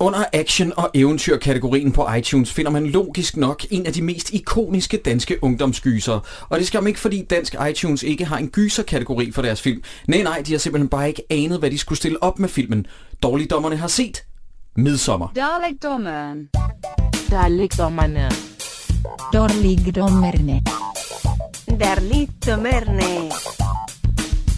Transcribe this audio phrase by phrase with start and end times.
[0.00, 4.96] Under action- og eventyr-kategorien på iTunes finder man logisk nok en af de mest ikoniske
[4.96, 6.20] danske ungdomsgyser.
[6.48, 9.82] Og det skal man ikke, fordi dansk iTunes ikke har en gyser-kategori for deres film.
[10.08, 12.86] Nej, nej, de har simpelthen bare ikke anet, hvad de skulle stille op med filmen.
[13.22, 14.24] Dårligdommerne har set
[14.76, 15.28] Midsommer.
[15.34, 16.48] Dalekdommeren.
[17.30, 18.30] Dalekdommerne.
[19.32, 20.62] Dårligdommerne.
[21.80, 23.30] Darligdommerne.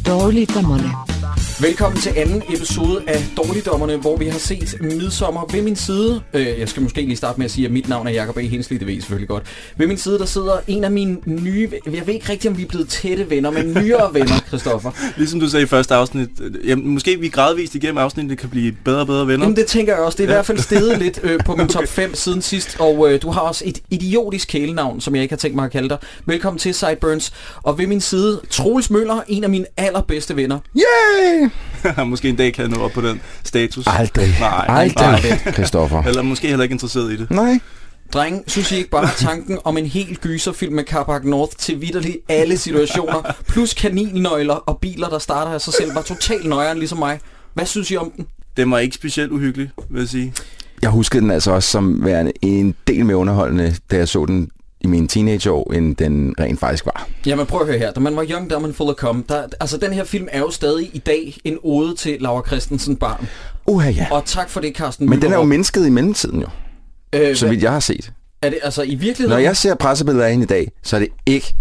[0.06, 1.19] Dårligdommerne.
[1.60, 6.22] Velkommen til anden episode af Dårligdommerne, hvor vi har set Midsommer ved min side.
[6.34, 8.40] Øh, jeg skal måske lige starte med at sige, at mit navn er Jacob A.
[8.40, 9.42] Hensli, det ved I selvfølgelig godt.
[9.76, 11.68] Ved min side, der sidder en af mine nye...
[11.92, 14.90] Jeg ved ikke rigtig, om vi er blevet tætte venner, men nyere venner, Christoffer.
[15.16, 18.72] Ligesom du sagde i første afsnit, øh, jamen, måske vi gradvist igennem afsnittet kan blive
[18.84, 19.44] bedre og bedre venner.
[19.44, 20.16] Jamen det tænker jeg også.
[20.16, 20.36] Det er i Ja.
[20.36, 22.76] hvert fald steget lidt øh, på min top 5 siden sidst.
[22.78, 25.70] Og øh, du har også et idiotisk kælenavn, som jeg ikke har tænkt mig at
[25.70, 25.98] kalde dig.
[26.26, 27.32] Velkommen til Sideburns.
[27.62, 30.58] Og ved min side, Troels Møller, en af mine allerbedste venner.
[30.76, 31.49] Yay!
[32.06, 33.84] måske en dag kan jeg nå op på den status.
[33.86, 34.36] Aldrig.
[34.40, 36.02] Nej, Aldrig, Christoffer.
[36.02, 37.30] Eller måske heller ikke interesseret i det.
[37.30, 37.60] Nej.
[38.12, 42.16] Dreng, synes I ikke bare tanken om en helt gyserfilm med Carpark North til vidderligt
[42.28, 46.98] alle situationer, plus kaninnøgler og biler, der starter af sig selv, var totalt nøjeren ligesom
[46.98, 47.20] mig.
[47.54, 48.26] Hvad synes I om den?
[48.56, 50.32] Den var ikke specielt uhyggelig, vil jeg sige.
[50.82, 54.50] Jeg huskede den altså også som værende en del mere underholdende, da jeg så den
[54.80, 57.08] i mine teenageår, end den rent faktisk var.
[57.26, 57.92] Jamen prøv at høre her.
[57.92, 60.38] Da man var young, dumb and full of cum, der, altså den her film er
[60.38, 63.28] jo stadig i dag en ode til Laura Christensen barn.
[63.66, 64.06] Uha ja.
[64.10, 65.48] Og tak for det, Carsten Men den er jo Møllerup.
[65.48, 66.46] mindsket i mellemtiden jo,
[67.14, 68.12] øh, så vidt jeg har set.
[68.42, 69.30] Er det altså i virkeligheden?
[69.30, 71.54] Når jeg ser pressebilleder af hende i dag, så er det ikke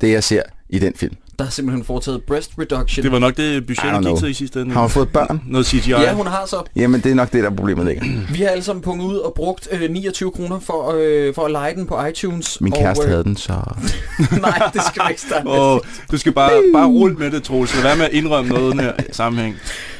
[0.00, 1.14] det, jeg ser i den film.
[1.38, 3.02] Der er simpelthen foretaget breast reduction.
[3.04, 4.12] Det var nok det I budget, don't der know.
[4.14, 4.72] gik til i sidste ende.
[4.72, 5.42] Har hun fået børn?
[5.46, 5.90] Noget CGI.
[5.90, 6.62] Ja, hun har så.
[6.76, 8.02] Jamen, det er nok det, der er problemet ligger.
[8.36, 11.50] Vi har alle sammen punget ud og brugt øh, 29 kroner for, øh, for at
[11.50, 12.60] lege den på iTunes.
[12.60, 13.52] Min og, kæreste øh, havde den, så...
[14.40, 15.52] Nej, det skal ikke starte med.
[15.52, 15.78] Åh,
[16.10, 17.74] du skal bare, bare rulle med det, Troels.
[17.74, 19.56] Lad være med at indrømme noget i den her sammenhæng.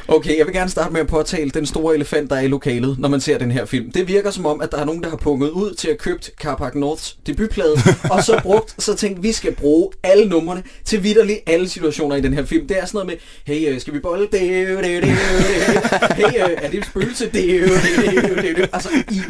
[0.09, 2.99] Okay, jeg vil gerne starte med at påtale den store elefant, der er i lokalet,
[2.99, 3.91] når man ser den her film.
[3.91, 6.31] Det virker som om, at der er nogen, der har punget ud til at købt
[6.41, 7.73] Carpark Norths debutplade,
[8.11, 12.21] og så brugt, så tænkt, vi skal bruge alle numrene til vidderligt alle situationer i
[12.21, 12.67] den her film.
[12.67, 13.07] Det er sådan noget
[13.45, 14.27] med, hey, øh, skal vi bolle?
[14.31, 15.09] Det, det, det, det.
[16.15, 17.25] Hey, øh, er det et spøgelse?
[17.25, 18.69] Det, det, det, det.
[18.73, 19.21] Altså, i,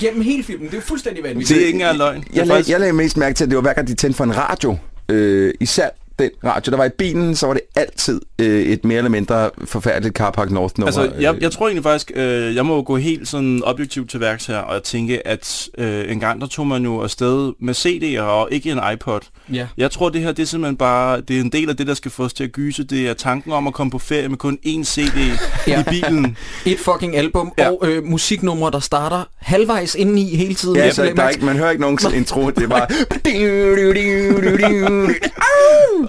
[0.00, 1.48] gennem hele filmen, det er fuldstændig vanvittigt.
[1.48, 2.18] Det er ikke engang løgn.
[2.18, 4.16] Er Jeg, lag, jeg lagde mest mærke til, at det var hver gang, de tændte
[4.16, 4.76] for en radio.
[5.08, 8.98] Øh, især den radio, der var i bilen, så var det altid øh, et mere
[8.98, 11.00] eller mindre forfærdeligt Carpark North nummer.
[11.00, 14.46] Altså, jeg, jeg tror egentlig faktisk, øh, jeg må gå helt sådan objektivt til værks
[14.46, 18.48] her, og tænke, at øh, en gang der tog man jo afsted med CD'er og
[18.50, 19.20] ikke en iPod.
[19.52, 19.66] Ja.
[19.76, 21.94] Jeg tror, det her det er simpelthen bare, det er en del af det, der
[21.94, 22.84] skal få os til at gyse.
[22.84, 25.80] Det er tanken om at komme på ferie med kun én CD Ja.
[25.80, 26.36] i bilen.
[26.66, 27.70] Et fucking album, Ja.
[27.70, 30.76] og øh, musiknumre, der starter halvvejs indeni hele tiden.
[30.76, 32.62] Ja, hvis så jeg lægger der er ikke, man hører ikke nogen sådan intro, det
[32.62, 32.86] er bare...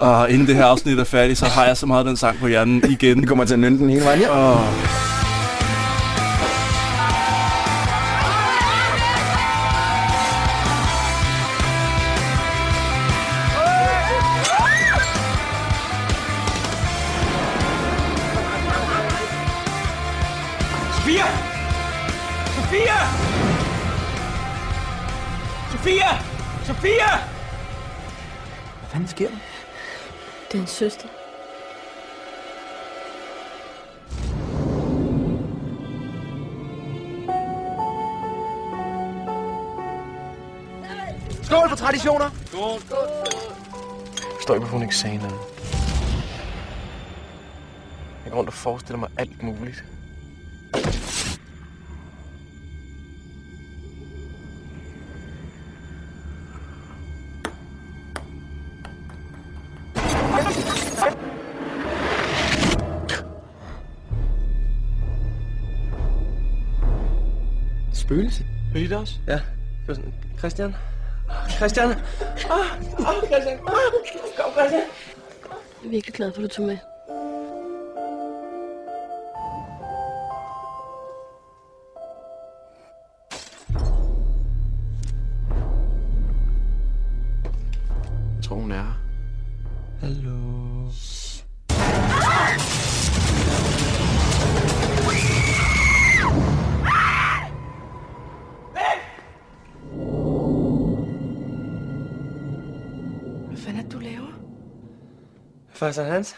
[0.00, 2.48] Og inden det her afsnit er færdigt, så har jeg så meget den sang på
[2.48, 3.20] hjernen igen.
[3.20, 4.30] Det kommer til at nynde den hele vejen her.
[4.30, 5.23] Åh.
[25.84, 26.18] Sofia!
[26.64, 27.18] Sofia!
[28.78, 29.36] Hvad fanden sker der?
[30.52, 31.08] Det er en søster.
[41.42, 42.24] Skål for traditioner!
[42.24, 42.80] Jeg
[44.36, 45.38] forstår ikke, hvorfor hun ikke sagde noget.
[48.24, 49.84] Jeg går rundt og forestiller mig alt muligt.
[67.94, 68.44] Spøgelse?
[68.72, 69.14] Hører I det også?
[69.26, 69.32] Ja.
[69.32, 70.74] Det var sådan, Christian?
[71.56, 71.90] Christian?
[71.90, 71.96] Ah,
[72.50, 73.58] ah, Christian!
[73.58, 73.74] Ah,
[74.36, 74.82] kom, Christian!
[75.82, 76.78] Jeg er virkelig glad for, at du tog med.
[105.98, 106.34] Er Hans.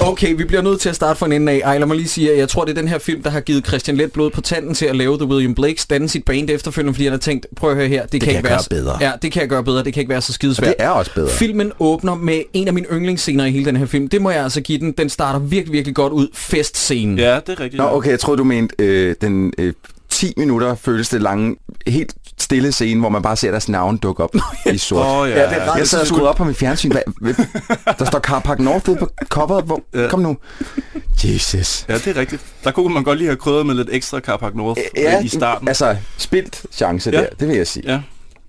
[0.00, 1.60] Okay, vi bliver nødt til at starte fra en ende af.
[1.64, 3.40] Ej, lad mig lige sige, at jeg tror, det er den her film, der har
[3.40, 6.50] givet Christian Let blod på tanden til at lave The William Blakes, danne sit band
[6.50, 8.82] efterfølgende, fordi han har tænkt, prøv at høre her, det, kan, kan ikke jeg være
[8.82, 8.98] bedre.
[9.00, 10.68] Ja, det kan jeg gøre bedre, det kan ikke være så Og skidesvært.
[10.68, 11.28] det er også bedre.
[11.30, 14.08] Filmen åbner med en af mine yndlingsscener i hele den her film.
[14.08, 14.92] Det må jeg altså give den.
[14.92, 16.28] Den starter virkelig, virkelig godt ud.
[16.34, 17.18] Festscenen.
[17.18, 17.76] Ja, det er rigtigt.
[17.76, 19.72] Nå, okay, jeg troede, du mente øh, den øh,
[20.16, 24.22] 10 minutter føles det lange, helt stille scene, hvor man bare ser deres navn dukke
[24.24, 24.34] op
[24.74, 25.06] i sort.
[25.06, 25.40] Åh, ja.
[25.40, 26.92] Ja, det er ret- Jeg sad og skruede op på mit fjernsyn.
[27.20, 27.34] Hvad,
[27.98, 29.64] der står Carpark North ude på coveret.
[29.64, 30.08] Hvor, Ja.
[30.08, 30.36] Kom nu.
[31.24, 31.84] Jesus.
[31.88, 32.42] Ja, det er rigtigt.
[32.64, 35.68] Der kunne man godt lige have krydret med lidt ekstra Carpark North ja, i starten.
[35.68, 37.20] Altså, spildt chance Ja.
[37.20, 37.92] der, det vil jeg sige.
[37.92, 38.00] Ja.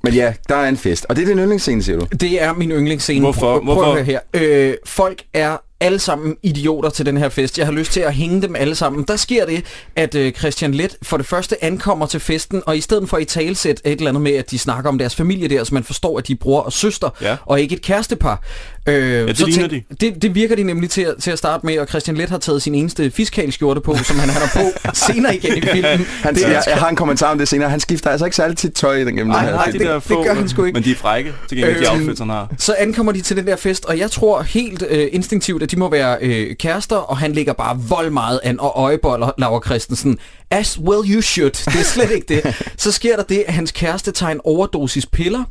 [0.03, 1.05] Men ja, der er en fest.
[1.09, 2.05] Og det er din yndlingsscene, siger du?
[2.19, 3.19] Det er min yndlingsscene.
[3.19, 3.39] Hvorfor?
[3.39, 3.83] Prøv, prøv Hvorfor?
[3.95, 4.69] at høre her.
[4.69, 7.57] Øh, folk er alle sammen idioter til den her fest.
[7.57, 9.03] Jeg har lyst til at hænge dem alle sammen.
[9.03, 9.65] Der sker det,
[9.95, 13.25] at øh, Christian Let for det første ankommer til festen, og i stedet for i
[13.25, 16.18] talsæt et eller andet med, at de snakker om deres familie der, så man forstår,
[16.18, 17.38] at de er bror og søster, Ja.
[17.45, 18.44] og ikke et kærestepar.
[18.87, 21.79] Øh, det så tænk- Det, det virker de nemlig til at, til at starte med,
[21.79, 24.61] og Christian Let har taget sin eneste fiskalskjorte på, som han har på
[25.07, 26.05] senere igen i filmen.
[26.23, 27.69] Han, Det jeg, jeg, har en kommentar om det senere.
[27.69, 30.23] Han skifter altså ikke særlig tit tøj gennem Ej, den her nej, det- der få,
[30.23, 30.73] gør han sgu ikke.
[30.75, 32.49] Men de er frække, til gengæld de Øhm, outfits, han har.
[32.57, 35.75] Så ankommer de til den der fest, og jeg tror helt øh, instinktivt, at de
[35.79, 40.17] må være øh, kærester, og han ligger bare vold meget an og øjeboller Laura Christensen.
[40.51, 41.51] As well you should.
[41.51, 42.55] Det er slet ikke det.
[42.77, 45.43] Så sker der det, at hans kæreste tager en overdosis piller.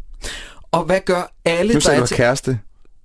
[0.72, 2.16] Og hvad gør alle, Nu der sagde er du til...
[2.16, 2.58] kæreste.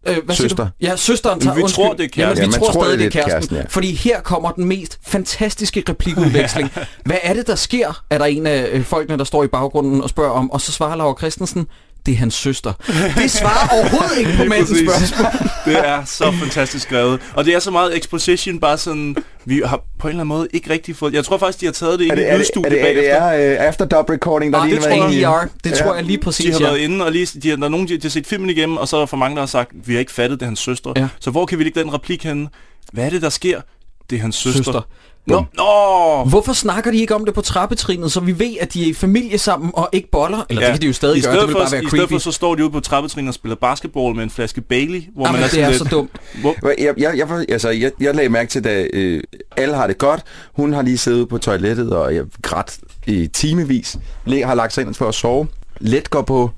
[0.08, 0.64] Øh, hvad siger Søster.
[0.64, 0.70] du?
[0.82, 1.56] Ja, søsteren tager...
[1.56, 1.86] vi undskyld.
[1.86, 2.22] tror, det er kæresten.
[2.22, 3.32] Jamen, vi Ja, man tror, tror, stadig, det er kæresten.
[3.32, 3.64] kæresten, ja.
[3.70, 6.72] Fordi her kommer den mest fantastiske replikudveksling.
[7.06, 8.04] Hvad er det, der sker?
[8.10, 10.72] Er der en af øh, folkene, der står i baggrunden og spørger om, og så
[10.72, 11.68] svarer Laura Christensen,
[12.06, 12.74] det er hans søster.
[13.18, 14.90] Det svarer overhovedet ikke på præcis.
[14.90, 15.28] spørgsmål.
[15.66, 17.20] Det er så fantastisk skrevet.
[17.34, 19.16] Og det er så meget exposition, bare sådan...
[19.46, 21.14] Vi har på en eller anden måde ikke rigtig fået...
[21.14, 22.86] Jeg tror faktisk, de har taget det ind i er det, er lydstudiet det, er
[22.86, 23.16] det bagefter.
[23.22, 25.48] er, øh, after dub recording, der Nej, lige det har tror jeg, ER.
[25.64, 26.66] Det tror jeg lige præcis, De har ja.
[26.66, 28.78] været inde, og lige, de har, der er nogen, de, de har set filmen igennem,
[28.78, 30.48] og så er der for mange, der har sagt, vi har ikke fattet, det er
[30.48, 30.94] hans søster.
[30.96, 31.08] Ja.
[31.20, 32.48] Så hvor kan vi lægge den replik henne?
[32.94, 33.62] Hvad er det, der sker?
[34.10, 34.58] Det er hans søster.
[34.64, 34.82] Søster.
[35.26, 36.24] Nå, nå!
[36.30, 38.94] Hvorfor snakker de ikke om det på trappetrinet, så vi ved, at de er i
[38.94, 40.46] familie sammen og ikke boller?
[40.50, 40.68] Eller ja.
[40.68, 42.12] det kan de jo stadig I gøre, det vil for, bare være I stedet creepy.
[42.12, 45.26] for, så står de ude på trappetrin og spiller basketball med en flaske Bailey, hvor
[45.26, 45.78] Jamen, man er det er lidt...
[45.78, 46.12] så dumt.
[46.42, 49.24] Hvor, Jeg, jeg, jeg, altså, jeg, jeg lagde mærke til, da øh,
[49.58, 50.22] alle har det godt.
[50.56, 53.98] Hun har lige siddet på toilettet og jeg grædt i timevis.
[54.26, 55.48] Le har lagt sig ind for at sove.
[55.80, 56.50] Let går på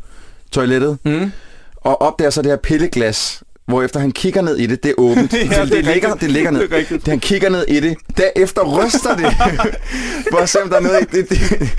[0.52, 0.98] toilettet.
[1.06, 1.32] Mm.
[1.78, 4.84] Og opdager så det her pilleglas, hvorefter han kigger ned i det.
[4.84, 5.34] Det er åbent.
[5.34, 6.62] Ja, det, det er det, ligger, det ligger ned.
[6.62, 7.02] Det er rigtigt.
[7.06, 7.98] Det, han kigger ned i det.
[8.18, 9.26] Derefter ryster det.
[10.32, 11.30] for at se, om der er noget i det.
[11.30, 11.70] det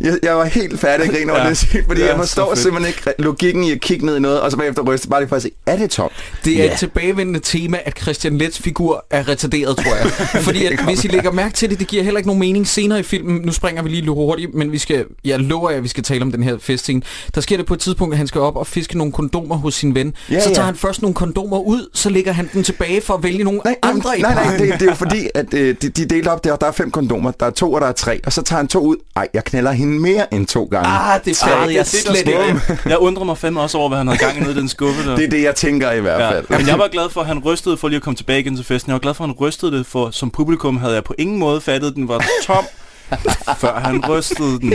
[0.00, 1.50] jeg, jeg var helt færdig at grine over Ja.
[1.50, 1.58] det,
[1.88, 4.56] fordi Ja, jeg forstår simpelthen ikke logikken i at kigge ned i noget, og så
[4.56, 6.12] bagefter ryste bare lige for at se, er det tomt?
[6.44, 6.72] Det er Ja.
[6.72, 10.10] et tilbagevendende tema, at Christian Lets figur er retarderet, tror jeg.
[10.42, 13.00] Fordi at, hvis I lægger mærke til det, det giver heller ikke nogen mening senere
[13.00, 13.42] i filmen.
[13.44, 16.02] Nu springer vi lige lidt hurtigt, men vi skal, jeg lover jer, at vi skal
[16.04, 17.02] tale om den her festscene.
[17.34, 19.74] Der sker det på et tidspunkt, at han skal op og fiske nogle kondomer hos
[19.74, 20.14] sin ven.
[20.30, 20.66] Ja, så tager ja.
[20.66, 23.76] han først nogle kondomer ud, så lægger han dem tilbage for at vælge nogle Nej,
[23.82, 26.44] andre i nej, nej, det, det er jo fordi, at øh, de, de delte op
[26.44, 28.42] der, og der er fem kondomer, der er to, og der er tre, og så
[28.42, 28.96] tager han to ud.
[29.16, 30.88] Ej, jeg knaller hende mere end to gange.
[30.88, 32.60] Ah, det er jeg det, slet ikke.
[32.86, 35.10] Jeg undrer mig fandme også over, hvad han havde gang i nede i den skuffe
[35.10, 35.16] der.
[35.16, 36.30] Det er det, jeg tænker i hvert Ja.
[36.30, 36.44] fald.
[36.48, 38.64] Men jeg var glad for, at han rystede for lige at komme tilbage igen til
[38.64, 38.90] festen.
[38.90, 41.38] Jeg var glad for, at han rystede det, for som publikum havde jeg på ingen
[41.38, 42.64] måde fattet, at den var tom,
[43.62, 44.72] før han rystede den.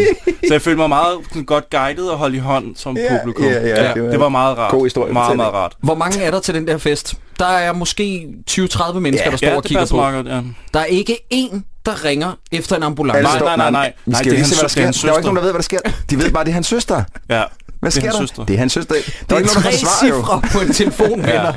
[0.47, 3.45] Så jeg følte mig meget sådan, godt guidet og holdt i hånd som Ja, publikum.
[3.45, 4.71] ja, ja, det var det var meget rart.
[4.71, 5.13] god historie.
[5.13, 5.59] Meget, meget det.
[5.59, 5.73] rart.
[5.83, 7.13] Hvor mange er der til den der fest?
[7.39, 9.95] Der er måske 20-30 mennesker, Ja, der står Ja, og det kigger på.
[9.95, 10.41] meget godt, ja.
[10.73, 13.21] Der er ikke én, der ringer efter en ambulance.
[13.23, 13.93] Nej, står- nej, nej, nej.
[14.05, 15.07] Vi Nej, skal det er lige se, hans- hvad der det er sker.
[15.07, 15.79] Der er jo ikke nogen, der ved, hvad der sker.
[16.09, 16.95] De ved bare, det er hans søster.
[17.29, 17.43] Ja,
[17.79, 18.21] Hvad det er sker hans der?
[18.21, 18.45] søster.
[18.45, 18.95] Det er hans søster.
[18.95, 20.09] Der Det er ikke nogen, der forsvarer
[20.43, 20.49] jo.
[20.53, 21.53] på en telefon, venner.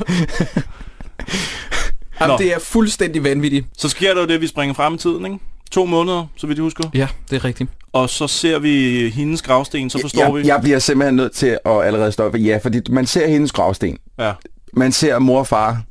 [2.21, 3.65] Jamen, det er fuldstændig vanvittigt.
[3.77, 5.37] Så sker der jo det, at vi springer frem i tiden, ikke?
[5.73, 6.83] To måneder, så vidt jeg husker.
[6.93, 7.69] Ja, det er rigtigt.
[7.93, 10.39] Og så ser vi hendes gravsten, så forstår vi.
[10.39, 12.37] Jeg, jeg bliver simpelthen nødt til at allerede stoppe.
[12.37, 13.97] Ja, fordi man ser hendes gravsten.
[14.19, 14.31] Ja.
[14.73, 15.81] Man ser mor og far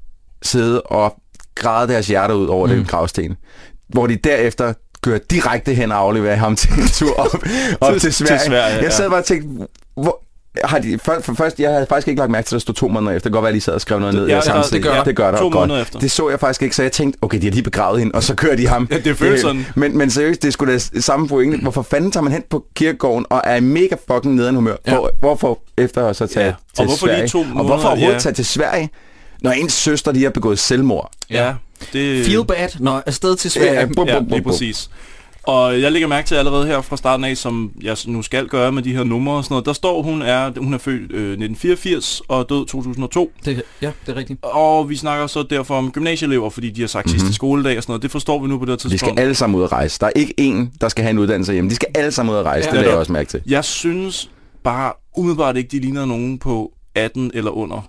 [0.43, 1.17] sidde og
[1.55, 2.73] græde deres hjerter ud over mm.
[2.73, 3.37] den gravsten.
[3.89, 4.73] Hvor de derefter
[5.03, 7.35] kører direkte hen og afleverer ham til en tur op,
[7.81, 8.41] op Til- til, til Sverige.
[8.47, 8.83] Sverige, ja.
[8.83, 10.23] Jeg sad bare og tænkte, hvor,
[10.65, 12.75] har de, for, for først, jeg havde faktisk ikke lagt mærke til, at der stod
[12.75, 13.29] to måneder efter.
[13.29, 14.53] Det kan godt være, at de sad og skrev noget ned Ja, ja, det gør-
[14.53, 14.83] samtidig.
[14.83, 15.05] det gør der.
[15.05, 15.55] det gør der To godt.
[15.55, 15.99] måneder efter.
[15.99, 18.23] Det så jeg faktisk ikke, så jeg tænkte, okay, de har lige begravet hende, og
[18.23, 18.89] så kører de ham.
[18.91, 19.67] Ja, det føles sådan.
[19.75, 21.59] Men, men seriøst, det skulle da samme pointe.
[21.63, 24.75] Hvorfor fanden tager man hen på kirkegården og er i mega fucking nederen humør?
[24.87, 24.93] Ja.
[24.93, 24.99] Ja.
[24.99, 26.51] Hvor, hvorfor efter at så tage Ja.
[26.51, 26.55] ja.
[26.55, 27.29] Og til hvorfor lige Sverige?
[27.29, 27.65] to og måneder?
[27.65, 28.19] hvorfor overhovedet Ja.
[28.21, 28.91] tage til Sverige,
[29.43, 31.11] når ens søster lige har begået selvmord?
[31.31, 31.53] Ja,
[31.93, 32.27] det...
[32.27, 33.73] Feel bad, når afsted til Sverige.
[33.73, 34.53] Ja, bum, Ja, bum, bum, lige bum.
[34.53, 34.91] præcis.
[35.43, 38.73] Og jeg lægger mærke til allerede her fra starten af, som jeg nu skal gøre
[38.73, 41.31] med de her numre og sådan noget, der står, hun er, hun er født øh,
[41.33, 43.33] 1984 og død 2002.
[43.45, 44.39] Det, ja, det er rigtigt.
[44.45, 47.19] Og vi snakker så derfor om gymnasieelever, fordi de har sagt mm-hmm.
[47.19, 48.03] sidste skoledag og sådan noget.
[48.03, 49.01] Det forstår vi nu på det her De tidspunkt.
[49.15, 49.99] skal alle sammen ud at rejse.
[50.01, 51.71] Der er ikke en, der skal have en uddannelse hjemme.
[51.71, 52.67] De skal alle sammen ud at rejse.
[52.67, 52.91] Ja, det vil netop.
[52.93, 53.43] jeg også mærke til.
[53.47, 54.31] Jeg synes
[54.65, 57.89] bare umiddelbart ikke, de ligner nogen på 18 eller under.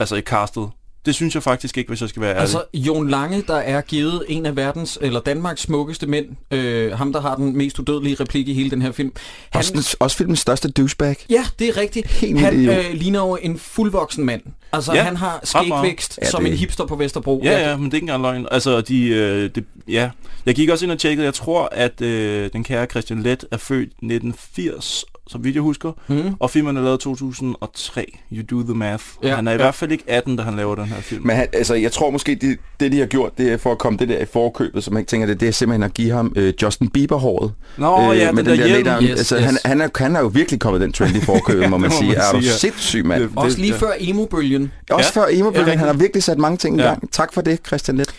[0.00, 0.68] Altså i castet.
[1.06, 2.40] Det synes jeg faktisk ikke, hvis jeg skal være ærlig.
[2.40, 7.12] Altså, Jon Lange, der er givet en af verdens, eller Danmarks smukkeste mænd, øh, ham
[7.12, 9.12] der har den mest udødelige replik i hele den her film.
[9.50, 11.16] Han, Også, den, også filmens største douchebag.
[11.30, 12.06] ja, det er rigtigt.
[12.10, 14.42] Helt han øh, ligner jo en fuldvoksen mand.
[14.72, 17.40] Altså, Ja, han har skægvækst Ja, som det- en hipster på Vesterbro.
[17.44, 18.46] Ja, ja, men det er ikke engang løgn.
[18.50, 20.10] Altså, de, øh, det, ja.
[20.46, 23.56] Jeg gik også ind og tjekkede, jeg tror, at øh, den kære Christian Let er
[23.56, 25.92] født 1980, så vidt jeg husker.
[26.08, 26.34] Mm.
[26.40, 28.18] Og filmen er lavet 2003.
[28.32, 29.04] You do the math.
[29.22, 29.58] Ja, Ja, han er i ja.
[29.62, 31.26] hvert fald ikke 18, da han laver den her film.
[31.26, 33.78] Men han, altså, jeg tror måske, det, det de har gjort, det er for at
[33.78, 36.32] komme det der i forkøbet, som jeg tænker, det, det er simpelthen at give ham
[36.36, 37.52] øh, Justin Bieber-håret.
[37.78, 38.86] Nå, ja, med den der hjelm.
[38.86, 39.44] later- Yes, altså, yes.
[39.44, 41.96] Han, han, er, han er jo virkelig kommet den trend i forkøbet, må man det
[41.96, 42.08] må sige.
[42.08, 42.50] man er du ja.
[42.52, 43.22] sindssyg, mand?
[43.22, 43.78] Det- Også lige ja.
[43.78, 45.20] før emo-bølgen, Også Ja.
[45.22, 46.86] før emo Ja, han har virkelig sat mange ting i Ja.
[46.88, 47.12] gang.
[47.12, 48.14] Tak for det, Christian Let.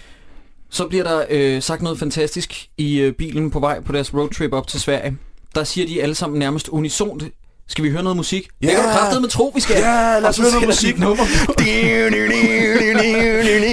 [0.69, 4.53] så bliver der øh, sagt noget fantastisk i øh, bilen på vej på deres roadtrip
[4.53, 5.17] op til Sverige.
[5.57, 7.23] Der siger de alle sammen nærmest unisont,
[7.67, 8.47] skal vi høre noget musik?
[8.61, 8.67] Ja.
[8.67, 9.75] Det kan du kraftedeme med tro, vi skal.
[9.75, 10.99] Ja, lad os høre noget musik.
[10.99, 11.23] nummer.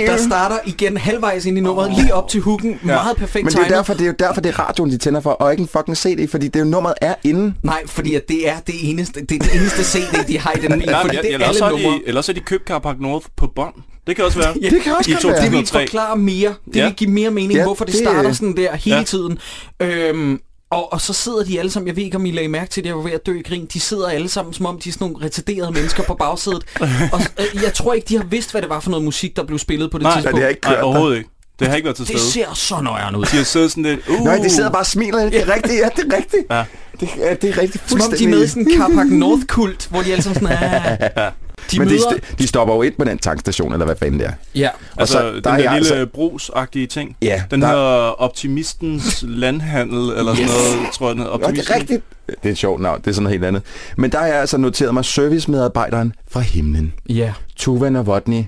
[0.07, 2.79] Der starter igen halvvejs ind i nummeret, lige op til hooken.
[2.83, 5.21] Meget perfekt Men det er, derfor, det er jo derfor, det er radioen, de tænder
[5.21, 7.55] for, og ikke en fucking CD, fordi det er jo nummeret er inde.
[7.63, 10.61] Nej, fordi at det er det eneste, det er det eneste CD, de har i
[10.61, 10.89] den bil.
[10.89, 11.85] Nej, fordi men, det er alle har numre.
[11.85, 13.75] de, eller også har de købt Carpark North på bånd.
[14.07, 14.55] Det kan også være.
[14.63, 15.43] Ja, Det kan også I godt være.
[15.43, 15.87] Det vil 2003.
[15.87, 16.55] forklare mere.
[16.65, 16.85] Det Ja.
[16.85, 19.03] vil give mere mening, Ja, hvorfor det det- starter sådan der hele Ja.
[19.03, 19.39] tiden.
[19.81, 20.39] Øhm,
[20.75, 22.83] og, og så sidder de alle sammen, jeg ved ikke om I lagde mærke til
[22.83, 24.89] det, jeg var ved at dø i grin, de sidder alle sammen som om de
[24.89, 26.65] er sådan nogle retarderede mennesker på bagsædet.
[27.15, 29.45] og øh, jeg tror ikke, de har vidst, hvad det var for noget musik, der
[29.45, 30.35] blev spillet på det Nej, tidspunkt.
[30.37, 30.85] det har ikke Nej, kørt der.
[30.85, 31.31] overhovedet ikke.
[31.59, 32.33] Det har ikke været til det stede.
[32.33, 33.25] ser så nøjeren ud.
[33.25, 34.09] De har siddet sådan lidt...
[34.09, 35.31] Uh, Nej, de sidder bare og smiler.
[35.31, 36.43] Det er rigtigt, ja, det er rigtigt.
[36.51, 36.65] Ja.
[37.01, 39.87] Det, ja, det er rigtigt Som om de er med i sådan en Carpark North-kult,
[39.91, 40.59] hvor de alle sammen sådan,
[41.17, 41.33] ah.
[41.73, 42.05] De Men de, møder...
[42.11, 44.33] st- de stopper jo ind på den tankstation, eller hvad fanden det er.
[44.55, 47.17] Ja, Altså, så, der den er der lille altså- brugsagtige ting.
[47.23, 51.15] Ja, Den der- hedder Optimistens Landhandel, eller sådan noget, tror jeg.
[51.15, 51.33] den hedder.
[51.39, 52.03] Og det er rigtigt.
[52.27, 53.63] Det er et sjovt navn, det er sådan noget helt andet.
[53.97, 56.93] Men der har jeg altså noteret mig servicemedarbejderen fra himlen.
[57.09, 57.33] ja.
[57.57, 58.43] Tuva Novotny.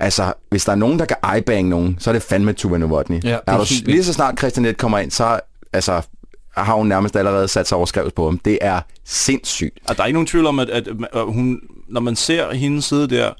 [0.00, 3.24] Altså, hvis der er nogen, der kan eyebange nogen, så er det fandme Tuva Novotny.
[3.24, 5.40] Ja, er du, lige så snart Christian Net kommer ind, så
[5.72, 6.00] altså,
[6.56, 8.38] har hun nærmest allerede sat sig overskrevet på ham.
[8.38, 9.78] Det er sindssygt.
[9.88, 12.82] Og der er ikke nogen tvivl om, at, at, at hun, når man ser hende
[12.82, 13.30] sidde der,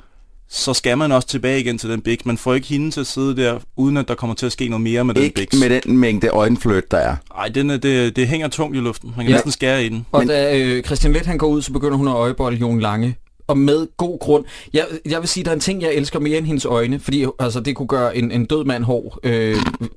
[0.49, 2.19] så skal man også tilbage igen til den big.
[2.25, 4.69] Man får ikke hende til at sidde der, uden at der kommer til at ske
[4.69, 5.61] noget mere med den Ikke big.
[5.61, 7.17] med den mængde øjenfløjt, der er.
[7.39, 9.09] Ej, den er, det, det hænger tungt i luften.
[9.17, 9.33] Man kan Ja.
[9.37, 10.07] næsten skære i den.
[10.13, 12.81] Og Men- da øh, Christian Let han går ud, så begynder hun at øjebolde Jon
[12.81, 13.17] Lange.
[13.49, 14.45] Og med god grund.
[14.73, 17.27] Jeg, jeg vil sige, der er en ting, jeg elsker mere end hendes øjne, fordi
[17.39, 19.19] altså, det kunne gøre en, en død mand hård.
[19.23, 19.57] Øh,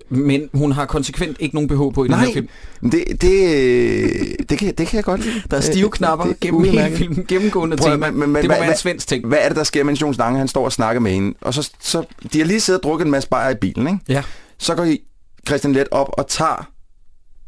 [0.10, 2.48] men hun har konsekvent ikke nogen BH på i den her Nej, film.
[2.92, 5.42] det, det, det, kan, det kan jeg godt lide.
[5.52, 6.98] Der er stive knapper Det- det gennem hele udmærket.
[6.98, 8.12] filmen, gennemgående Prøv at- tema.
[8.12, 9.28] men- men- det må hvad- være en svensk ting.
[9.28, 11.38] Hvad er det, der sker, mens Jon Lange han står og snakker med hende?
[11.42, 12.04] Og så, så
[12.34, 14.00] de har lige siddet og drukket en masse bajer i bilen, ikke?
[14.08, 14.24] Ja.
[14.58, 15.00] Så går I
[15.48, 16.70] Christian Let op og tager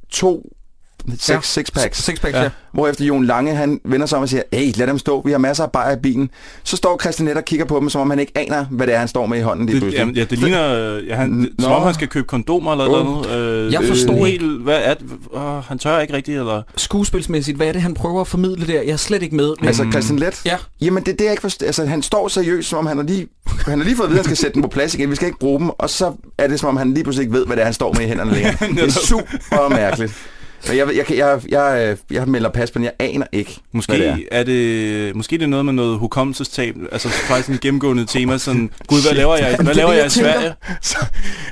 [0.10, 0.54] to
[1.10, 1.34] seks, Ja.
[1.34, 1.42] ja.
[1.42, 2.04] sixpacks.
[2.04, 2.44] Sixpacks, ja.
[2.44, 2.50] Ja.
[2.74, 5.38] Hvorefter Jon Lange, han vender sig om og siger, hey, lad dem stå, vi har
[5.38, 6.30] masser af bajer i bilen.
[6.64, 8.96] Så står Christian Let og kigger på dem, som om han ikke aner, hvad det
[8.96, 10.00] er, han står med i hånden lige Det, pludselig.
[10.00, 11.76] jamen, ja, det ligner, øh, ja, han, det, som Nå.
[11.76, 13.06] om han skal købe kondomer eller Åh.
[13.06, 13.66] noget.
[13.66, 14.46] Øh, Jeg det forstår ikke.
[14.46, 15.06] Helt, hvad er det?
[15.32, 16.62] Uh, han tør ikke rigtigt, eller...
[16.78, 18.82] Skuespilsmæssigt, hvad er det, han prøver at formidle der?
[18.82, 19.54] Jeg er slet ikke med.
[19.60, 20.42] Men, Altså Christian Let?
[20.46, 20.58] Ja.
[20.82, 21.66] Jamen det er det, jeg ikke forstår.
[21.66, 23.28] Altså han står seriøst, som om han har lige,
[23.66, 25.10] han har lige fået at vide, at han skal sætte den på plads igen.
[25.10, 25.70] Vi skal ikke bruge dem.
[25.70, 27.74] Og så er det, som om han lige pludselig ikke ved, hvad det er, han
[27.74, 28.54] står med i hænderne længere.
[28.76, 30.14] Det er super mærkeligt.
[30.68, 32.84] Men jeg, jeg, jeg, jeg, jeg, jeg melder pas på den.
[32.86, 34.40] Jeg aner ikke, Måske hvad det er.
[34.40, 34.44] er.
[34.44, 39.02] det måske det er noget med noget hukommelsestab, altså faktisk en gennemgående tema, sådan, gud,
[39.08, 40.10] hvad laver jeg, hvad er laver det, jeg i.
[40.10, 40.54] Sverige?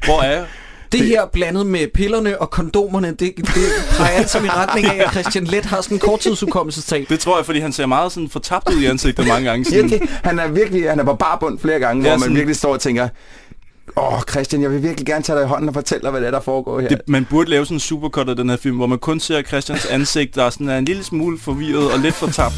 [0.05, 0.45] Hvor er jeg?
[0.91, 3.45] Det her blandet med pillerne og kondomerne, det, det
[3.97, 7.05] peger alt sammen i retning af, at Christian Let har sådan en korttidshukommelsestab.
[7.09, 9.65] Det tror jeg, fordi han ser meget sådan fortabt ud i ansigtet mange gange.
[9.75, 12.35] Ja, Sådan, han er virkelig, han er på barbund flere gange, Ja, hvor man sådan-
[12.35, 13.07] virkelig står og tænker,
[13.99, 16.21] åh oh, Christian, jeg vil virkelig gerne tage dig i hånden og fortælle dig, hvad
[16.21, 16.87] det er, der foregår her.
[16.87, 19.41] det, man burde lave sådan en supercut af den her film, hvor man kun ser
[19.41, 22.55] Christians ansigt, der er sådan er en lille smule forvirret og lidt fortabt.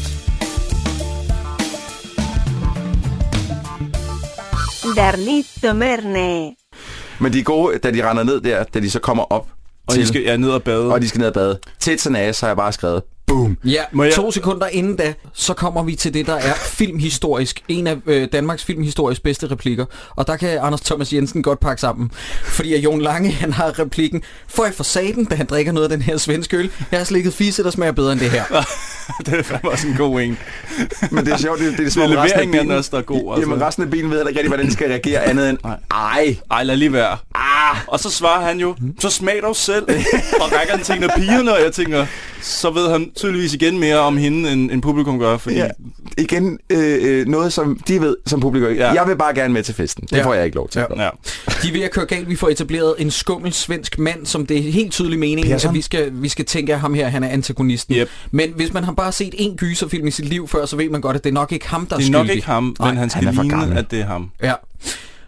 [4.96, 6.54] Darlito Merne.
[7.20, 9.46] Men de er gode, da de render ned der, da de så kommer op
[9.86, 10.92] Og til, de skal ja, ned og bade.
[10.92, 11.58] og de skal ned og bade.
[11.80, 13.02] Tits and ass har jeg bare skrevet.
[13.32, 13.56] Boom.
[13.64, 17.62] Ja, Må jeg- to sekunder inden da, så kommer vi til det, der er filmhistorisk.
[17.68, 19.84] En af øh, Danmarks filmhistorisk bedste replikker.
[20.16, 22.10] Og der kan Anders Thomas Jensen godt pakke sammen.
[22.44, 25.84] Fordi at Jon Lange, han har replikken, for jeg for saten, da han drikker noget
[25.84, 26.70] af den her svenske øl.
[26.90, 28.44] Jeg har slikket fisse, der smager bedre end det her.
[29.26, 30.38] det er fandme også en god en.
[31.10, 32.68] Men det er sjovt, det, det er, det som om Det resten af af bilen,
[32.68, 33.50] den også, der er god, altså.
[33.50, 35.76] Jamen resten af bilen ved heller ikke rigtig, hvordan de skal reagere andet end, Nej.
[35.90, 37.16] ej, Ej, lad lige være.
[37.86, 39.84] Og så svarer han jo, så smag dog selv.
[40.40, 42.06] og rækker den til en af pigerne, og jeg tænker,
[42.42, 45.36] så ved han tydeligvis igen mere om hende, end, end publikum gør.
[45.36, 45.68] Fordi Ja.
[46.18, 48.72] Igen, øh, øh, noget som de ved som publikum.
[48.72, 48.92] Ja.
[48.92, 50.04] Jeg vil bare gerne med til festen.
[50.10, 50.24] Det Ja.
[50.24, 50.78] får jeg ikke lov til.
[50.96, 51.02] Ja.
[51.04, 51.08] Ja.
[51.62, 52.28] De er ved at køre galt.
[52.28, 55.68] Vi får etableret en skummel svensk mand, som det er helt tydeligt meningen, Persson?
[55.68, 57.94] at vi skal, vi skal tænke, at ham her han er antagonisten.
[57.94, 58.08] Yep.
[58.30, 61.00] Men hvis man har bare set en gyserfilm i sit liv før, så ved man
[61.00, 62.88] godt, at det er nok ikke ham, der er Det er nok ikke ham, Nej,
[62.88, 63.78] men han skal han er for ligne, gammel.
[63.78, 64.30] at det er ham.
[64.42, 64.52] Ja.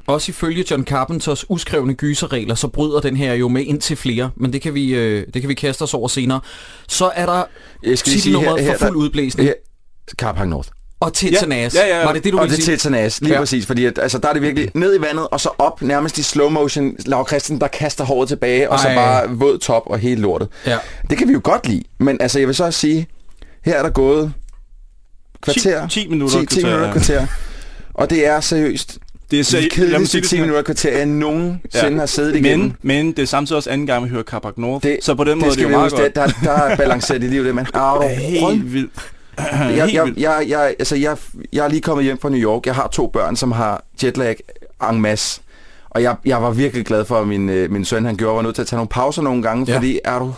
[0.07, 4.31] Også ifølge John Carpenters uskrevne gyserregler, så bryder den her jo med ind til flere,
[4.37, 6.41] men det kan vi, øh, det kan vi kaste os over senere.
[6.89, 9.55] Så er der Jeg skal lige sige, titelnummeret her- her- for fuld udblæsning, Her,
[10.17, 10.69] Carpark North.
[11.01, 11.75] og Tetsanas.
[11.75, 12.05] Ja, ja, ja.
[12.05, 12.73] Var det det, du og ville det sige?
[12.73, 13.35] er Tetanas, lige Ja.
[13.35, 13.41] ja.
[13.41, 16.19] præcis, fordi at, altså, der er det virkelig ned i vandet, og så op nærmest
[16.19, 18.95] i slow motion, Laura Christensen, der kaster håret tilbage, og så Ej.
[18.95, 20.49] bare våd top og hele lortet.
[20.67, 20.79] Ja.
[21.11, 23.07] Det kan vi jo godt lide, men altså, jeg vil så også sige,
[23.65, 24.33] her er der gået
[25.43, 27.27] kvarter, 10 minutter, 10, 10 kvarter, minutter kvarter,
[27.95, 28.99] og det er seriøst
[29.31, 29.79] Det er seriøst.
[29.79, 30.47] Mig kedeligste sige det 10 sådan her.
[30.47, 31.91] minutter kvarter, jeg nogensinde Ja.
[31.99, 32.67] har siddet igennem.
[32.67, 34.83] Men, men det er samtidig også anden gang, vi hører Carpark North.
[34.87, 36.15] Det- så på den måde det det er det jo meget godt.
[36.15, 37.67] der, der er balanceret i livet, det man.
[37.75, 38.55] Er du rød?
[38.55, 38.93] Helt vildt.
[39.79, 41.17] jeg, jeg, jeg, jeg, altså jeg,
[41.53, 42.67] jeg er lige kommet hjem fra New York.
[42.67, 44.37] Jeg har to børn, som har jetlag
[44.91, 45.41] en masse.
[45.91, 48.43] Og jeg, jeg var virkelig glad for, at min, øh, min søn han gjorde, var
[48.43, 49.77] nødt til at tage nogle pauser nogle gange, ja.
[49.77, 50.35] fordi er du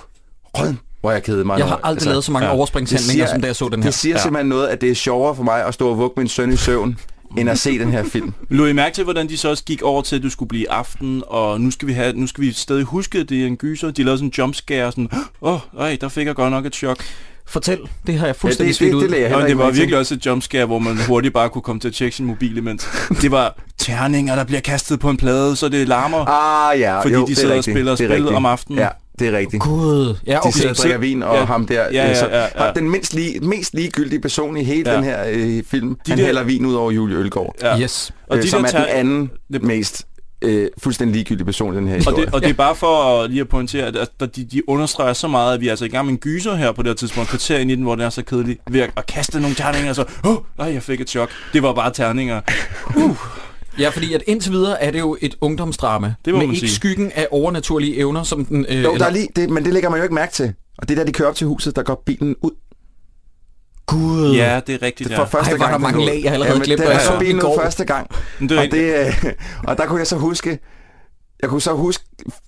[0.54, 0.74] rød,
[1.06, 1.58] hvor jeg kedede mig.
[1.58, 2.54] Jeg har aldrig lavet så mange ja.
[2.54, 3.90] overspringshandlinger, som da jeg så den her.
[3.90, 4.18] Det siger Ja.
[4.18, 4.22] ja.
[4.22, 6.56] simpelthen noget, at det er sjovere for mig at stå og vugge min søn i
[6.56, 6.98] søvn,
[7.38, 8.32] end at se den her film.
[8.50, 10.70] Lå I mærke til, hvordan de så også gik over til, at du skulle blive
[10.70, 13.56] aften, og nu skal vi, have, nu skal vi stadig huske, at det er en
[13.56, 13.90] gyser.
[13.90, 15.08] De lavede sådan en jumpscare, sådan,
[15.40, 17.04] åh, oh, ej, der fik jeg godt nok et chok.
[17.48, 19.02] Fortæl, det har jeg Ja, fuldstændig det, svidt det, ud.
[19.02, 21.62] det lagde jeg Nå, det var virkelig også et jumpscare, hvor man hurtigt bare kunne
[21.62, 22.88] komme til at tjekke sin mobil imens.
[23.22, 27.14] Det var terninger, der bliver kastet på en plade, så det larmer, Ah ja, fordi
[27.14, 28.36] jo, de det er sidder og spiller Det er spillet rigtigt.
[28.36, 28.78] om aftenen.
[28.78, 29.62] Ja, det er rigtigt.
[29.62, 30.50] Gud, ja, De okay.
[30.50, 31.40] sidder og drikker vin, og Ja.
[31.40, 31.44] ja.
[31.46, 32.72] ham der, Ja, ja, så, ja, ja.
[32.72, 34.90] den mindst, lige, mest ligegyldige person i hele Ja.
[34.90, 34.96] ja.
[34.96, 37.54] den her øh, film, De han der- hælder vin ud over Julie Ølgaard.
[37.62, 37.80] Ja.
[37.80, 38.12] Yes.
[38.26, 40.06] Og øh, de som der er den anden det- mest
[40.42, 42.24] øh, fuldstændig ligegyldige person i den her Og historie.
[42.26, 45.28] det, og det er bare for at, lige at pointere, at, de, de understreger så
[45.28, 47.28] meget, at vi er altså i gang med en gyser her på det her tidspunkt,
[47.30, 49.88] kvarter ind i den, hvor den er så kedelig, ved at, at kaste nogle terninger,
[49.88, 51.30] og så, åh, oh, nej, jeg fik et chok.
[51.52, 52.40] Det var bare terninger.
[53.78, 56.14] Ja, fordi at indtil videre er det jo et ungdomsdrama.
[56.24, 56.76] Det må med man ikke sige.
[56.76, 58.66] skyggen af overnaturlige evner, som den...
[58.68, 60.54] Øh, jo, der er lige, det, men det lægger man jo ikke mærke til.
[60.78, 62.50] Og det er da de kører op til huset, der går bilen ud.
[63.86, 64.34] Gud.
[64.34, 65.24] Ja, det er rigtigt, For ja.
[65.24, 67.12] første Ej, er der gang, mange lag, jeg allerede Jamen, glemt, den hvad jeg er
[67.12, 68.10] så bilen ud første gang.
[68.40, 69.32] Det Og, det, øh,
[69.68, 70.58] og der kunne jeg så huske,
[71.42, 72.04] jeg kunne så huske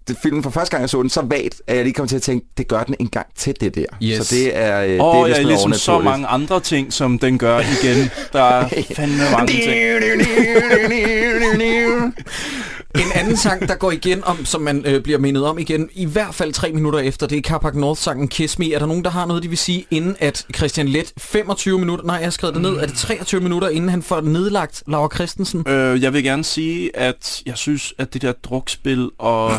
[0.09, 2.16] det, filmen for første gang, jeg så den, så vagt, at jeg lige kom til
[2.16, 3.85] at tænke, det gør den en gang til det der.
[4.02, 4.26] Yes.
[4.26, 7.38] Så det er, øh, det Åh, er ja, ligesom så mange andre ting, som den
[7.38, 8.11] gør igen.
[8.33, 9.64] Der er fandme mange ting.
[12.95, 16.07] En anden sang, der går igen om, som man øh, bliver mindet om igen, i
[16.07, 18.73] hvert fald tre minutter efter, det er Carpac North-sangen Kiss Me.
[18.73, 22.04] Er der nogen, der har noget, de vil sige, inden at Christian Let 25 minutter,
[22.04, 25.08] nej, jeg har skrevet det ned, er det 23 minutter, inden han får nedlagt Laura
[25.15, 25.69] Christensen?
[25.69, 29.52] Øh, jeg vil gerne sige, at jeg synes, at det der drukspil og...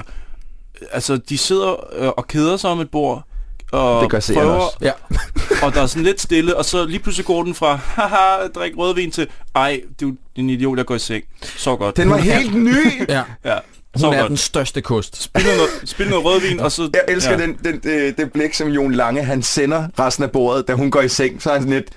[0.91, 3.28] Altså, de sidder øh, og keder sig om et bord,
[3.71, 4.77] og Det gør seeren prøver, også.
[4.81, 4.91] Ja.
[5.65, 8.71] og der er sådan lidt stille, og så lige pludselig går den fra, haha, drik
[8.77, 11.23] rødvin til, ej, du er en idiot, jeg går i seng.
[11.57, 11.97] Så godt.
[11.97, 13.09] Den var helt ny!
[13.09, 13.23] ja.
[13.45, 13.57] Ja,
[13.97, 14.29] så Hun er godt.
[14.29, 15.23] den største kost.
[15.23, 16.89] Spil noget, spil noget rødvin, og så...
[16.93, 17.37] Jeg elsker ja.
[17.37, 20.91] den, den, det, det blik, som Jon Lange, han sender resten af bordet, da hun
[20.91, 21.41] går i seng.
[21.41, 21.89] Så er han sådan lidt,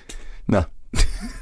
[0.49, 0.57] nå.
[0.57, 0.63] Ja.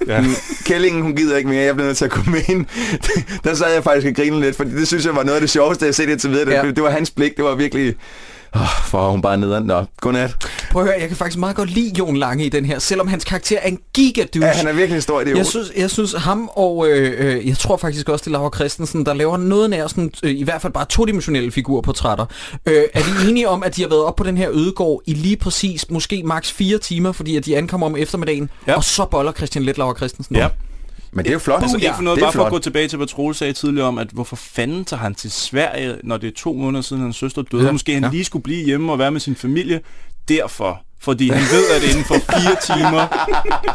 [0.06, 0.24] Ja.
[0.64, 2.66] Kællingen, hun gider ikke mere, jeg bliver nødt til at komme med ind.
[3.44, 5.50] der sad jeg faktisk og grine lidt, fordi det synes jeg var noget af det
[5.50, 6.50] sjoveste, jeg har set indtil videre.
[6.50, 6.64] Ja.
[6.64, 6.70] Ja.
[6.70, 7.94] Det var hans blik, det var virkelig...
[8.54, 9.64] Oh, for hun bare nederen.
[9.64, 10.36] Nå, godnat.
[10.70, 13.08] Prøv at høre, jeg kan faktisk meget godt lide Jon Lange i den her, selvom
[13.08, 14.46] hans karakter er en gigadouche.
[14.46, 15.36] Ja, han er virkelig en stor idiot.
[15.38, 18.50] Jeg synes, jeg synes ham og øh, øh, jeg tror faktisk også det er Laura
[18.54, 22.26] Christensen, der laver noget nær sådan, øh, i hvert fald bare todimensionelle figurportrætter.
[22.66, 25.14] Øh, er vi enige om, at de har været op på den her ødegård i
[25.14, 28.76] lige præcis måske maks fire timer, fordi at de ankommer om eftermiddagen, Ja.
[28.76, 30.36] og så boller Christian Let Laura Christensen?
[30.36, 30.48] Ja.
[31.12, 31.62] Men det er jo flot.
[31.62, 33.52] Altså ikke for noget, det er bare for at gå tilbage til, hvad Troel sagde
[33.52, 37.02] tidligere om, at hvorfor fanden tager han til Sverige, når det er to måneder siden,
[37.02, 37.64] hans søster døde.
[37.64, 37.72] Ja.
[37.72, 38.10] Måske han Ja.
[38.10, 39.80] lige skulle blive hjemme og være med sin familie.
[40.28, 40.82] Derfor.
[41.02, 43.06] Fordi han ved, at inden for fire timer,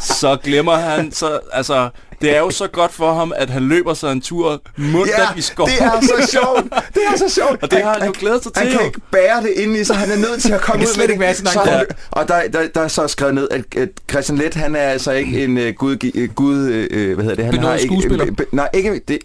[0.02, 1.89] så glemmer han, så, altså,
[2.21, 5.28] det er jo så godt for ham, at han løber sig en tur mundt Ja,
[5.38, 5.71] i skoven.
[5.71, 6.63] det er så sjovt.
[6.93, 7.60] Det er så sjovt.
[7.63, 8.88] Og det har han jo glædet sig Han til, kan jo.
[8.88, 9.95] ikke bære det ind i sig.
[9.95, 11.45] Han er nødt til at komme kan ud slet med ikke være det.
[11.45, 11.97] egen Så- krop.
[12.12, 15.12] Og der, der, der er så skrevet ned, at, at Christian Let, han er altså
[15.12, 17.45] ikke en uh, gud, uh, gud uh, hvad hedder det?
[17.45, 18.32] Han Benådet ikke, skuespiller.
[18.32, 19.19] be, nej, ikke, det,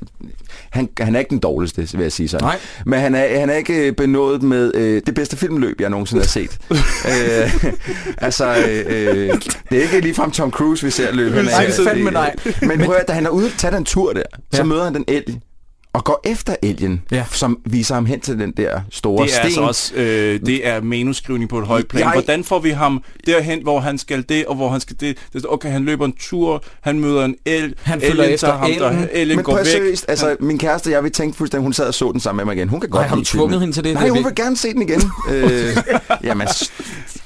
[0.71, 2.45] han, han er ikke den dårligste, vil jeg sige sådan.
[2.45, 2.59] Nej.
[2.87, 6.23] Men han er, han er ikke øh, benået med uh, det bedste filmløb, jeg nogensinde
[6.23, 6.59] har set.
[6.71, 7.65] uh,
[8.27, 9.39] altså, uh,
[9.71, 11.37] det er ikke ligefrem Tom Cruise, vi ser løbe.
[11.37, 12.35] Han er- Nej, fandme nej.
[12.63, 14.63] Men prøv at, da han er ude og tage den tur der, så Ja.
[14.65, 15.41] møder han den elg.
[15.93, 17.25] Og går efter Alien, Ja.
[17.33, 19.45] som viser ham hen til den der store Det er sten.
[19.45, 22.05] altså også øh, det er manuskrivning på et højt plan.
[22.05, 25.17] Jeg- Hvordan får vi ham derhen, hvor han skal det, og hvor han skal det?
[25.33, 28.59] det er, okay, han løber en tur, han møder en el, Han følger efter tager
[28.59, 28.83] ham, elgen.
[28.83, 29.73] der, elgen Men går prøv væk.
[29.73, 32.45] seriøst, altså min kæreste jeg, vi tænkte fuldstændig, hun sad og så den sammen med
[32.55, 32.69] mig igen.
[32.69, 33.95] Hun kan godt Nej, har du tvunget hende til det?
[33.95, 35.01] Nej, hun vil gerne se den igen.
[35.33, 35.77] øh,
[36.25, 36.47] jamen,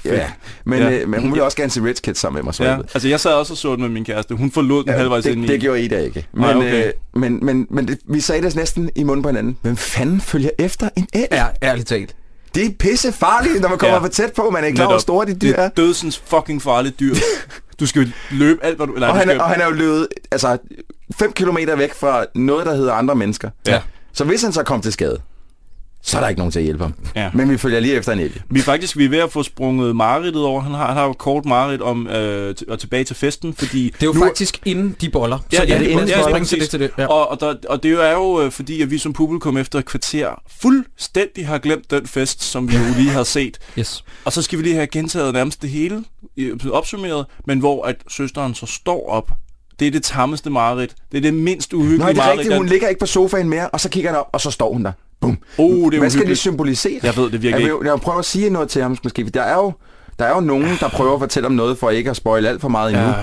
[0.05, 0.27] ja.
[0.65, 0.91] Men, Ja.
[0.91, 2.53] øh, men hun vil også gerne se Rich Kids sammen med mig.
[2.53, 4.35] Så Ja, altså jeg sad også og så den med min kæreste.
[4.35, 5.53] Hun forlod den ja, halvvejs ind det, i.
[5.53, 6.27] det gjorde Ida ikke.
[6.33, 6.85] Men, Nej, okay.
[6.87, 9.57] øh, men, men, men det, vi sagde det næsten i munden på hinanden.
[9.61, 11.27] Hvem fanden følger efter en elg?
[11.31, 12.15] Ja, ærligt talt.
[12.55, 14.01] Det er pisse farligt, når man kommer Ja.
[14.01, 14.49] for tæt på.
[14.49, 15.63] Man er ikke klar, hvor store de dyr Det er.
[15.63, 17.15] er dødsens fucking farligt dyr.
[17.79, 18.93] Du skal løbe alt, hvad du...
[18.93, 20.57] Nej, Og han, skal, er, og han er jo løbet altså,
[21.19, 23.49] 5 kilometer væk fra noget, der hedder andre mennesker.
[23.67, 23.81] Ja.
[24.13, 25.21] Så hvis han så kom til skade,
[26.05, 26.93] så er der ikke nogen til at hjælpe ham.
[27.15, 27.29] Ja.
[27.33, 28.41] Men vi følger lige efter en elg.
[28.49, 30.61] Vi er faktisk vi er ved at få sprunget mareridtet over.
[30.61, 33.83] Han har, han har jo kort mareridt om øh, t- og tilbage til festen, fordi...
[33.85, 35.39] Det er jo nu, faktisk inden de boller.
[35.53, 36.79] Ja, så ja, det det er er inden ja, de lige springer til det til
[36.79, 36.91] det.
[36.97, 37.05] Ja.
[37.05, 39.85] Og, og, der, og det er jo øh, fordi, at vi som publikum efter et
[39.85, 43.57] kvarter fuldstændig har glemt den fest, som vi jo lige har set.
[43.79, 44.03] Yes.
[44.25, 46.03] Og så skal vi lige have gentaget nærmest det hele,
[46.71, 49.31] opsummeret, men hvor at søsteren så står op.
[49.79, 50.95] Det er det tammeste mareridt.
[51.11, 52.39] Det er det mindst uhyggelige Nej, det er mareridt.
[52.39, 52.57] rigtigt.
[52.57, 54.85] Hun ligger ikke på sofaen mere, og så kigger han op, og så står hun
[54.85, 54.91] der.
[55.25, 55.37] Bum.
[55.57, 56.99] Oh, det er Hvad skal det symbolisere?
[57.03, 59.23] Jeg ved det virkelig jeg vil, jeg vil prøve at sige noget til ham, måske.
[59.23, 59.73] Der er jo,
[60.19, 62.61] der er jo nogen, der prøver at fortælle om noget, for ikke at spoil alt
[62.61, 63.07] for meget endnu.
[63.07, 63.13] Ja,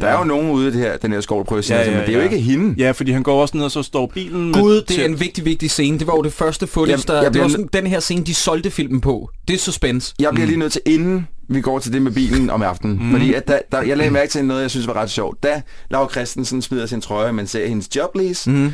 [0.00, 1.78] Der er jo nogen ude i det her, den her skov, der prøver at sige
[1.78, 2.24] Ja, ja, men det er jo ja.
[2.24, 2.74] ikke hende.
[2.78, 4.52] Ja, fordi han går også ned, og så står bilen.
[4.52, 5.98] Gud, det til- er en vigtig, vigtig scene.
[5.98, 7.14] Det var jo det første footage, Jeg- der...
[7.14, 9.30] jeg det bliver var sådan, den her scene, de solgte filmen på.
[9.48, 10.14] Det er suspense.
[10.18, 12.98] Jeg bliver lige nødt til, inden vi går til det med bilen om aftenen.
[13.02, 13.10] Mm.
[13.10, 15.42] Fordi at der, der, jeg lagde mærke til noget, jeg synes var ret sjovt.
[15.42, 18.72] Da Laura Christensen smider sin trøje, man ser hendes joblease, mm.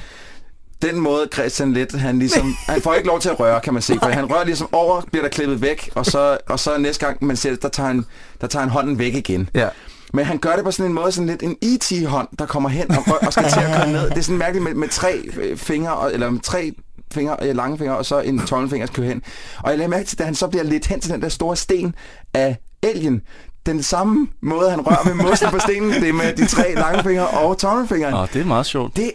[0.89, 3.83] Den måde Christian lidt, han ligesom, han får ikke lov til at røre, kan man
[3.83, 7.07] se, for han rører ligesom over, bliver der klippet væk, og så, og så næste
[7.07, 8.05] gang man ser det, der tager han,
[8.41, 9.49] der tager han hånden væk igen.
[9.55, 9.69] Ja.
[10.13, 12.91] Men han gør det på sådan en måde, sådan lidt en E.T.-hånd, der kommer hen
[12.91, 14.11] og, og skal til at komme ned.
[14.11, 16.73] Det er sådan mærkeligt med, med tre fingre, eller med tre
[17.13, 19.23] fingre, øh, lange fingre, og så en tommelfinger skal hen.
[19.63, 21.57] Og jeg lagde mærke til, da han så bliver lidt hen til den der store
[21.57, 21.95] sten
[22.35, 23.21] af elgen,
[23.67, 27.03] den samme måde, han rører med musten på stenen, det er med de tre lange
[27.03, 28.15] fingre og tommelfingeren.
[28.15, 28.97] Nå, det er meget sjovt.
[28.97, 29.11] Det,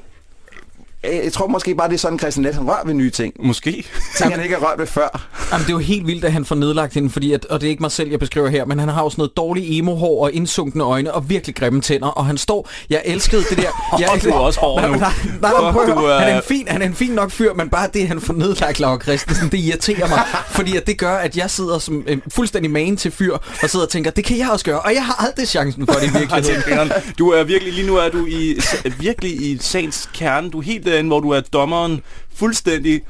[1.03, 3.33] jeg tror måske bare, det er sådan, Christian Let, han rører ved nye ting.
[3.39, 3.85] Måske.
[4.17, 5.27] Ting, han ikke har rørt ved før.
[5.51, 7.67] Jamen, det er jo helt vildt, at han får nedlagt hende, fordi at, og det
[7.67, 10.23] er ikke mig selv, jeg beskriver her, men han har jo sådan noget dårligt emo-hår
[10.23, 13.63] og indsunkne øjne og virkelig grimme tænder, og han står, jeg elskede det der.
[13.99, 14.97] Jeg, Åh, du er også hård nej, nu.
[14.97, 16.15] nej, nej, nej, prøv at Fuck, du høre.
[16.15, 18.21] er- han, er en fin, han er en fin nok fyr, men bare det, han
[18.21, 22.03] får nedlagt Laura Christensen, det irriterer mig, fordi at det gør, at jeg sidder som
[22.07, 23.33] en fuldstændig man til fyr,
[23.63, 25.93] og sidder og tænker, det kan jeg også gøre, og jeg har aldrig chancen for
[25.93, 26.91] det i virkeligheden.
[27.19, 28.59] Du er virkelig, lige nu er du i,
[28.99, 30.49] virkelig i sagens kerne.
[30.49, 32.01] Du er helt derinde, hvor du er dommeren
[32.35, 33.01] fuldstændig,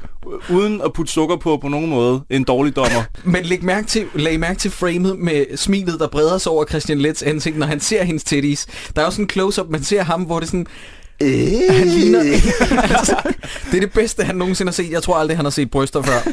[0.50, 2.20] uden at putte sukker på på nogen måde.
[2.30, 3.02] En dårlig dommer.
[3.24, 6.98] Men læg mærke til, lag mærke til framet med smilet, der breder sig over Christian
[6.98, 8.66] Lets ansigt, når han ser hendes titties.
[8.96, 10.66] Der er også en close-up, man ser ham, hvor det er sådan...
[11.22, 11.76] Øh.
[11.76, 12.20] Han ligner...
[12.98, 13.16] altså,
[13.70, 14.90] det er det bedste, han nogensinde har set.
[14.90, 16.32] Jeg tror aldrig, han har set bryster før.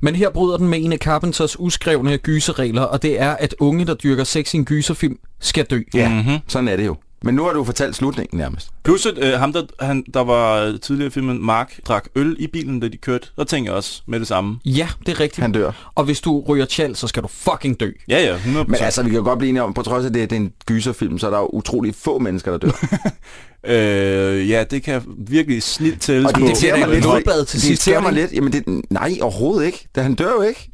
[0.00, 3.84] Men her bryder den med en af Carpenters uskrevne gyserregler, og det er, at unge,
[3.84, 5.80] der dyrker sex i en gyserfilm, skal dø.
[5.94, 6.38] Ja, mm-hmm.
[6.48, 6.96] sådan er det jo.
[7.24, 8.68] Men nu har du fortalt slutningen nærmest.
[8.84, 12.46] Plus, at øh, ham, der, han, der var tidligere i filmen, Mark, drak øl i
[12.46, 13.28] bilen, da de kørte.
[13.36, 14.58] Der tænker jeg også med det samme.
[14.64, 15.42] Ja, det er rigtigt.
[15.42, 15.92] Han dør.
[15.94, 17.90] Og hvis du ryger tjal, så skal du fucking dø.
[18.08, 18.64] Ja, ja, 100%.
[18.64, 20.36] Men altså, vi kan jo godt blive enige om, på trods af det, at det
[20.36, 22.70] er en gyserfilm, så er der jo utrolig få mennesker, der dør.
[23.66, 27.02] Øh, ja, det kan virkelig snilt tælles Og det irriterer mig lidt.
[27.02, 28.32] blodbad til det sidst, irriterer mig det lidt.
[28.32, 29.88] Jamen, det, nej, overhovedet ikke.
[29.94, 30.70] Da han dør jo ikke.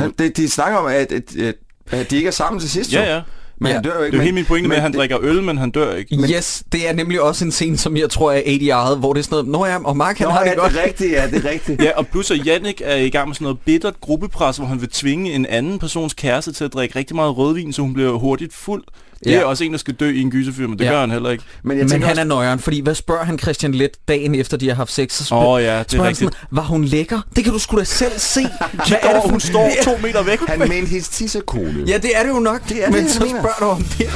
[0.00, 1.54] Han, det, de snakker om, at, at, at,
[1.90, 2.92] at de ikke er sammen til sidst.
[2.92, 2.98] jo.
[2.98, 3.22] ja, ja.
[3.62, 3.74] Men Ja.
[3.74, 4.10] han dør jo ikke.
[4.12, 5.94] Det er jo helt min pointe med, at han det- drikker øl, men han dør
[5.94, 6.16] ikke.
[6.16, 6.30] Men...
[6.30, 9.24] Yes, det er nemlig også en scene, som jeg tror er ADR'et, hvor det er
[9.24, 10.72] sådan noget, Nå ja, og Mark han Nå, har ja, det godt.
[10.72, 11.82] det er rigtigt, ja, det er rigtigt.
[11.82, 14.80] Ja, og plus at Jannik er i gang med sådan noget bittert gruppepres, hvor han
[14.80, 18.12] vil tvinge en anden persons kæreste til at drikke rigtig meget rødvin, så hun bliver
[18.18, 18.84] hurtigt fuld.
[19.24, 19.40] Det Ja.
[19.40, 20.90] er også en, der skal dø i en gyserfilm, men det Ja.
[20.90, 21.44] gør han heller ikke.
[21.62, 24.56] Men jeg Men han er også, nøjeren, fordi hvad spørger han Christian Let dagen efter,
[24.56, 25.12] de har haft sex?
[25.12, 26.34] Så spørger, Åh ja, det er spørger han rigtigt.
[26.34, 27.20] sådan, var hun lækker?
[27.36, 28.40] Det kan du sgu da selv se.
[28.72, 30.38] Hvad Står, hun står to meter væk.
[30.48, 31.84] han mente hendes tissekone.
[31.86, 32.68] Ja, det er det jo nok.
[32.68, 33.40] Det er det, Men jeg så mener.
[33.40, 34.08] spørger du om det.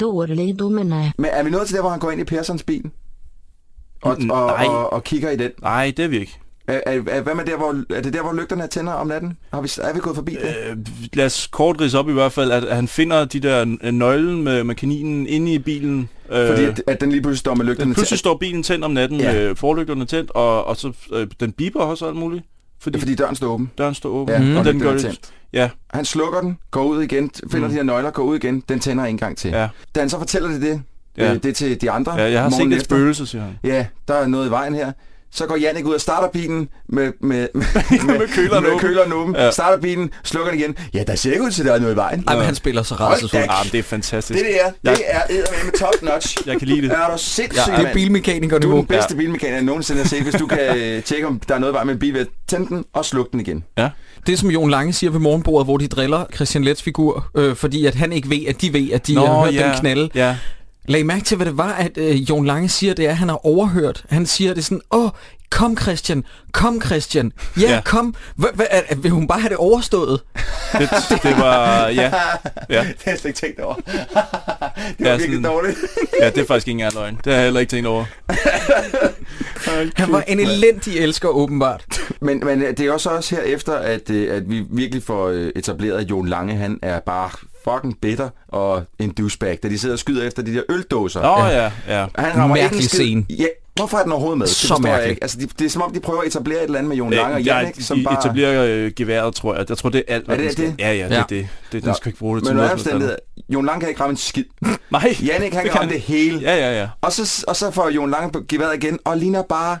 [0.00, 1.12] Dårlig domene.
[1.18, 2.90] Men er vi nået til der, hvor han går ind i Persons bil?
[4.02, 4.66] Og, Mm, og, nej.
[4.66, 5.50] og, og kigger i den?
[5.62, 6.38] Nej, det er vi ikke.
[6.68, 9.36] Er, er, er, hvad med der, hvor, er det der, hvor lygterne tænder om natten?
[9.52, 10.54] Har vi, er vi gået forbi det?
[10.70, 10.76] Øh,
[11.12, 14.42] lad os kort ridse op i hvert fald, at han finder de der n- nøglen
[14.42, 16.08] med, med kaninen inde i bilen.
[16.32, 18.90] Øh, Fordi at, at den lige pludselig står med lygterne pludselig står bilen tændt om
[18.90, 19.32] natten Ja.
[19.32, 19.48] ja.
[19.48, 22.44] med forlygterne tændt, og, og så øh, den biber også alt muligt.
[22.80, 23.70] Fordi, Fordi døren står åben.
[23.78, 25.00] døren står åben, Ja, ja, og den lygterne gør det.
[25.02, 25.30] tændt.
[25.52, 27.72] Ja, Han slukker den, går ud igen, finder Mm.
[27.72, 28.62] de her nøgler, går ud igen.
[28.68, 29.50] Den tænder en gang til.
[29.50, 30.82] ja, Da han så fortæller det, det,
[31.18, 31.32] Ja.
[31.34, 33.58] øh, det til de andre ja, jeg har set et spøgelse, siger han.
[33.64, 34.92] Ja, der er noget i vejen her.
[35.34, 38.80] Så går Jannik ud og starter bilen med, med, med, Med køleren med åben.
[38.80, 39.34] køleren åben.
[39.36, 39.50] Ja.
[39.50, 40.76] Starter bilen, slukker den igen.
[40.94, 42.24] Ja, der ser ikke ud til, at der er noget i vejen.
[42.28, 43.46] Ej, men han spiller så rædselsfuldt.
[43.46, 44.38] da Ah, det er fantastisk.
[44.38, 44.46] Det
[44.84, 46.36] der, det er eddermame top notch.
[46.48, 46.90] Jeg kan lide det.
[46.92, 48.50] Er du sindssyg, Ja, det er mand?
[48.50, 50.22] Du er den bedste bilmekaniker, jeg nogensinde har set.
[50.22, 52.20] Hvis du kan øh, tjekke, om der er noget i vejen med en bil, ved
[52.20, 53.64] at tænde den og slukke den igen.
[53.78, 53.90] Ja.
[54.26, 57.86] Det som Jon Lange siger ved morgenbordet, hvor de driller Christian Lets figur, øh, fordi
[57.86, 60.08] at han ikke ved, at de ved, at de har hørt den knalde.
[60.14, 60.36] Ja.
[60.88, 63.28] Lag mærke til, hvad det var, at øh, Jon Lange siger, det er, at han
[63.28, 64.04] har overhørt.
[64.08, 65.10] Han siger det sådan, åh,
[65.50, 67.80] kom Christian, kom Christian, ja, Ja.
[67.84, 68.14] kom.
[68.36, 70.20] Hva, hva, er, vil hun bare have det overstået?
[70.72, 70.90] Det,
[71.22, 71.88] det var...
[71.88, 72.12] Ja.
[72.70, 72.80] Ja.
[72.84, 73.74] Det har jeg slet ikke tænkt over.
[73.84, 75.78] det var Ja, virkelig sådan- dårligt.
[76.20, 77.14] ja, det er faktisk ikke engang løgn.
[77.24, 78.04] Det har jeg heller ikke tænkt over.
[79.96, 81.84] Han var en elendig elsker, åbenbart.
[82.20, 85.50] Men, men det er også også her efter, at, øh, at vi virkelig får øh,
[85.56, 87.30] etableret, at Jon Lange, han er bare
[87.64, 91.20] fucking bitter og en douchebag, da de sidder og skyder efter de der øldåser.
[91.20, 92.06] Åh, ja, ja.
[92.18, 92.98] Han rammer ikke en Mærkelig skid.
[92.98, 93.24] scene.
[93.30, 93.46] Ja,
[93.76, 94.46] hvorfor er den overhovedet med?
[94.46, 95.10] Det Så forstår jeg mærkelig.
[95.10, 95.24] ikke.
[95.24, 97.10] Altså, de, det er som om, de prøver at etablere et eller andet med Jon
[97.12, 98.18] Lange og Øh, Jannik, de som bare...
[98.18, 99.64] etablerer øh, geværet, tror jeg.
[99.68, 100.66] Jeg tror, det er alt, hvad Er det den skal.
[100.66, 100.74] det?
[100.78, 101.20] Ja, ja, det Ja.
[101.20, 101.48] er det.
[101.72, 102.70] det den skal ikke bruge det Men til noget.
[102.70, 103.16] helst omstændighed,
[103.48, 104.44] Jon Lange kan ikke ramme en skid.
[104.90, 105.16] Nej.
[105.26, 106.40] Jannik, han det kan ramme det hele.
[106.40, 106.88] Ja, ja, ja.
[107.00, 109.78] Og så, og så får Jon Lange geværet igen, og ligner bare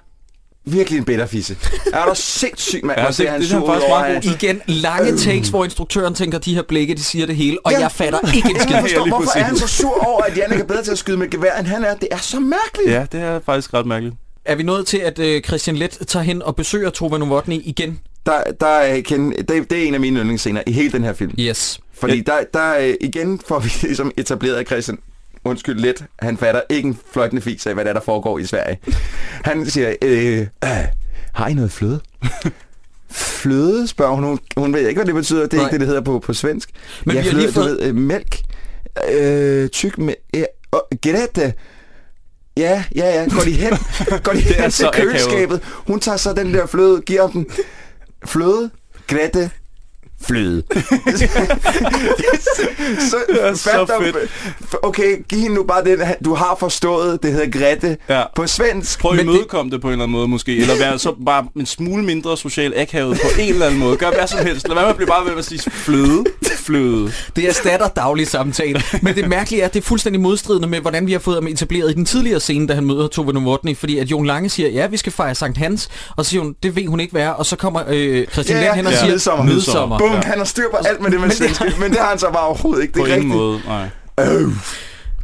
[0.64, 1.56] virkelig en bitterfisse.
[1.92, 2.98] Er du sindssyg, mand?
[2.98, 4.24] Ja, Ja, det- det, han det er over, meget at-.
[4.24, 7.78] Igen, lange takes, hvor instruktøren tænker, de her blikke, de siger det hele, og Ja.
[7.80, 8.70] jeg fatter ikke en skid.
[8.74, 10.98] Jeg forstår, Ja, hvorfor er han så sur over, at Jannik er bedre til at
[10.98, 11.94] skyde med gevær, end han er?
[11.94, 12.90] Det er så mærkeligt.
[12.90, 14.14] Ja, det er faktisk ret mærkeligt.
[14.44, 17.98] Er vi nået til, at øh, Christian Let tager hen og besøger Tove Novotny igen?
[18.26, 21.12] Der, der er, Ken, det, det er en af mine yndlingsscener i hele den her
[21.12, 21.34] film.
[21.38, 21.80] Yes.
[22.00, 24.98] Fordi der, der øh, igen får vi ligesom etableret af Christian,
[25.44, 28.44] undskyld lidt, han fatter ikke en fløjtende fis af, hvad der, er, der foregår i
[28.46, 28.78] Sverige.
[29.44, 30.46] Han siger, øh, øh,
[31.32, 32.00] har I noget fløde?
[33.10, 34.24] fløde, spørger hun.
[34.24, 34.38] hun.
[34.56, 35.42] Hun ved ikke, hvad det betyder.
[35.42, 35.64] Det er Nej.
[35.66, 36.70] ikke det, det hedder på, på svensk.
[37.06, 38.38] Men ja, vi har fløde, lige fået- du ved, øh, mælk.
[39.12, 40.14] Øh, tyk med...
[40.36, 41.52] Øh, oh, Grete.
[42.56, 43.28] Ja, ja, ja.
[43.34, 43.72] Går de hen,
[44.24, 45.60] går de hen til køleskabet.
[45.86, 47.50] Hun tager så den der fløde, giver dem
[48.26, 48.70] fløde,
[49.06, 49.50] Grete,
[50.26, 50.62] fløde.
[53.10, 53.16] så,
[53.54, 54.16] så fedt.
[54.82, 58.22] Okay, giv hende nu bare den, du har forstået, det hedder Grete Ja.
[58.36, 59.00] på svensk.
[59.00, 59.72] Prøv at imødekomme det...
[59.72, 62.74] det på en eller anden måde måske, eller være så bare en smule mindre social
[62.76, 63.96] akavet på en eller anden måde.
[63.96, 64.68] Gør hvad som helst.
[64.68, 66.24] Lad være med at blive bare ved at sige fløde.
[66.56, 67.12] Fløde.
[67.36, 68.82] Det erstatter daglig samtale.
[69.02, 71.46] Men det mærkelige er, at det er fuldstændig modstridende med, hvordan vi har fået ham
[71.46, 73.76] etableret i den tidligere scene, da han møder Tove Novotny.
[73.76, 75.88] Fordi at Jon Lange siger, ja, vi skal fejre Sankt Hans.
[76.16, 77.30] Og så siger hun, det ved hun ikke er.
[77.30, 78.98] Og så kommer øh, Christian Ja, Lent hen og ja.
[78.98, 79.44] siger, Midsommer.
[79.44, 79.98] midsommer.
[80.12, 80.28] Bum, Ja.
[80.28, 82.18] han har styr på alt med det med Men det svensk, men det har han
[82.18, 82.92] så bare overhovedet ikke.
[82.92, 83.36] Det På er ingen rigtigt.
[83.36, 83.60] måde.
[83.66, 83.88] Nej.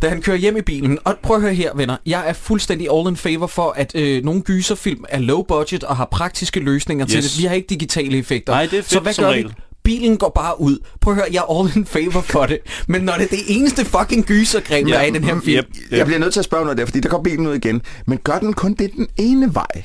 [0.02, 2.88] Da han kører hjem i bilen, og prøv at høre her, venner, jeg er fuldstændig
[2.92, 7.06] all in favor for, at øh, nogle gyserfilm er low budget og har praktiske løsninger
[7.06, 7.12] yes.
[7.12, 7.38] til det.
[7.38, 8.52] Vi har ikke digitale effekter.
[8.52, 9.44] Nej, det er Så fedt hvad som gør regel.
[9.48, 9.52] vi?
[9.84, 10.78] Bilen går bare ud.
[11.00, 12.58] Prøv at høre, jeg er all in favor for det.
[12.88, 15.66] Men når det er det eneste fucking gysergreb, der er i den her film, Yep,
[15.90, 16.06] Jeg yep.
[16.06, 17.82] bliver nødt til at spørge noget der, fordi der går bilen ud igen.
[18.06, 19.82] Men gør den kun det den ene vej?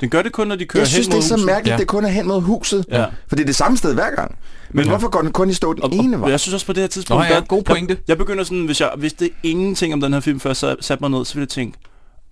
[0.00, 1.46] Den gør det kun, når de kører Jeg synes, hen det er så huset.
[1.46, 1.78] mærkeligt, Ja.
[1.78, 2.84] det kun er hen mod huset.
[2.90, 3.04] Ja.
[3.28, 4.38] For det er det samme sted hver gang.
[4.70, 4.90] Men Ja.
[4.90, 6.30] hvorfor går den kun i stå den Og, ene vej?
[6.30, 7.94] jeg synes også på det her tidspunkt, Nå ja, der- god pointe.
[7.94, 10.76] Jeg, jeg begynder sådan, hvis jeg vidste ingenting om den her film, før jeg sat-
[10.80, 11.78] satte mig ned, så ville jeg tænke,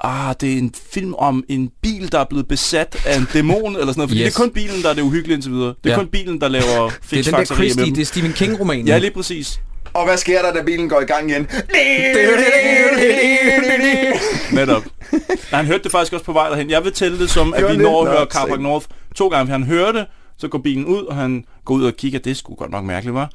[0.05, 3.57] ah, det er en film om en bil, der er blevet besat af en dæmon,
[3.77, 4.11] eller sådan noget.
[4.11, 4.35] Fordi Yes.
[4.35, 5.75] det er kun bilen, der er det uhyggelige indtil videre.
[5.85, 5.97] Det er Ja.
[5.99, 6.65] kun bilen, der laver
[7.11, 8.87] det er den der med Christie, det er Stephen King-romanen.
[8.87, 9.61] Ja, lige præcis.
[9.93, 11.49] Og hvad sker der, da bilen går i gang igen?
[14.53, 14.83] Netop.
[15.13, 15.21] Nej,
[15.53, 16.71] han hørte det faktisk også på vej derhen.
[16.71, 18.61] Jeg vil tælle det som, at vi når at høre Carpark.
[18.61, 20.07] North to gange, han hører det,
[20.39, 23.15] så går bilen ud, og han går ud og kigger, det sgu godt nok mærkeligt,
[23.15, 23.31] var.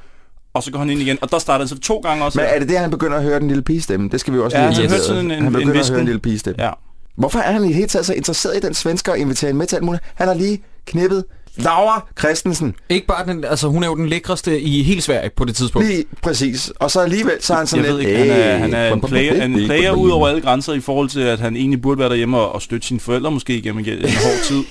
[0.54, 2.40] Og så går han ind igen, og der starter han så to gange også.
[2.40, 4.10] Men er det det, han begynder at høre den lille pigestemme?
[4.10, 6.00] Det skal vi også Ja, lige han have en- Han en begynder at høre hvisken.
[6.00, 6.64] en lille pigestemme.
[6.64, 6.72] Ja.
[7.18, 9.68] Hvorfor er han i hele taget så interesseret i den svensker og inviterer hende med
[9.68, 10.04] til alt muligt?
[10.16, 11.24] Han har lige knippet
[11.58, 12.76] Laura Christensen.
[12.90, 15.88] Ikke bare den, altså hun er jo den lækreste i hele Sverige på det tidspunkt.
[15.88, 16.72] Lige præcis.
[16.80, 18.08] Og så alligevel, så er han sådan Jeg lidt...
[18.10, 20.74] ikke, han er, "Hey, han er en player, en player ud bum." over alle grænser
[20.74, 23.58] i forhold til, at han egentlig burde være derhjemme og, og støtte sine forældre måske
[23.58, 24.64] igennem en, en hård tid.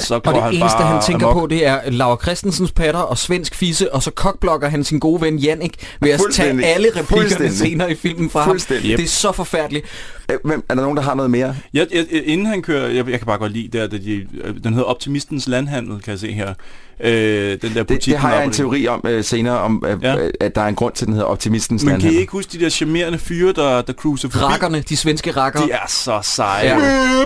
[0.00, 1.40] Så Og går det han eneste, bare han tænker amok.
[1.42, 5.20] på, det er Laura Christensens patter og svensk fisse, og så kokblokker han sin gode
[5.20, 8.58] ven Jannik ved at tage alle replikkerne senere i filmen fra ham.
[8.68, 9.86] Det er så forfærdeligt.
[10.32, 11.56] Øh, Hvem, er der nogen, der har noget mere?
[11.74, 14.54] Jeg, jeg, inden han kører, jeg, jeg kan bare godt lide det, at de, øh,
[14.64, 16.54] den hedder Optimistens Landhandel, kan jeg se her.
[17.00, 19.98] Øh, den der butik, Det, det har jeg en teori om øh, senere, om øh,
[20.02, 20.14] Ja.
[20.16, 20.28] ja.
[20.40, 22.20] at der er en grund til, at den hedder Optimistens Men kan I Landhandel.
[22.20, 24.44] ikke huske de der charmerende fyre, der, der cruiser forbi?
[24.44, 25.60] Rakkerne, de svenske rakker.
[25.60, 26.66] De er så seje.
[26.66, 27.24] Ja.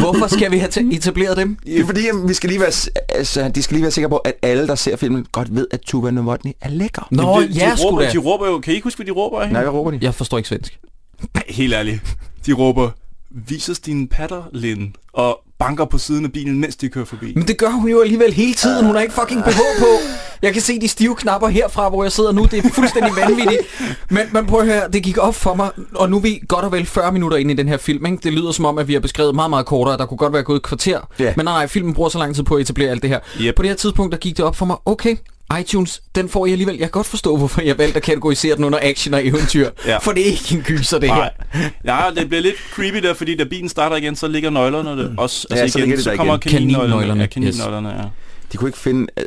[0.00, 1.56] Hvorfor skal vi have ta- etableret dem?
[1.66, 2.72] Det er fordi, at vi skal lige være,
[3.08, 5.80] altså, de skal lige være sikre på, at alle, der ser filmen, godt ved, at
[5.80, 7.08] Tuva Novotny er lækker.
[7.10, 8.10] Nå, de, de, ja, sgu råber, da.
[8.12, 9.98] de råber jo, kan I ikke huske, hvad de råber af Nej, hvad råber de?
[10.02, 10.78] Jeg forstår ikke svensk.
[11.48, 12.00] Helt ærligt.
[12.46, 12.90] De råber,
[13.30, 14.96] vis os dine patter, Lin.
[15.12, 17.32] Og banker på siden af bilen, mens de kører forbi.
[17.34, 18.86] Men det gør hun jo alligevel hele tiden.
[18.86, 19.86] Hun har ikke fucking BH på.
[20.42, 22.44] Jeg kan se de stive knapper herfra, hvor jeg sidder nu.
[22.44, 23.62] Det er fuldstændig vanvittigt.
[24.10, 25.70] Men, men prøv at høre, det gik op for mig.
[25.94, 28.06] Og nu er vi godt og vel 40 minutter inde i den her film.
[28.06, 28.18] Ikke?
[28.22, 29.98] Det lyder som om, at vi har beskrevet meget, meget kortere.
[29.98, 31.00] Der kunne godt være gået et kvarter.
[31.18, 31.32] Ja.
[31.36, 33.20] Men nej, nej, filmen bruger så lang tid på at etablere alt det her.
[33.40, 33.54] Yep.
[33.56, 34.76] På det her tidspunkt, der gik det op for mig.
[34.84, 35.16] Okay,
[35.60, 36.74] iTunes, den får jeg alligevel.
[36.74, 39.70] Jeg kan godt forstå, hvorfor jeg valgte at kategorisere den under action og eventyr.
[39.86, 39.98] Ja.
[39.98, 41.30] For det er ikke en gyser, det Nej.
[41.52, 41.68] her.
[41.84, 45.16] Ja, det bliver lidt creepy der, fordi da bilen starter igen, så ligger nøglerne der
[45.16, 45.46] også.
[45.50, 46.50] Ja, så igen, ligger de så der kommer igen.
[46.52, 46.88] kaninnøglerne.
[46.88, 48.08] Kaninnøglerne, Ja, kaninnøglerne, ja.
[48.52, 49.24] De kunne ikke finde øh,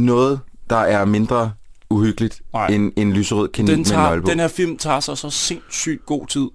[0.00, 1.52] noget, der er mindre
[1.90, 2.66] uhyggeligt Nej.
[2.66, 4.30] end en lyserød kanin Den, med en tager, nøgle på.
[4.30, 6.46] den her film tager sig så sindssygt god tid.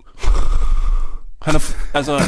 [1.44, 2.22] Han er, altså,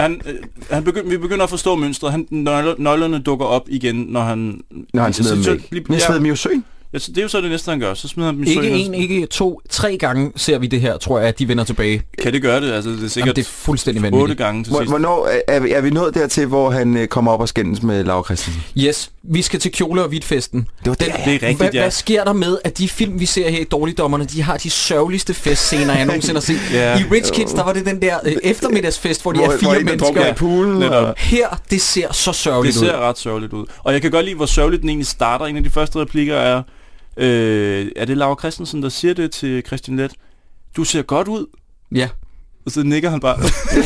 [0.00, 0.34] han, øh,
[0.70, 2.10] han begynd, vi begynder at forstå mønstret.
[2.10, 4.60] Han, nøgler, nøglerne dukker op igen, når han...
[4.94, 5.88] Når han smider dem væk.
[5.88, 6.64] Men jeg smider dem jo søen.
[6.96, 7.94] Ja, så det er jo så det næste, han gør.
[7.94, 10.80] Så smider han dem i Ikke søen, en, ikke to, tre gange ser vi det
[10.80, 12.02] her, tror jeg, at de vender tilbage.
[12.22, 12.72] Kan det gøre det?
[12.72, 14.38] Altså, det er Jamen, sikkert det er fuldstændig otte vanvittigt.
[14.38, 14.90] gange til Hvor- sidst.
[14.90, 18.04] Hvornår er- vi, er vi nået dertil, hvor han øh, kommer op og skændes med
[18.04, 18.62] Laura Christensen?
[18.78, 20.60] Yes, vi skal til kjole- og hvidtfesten.
[20.60, 21.06] Det var det.
[21.06, 21.80] Det er rigtigt, Hvad, ja.
[21.80, 24.70] hvad sker der med, at de film, vi ser her i Dårligdommerne, de har de
[24.70, 26.60] sørgeligste festscener, jeg nogensinde har set.
[26.72, 26.98] Ja.
[26.98, 29.58] I Rich Kids, der var det den der øh, eftermiddagsfest, hvor de Hvor- er hvor
[29.58, 30.30] fire der mennesker.
[30.30, 30.82] i poolen.
[30.82, 31.14] Og...
[31.18, 33.00] Her, det ser så Det sørgeligt ser ud.
[33.00, 33.66] ret sørgeligt ud.
[33.84, 35.46] Og jeg kan godt lide, hvor sørgeligt den egentlig starter.
[35.46, 36.62] En af de første replikker er,
[37.16, 40.12] øh, er det Laura Christensen, der siger det til Christian Let?
[40.76, 41.46] Du ser godt ud.
[41.94, 42.08] Ja.
[42.66, 43.38] Og så nikker han bare.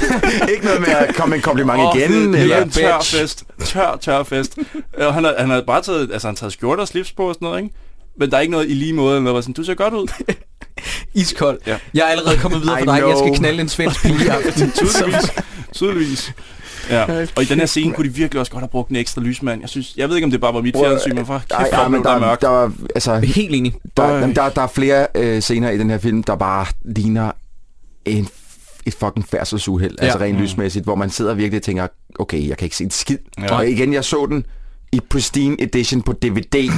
[0.52, 2.32] ikke noget med at komme en kompliment Åh, igen.
[2.32, 2.56] Det, eller?
[2.56, 3.44] er en tør fest.
[3.64, 4.58] Tør, tør fest.
[4.98, 7.34] Og han har, han har bare taget, altså han taget skjorter og slips på og
[7.34, 7.74] sådan noget, ikke?
[8.18, 10.08] Men der er ikke noget i lige måde, eller var sådan, du ser godt ud.
[11.14, 11.58] Iskold.
[11.66, 11.78] Ja.
[11.94, 13.00] Jeg er allerede kommet videre I for dig.
[13.08, 13.34] Jeg skal know.
[13.36, 14.72] knalde en svensk pige i aften.
[14.78, 15.30] Tydeligvis.
[15.72, 16.32] Tydeligvis.
[16.90, 17.26] Ja.
[17.36, 19.60] Og i den her scene kunne de virkelig også godt have brugt en ekstra lysmand.
[19.60, 21.88] Jeg synes, jeg ved ikke, om det bare var mit fjernsyn, men for kæft, ja,
[21.88, 22.40] men der, der, mørkt.
[22.42, 23.74] der, var, altså, Helt enig.
[23.96, 27.32] der, jamen, der, der er flere øh, scener i den her film, der bare ligner
[28.04, 28.28] en,
[28.86, 30.04] et fucking færdselsuheld, ja.
[30.04, 30.42] altså rent Mm.
[30.42, 31.86] lysmæssigt, hvor man sidder virkelig og tænker,
[32.18, 33.18] okay, jeg kan ikke se en skid.
[33.40, 33.54] Ja.
[33.56, 34.46] Og igen, jeg så den
[34.92, 36.70] i pristine edition på DVD.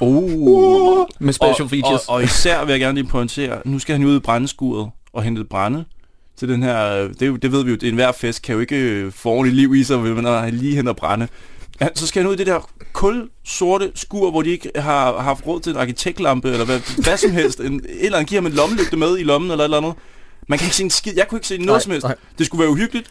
[0.00, 1.06] Uh.
[1.20, 2.08] Med special og, features.
[2.08, 5.22] Og, og især vil jeg gerne lige pointere, nu skal han ud i brændeskuret og
[5.22, 5.84] hente brænde
[6.40, 8.76] til den her, det, det ved vi jo, det er enhver fest, kan jo ikke
[8.76, 11.28] øh, få ordentligt liv i sig, når han lige henter brænde.
[11.80, 15.12] Ja, så skal han ud i det der kul sorte skur, hvor de ikke har,
[15.12, 17.60] har haft råd til en arkitektlampe, eller hvad, hvad som helst.
[17.60, 19.92] En, et eller andet giver ham en lommelygte med i lommen, eller et eller andet.
[20.48, 21.12] Man kan ikke se en skid.
[21.16, 22.04] Jeg kunne ikke se noget Nej, som helst.
[22.06, 22.14] nej.
[22.38, 23.10] Det skulle være uhyggeligt.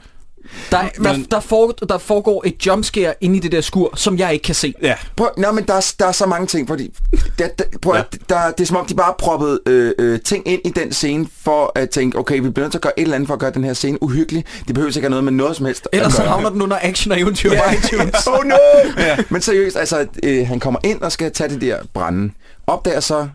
[0.72, 4.18] Der, der, Men- der, foregår, der foregår et jumpscare inde i det der skur, som
[4.18, 4.74] jeg ikke kan se.
[4.82, 6.94] Ja, Prøv, nej, men der er, der er så mange ting, fordi
[7.40, 8.04] der, der, prøv, ja.
[8.30, 11.28] der, det er som om, de bare proppede øh, øh, ting ind i den scene,
[11.44, 13.40] for at tænke, okay, vi bliver nødt til at gøre et eller andet for at
[13.40, 14.46] gøre den her scene uhyggelig.
[14.68, 15.88] Det behøver ikke have noget med noget som helst.
[15.94, 18.28] Ellers så havner den under action og eventyr på iTunes.
[18.38, 18.56] oh no!
[18.98, 19.18] ja.
[19.30, 22.32] Men seriøst, altså, øh, han kommer ind og skal tage det der brænde.
[22.68, 23.28] Opdager så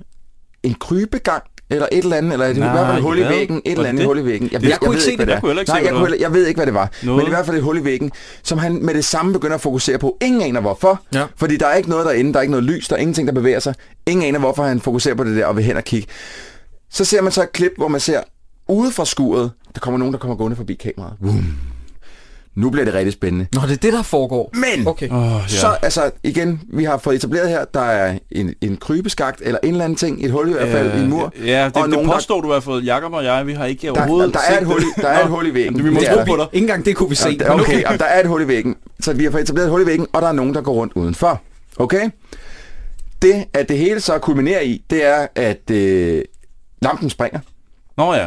[0.63, 3.23] en krybegang, eller et eller andet, eller det er i hvert fald et hul i
[3.29, 4.07] væggen, et Var eller det andet det?
[4.07, 4.49] hul i væggen.
[4.53, 5.33] Jeg, Jeg kunne ved ikke se hvad det.
[5.33, 6.91] Jeg kunne heller ikke Nej, jeg, det kunne, jeg ved ikke, hvad det var.
[7.03, 7.17] Noget.
[7.17, 8.11] Men det i hvert fald et hul i væggen,
[8.43, 10.17] som han med det samme begynder at fokusere på.
[10.23, 11.03] Ingen aner hvorfor.
[11.15, 11.25] Ja.
[11.37, 13.35] Fordi der er ikke noget derinde, der er ikke noget lys, der er ingenting, der
[13.35, 13.75] bevæger sig.
[14.07, 16.09] Ingen aner, hvorfor han fokuserer på det der og vil hen og kigge.
[16.91, 18.21] Så ser man så et klip, hvor man ser
[18.69, 21.17] ude fra skuret, der kommer nogen, der kommer gående forbi kameraet.
[21.23, 21.45] Boom.
[22.57, 23.47] Nu bliver det rigtig spændende.
[23.55, 24.51] Nå, det er det, der foregår.
[24.55, 25.09] Men Okay.
[25.11, 25.49] oh, ja.
[25.49, 29.71] så altså igen, vi har fået etableret her, der er en, en krybeskagt eller en
[29.71, 31.33] eller anden ting, et hul i hvert fald i en mur.
[31.45, 33.53] Ja, det, og det nogen, der- påstår du i hvert fald, Jakob og jeg, vi
[33.53, 35.47] har ikke Der, overhovedet der, der, er set et hul i, der er et hul
[35.47, 35.77] i væggen.
[35.77, 36.37] jamen, vi må tro på der.
[36.37, 36.47] dig.
[36.53, 37.29] Ikke engang det kunne vi se.
[37.29, 38.77] Ja, der- okay, jamen, der er et hul i væggen.
[39.01, 40.73] Så vi har fået etableret et hul i væggen, og der er nogen, der går
[40.73, 41.41] rundt udenfor.
[41.77, 42.11] Okay?
[43.23, 46.23] Det, at det hele så kulminerer i, det er, at øh,
[46.83, 47.39] lampen springer.
[47.97, 48.27] Nå ja.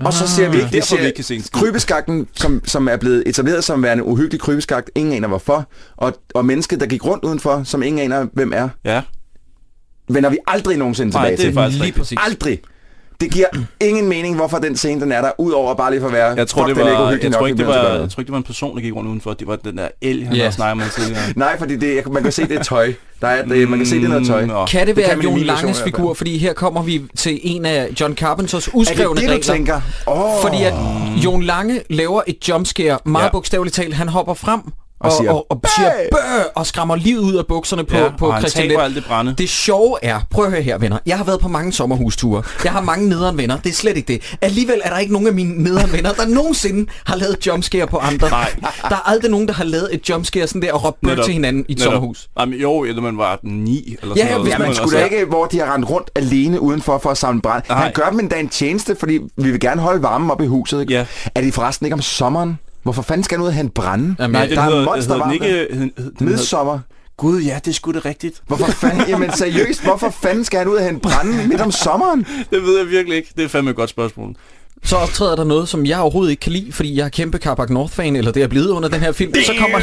[0.00, 1.60] Og så ser vi, Det er vi ser ikke kan se en skid.
[1.60, 4.90] krybeskakten, som, som er blevet etableret som værende uhyggelig krybeskagt.
[4.94, 5.68] Ingen aner hvorfor.
[5.96, 9.02] Og, og mennesket, der gik rundt udenfor, som ingen aner hvem er, Ja.
[10.08, 11.54] vender vi aldrig nogensinde Nej, tilbage det er til.
[11.54, 11.98] faktisk Lige rigtigt.
[12.02, 12.18] præcis.
[12.26, 12.60] Aldrig.
[13.20, 13.46] Det giver
[13.80, 16.48] ingen mening, hvorfor den scene den er der, udover bare lige for at være, Jeg
[16.48, 18.36] tror, det er var, jeg, nok, tror ikke, det var, jeg tror ikke, det var
[18.38, 19.32] en person, der gik rundt udenfor.
[19.32, 20.44] Det var den der el, han yeah.
[20.44, 21.22] har snakket med tidligere.
[21.36, 22.92] Nej, fordi det, jeg- man kan se, det er tøj.
[23.20, 24.40] Der er, det, man kan se, det er noget tøj.
[24.42, 24.66] Mm, nå.
[24.66, 26.14] Kan det Det være kan man i Jon Langes figur?
[26.14, 29.54] Fordi her kommer vi til en af John Carpenters Er det uskrevne det, du regler.
[29.54, 29.80] tænker?
[30.06, 30.42] Oh.
[30.42, 30.74] Fordi at
[31.24, 33.30] Jon Lange laver et jumpscare, meget ja.
[33.30, 33.94] bogstaveligt talt.
[33.94, 34.60] Han hopper frem
[35.00, 38.26] og, siger, og, og siger bøh, og skræmmer livet ud af bukserne på, Ja, på
[38.26, 38.84] og Christian Leth.
[38.84, 39.34] alt det brænde.
[39.38, 42.72] Det sjove er, prøv at høre her venner, jeg har været på mange sommerhusture, jeg
[42.72, 44.36] har mange nederen venner, det er slet ikke det.
[44.40, 47.96] Alligevel er der ikke nogen af mine nederen venner, der nogensinde har lavet jumpscare på
[47.98, 48.30] andre.
[48.30, 48.54] Nej.
[48.62, 51.24] Der er aldrig nogen, der har lavet et jumpscare sådan der og råbt bøh Netop.
[51.24, 51.92] til hinanden i et Netop.
[51.92, 52.28] sommerhus.
[52.40, 54.42] Jamen, jo, eller man var 9 eller Ja, sådan ja, noget.
[54.42, 57.18] hvis Så man skulle da ikke, hvor de har rendt rundt alene udenfor for at
[57.18, 57.62] samle brand.
[57.68, 57.78] Nej.
[57.82, 60.80] Han gør dem endda en tjeneste, fordi vi vil gerne holde varmen op i huset.
[60.80, 60.92] Ikke?
[60.92, 61.06] Ja.
[61.34, 62.58] Er de forresten ikke om sommeren?
[62.84, 64.14] Hvorfor fanden skal han ud og hente brænde?
[64.18, 65.46] Jamen, Nej, der er hedder, den monster ikke...
[65.46, 65.88] hedder,
[66.20, 66.78] Midsommer.
[67.16, 68.42] Gud, ja, det er sgu da rigtigt.
[68.46, 72.26] Hvorfor fanden, jamen seriøst, hvorfor fanden skal han ud og hente brænde midt om sommeren?
[72.50, 73.32] Det ved jeg virkelig ikke.
[73.36, 74.34] Det er fandme et godt spørgsmål.
[74.82, 77.70] Så optræder der noget, som jeg overhovedet ikke kan lide, fordi jeg er kæmpe Carpac
[77.70, 79.34] North-fan, eller det er blevet under den her film.
[79.34, 79.80] Så kommer,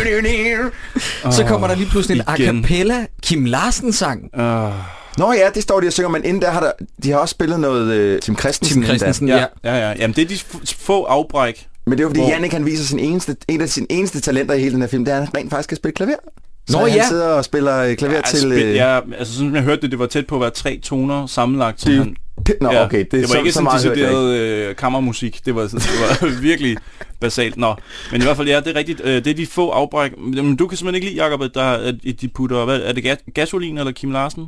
[1.38, 2.64] så kommer der lige pludselig en a igen.
[2.64, 4.30] cappella Kim Larsen-sang.
[4.38, 4.72] Uh,
[5.18, 6.72] Nå ja, det står de og synger, men inden der har der,
[7.04, 8.82] de har også spillet noget øh, Tim Christensen.
[8.82, 8.86] Tim.
[8.86, 9.46] Christensen, ja, ja.
[9.64, 9.94] ja, ja.
[10.00, 10.38] Jamen, det er de
[10.80, 11.68] få afbræk.
[11.86, 14.20] Men det er jo fordi, Hvor- Jannik han viser sin eneste, en af sine eneste
[14.22, 16.13] talenter i hele den her film, det er, at han rent faktisk kan spille klaver.
[16.70, 17.08] Så Nå han ja.
[17.08, 18.39] sidder og spiller øh, klaver Ja, til...
[18.39, 20.50] spil, øh, ja, altså sådan som jeg hørte det, det var tæt på at være
[20.50, 21.84] tre toner sammenlagt.
[21.86, 22.15] Det- han,
[22.62, 25.41] Nå, ja, okay, det, det var så, ikke så sådan decideret øh, kammermusik.
[25.46, 26.78] Det var, sådan, det var virkelig
[27.20, 27.58] basalt.
[27.58, 27.76] Nå,
[28.12, 29.02] men i hvert fald, ja, det er rigtigt.
[29.04, 30.12] Øh, det er de få afbræk.
[30.17, 32.65] Men du kan simpelthen ikke lide, Jacob, at, der, at de putter...
[32.65, 34.46] Hvad, er det gas, gasolin eller Kim Larsen?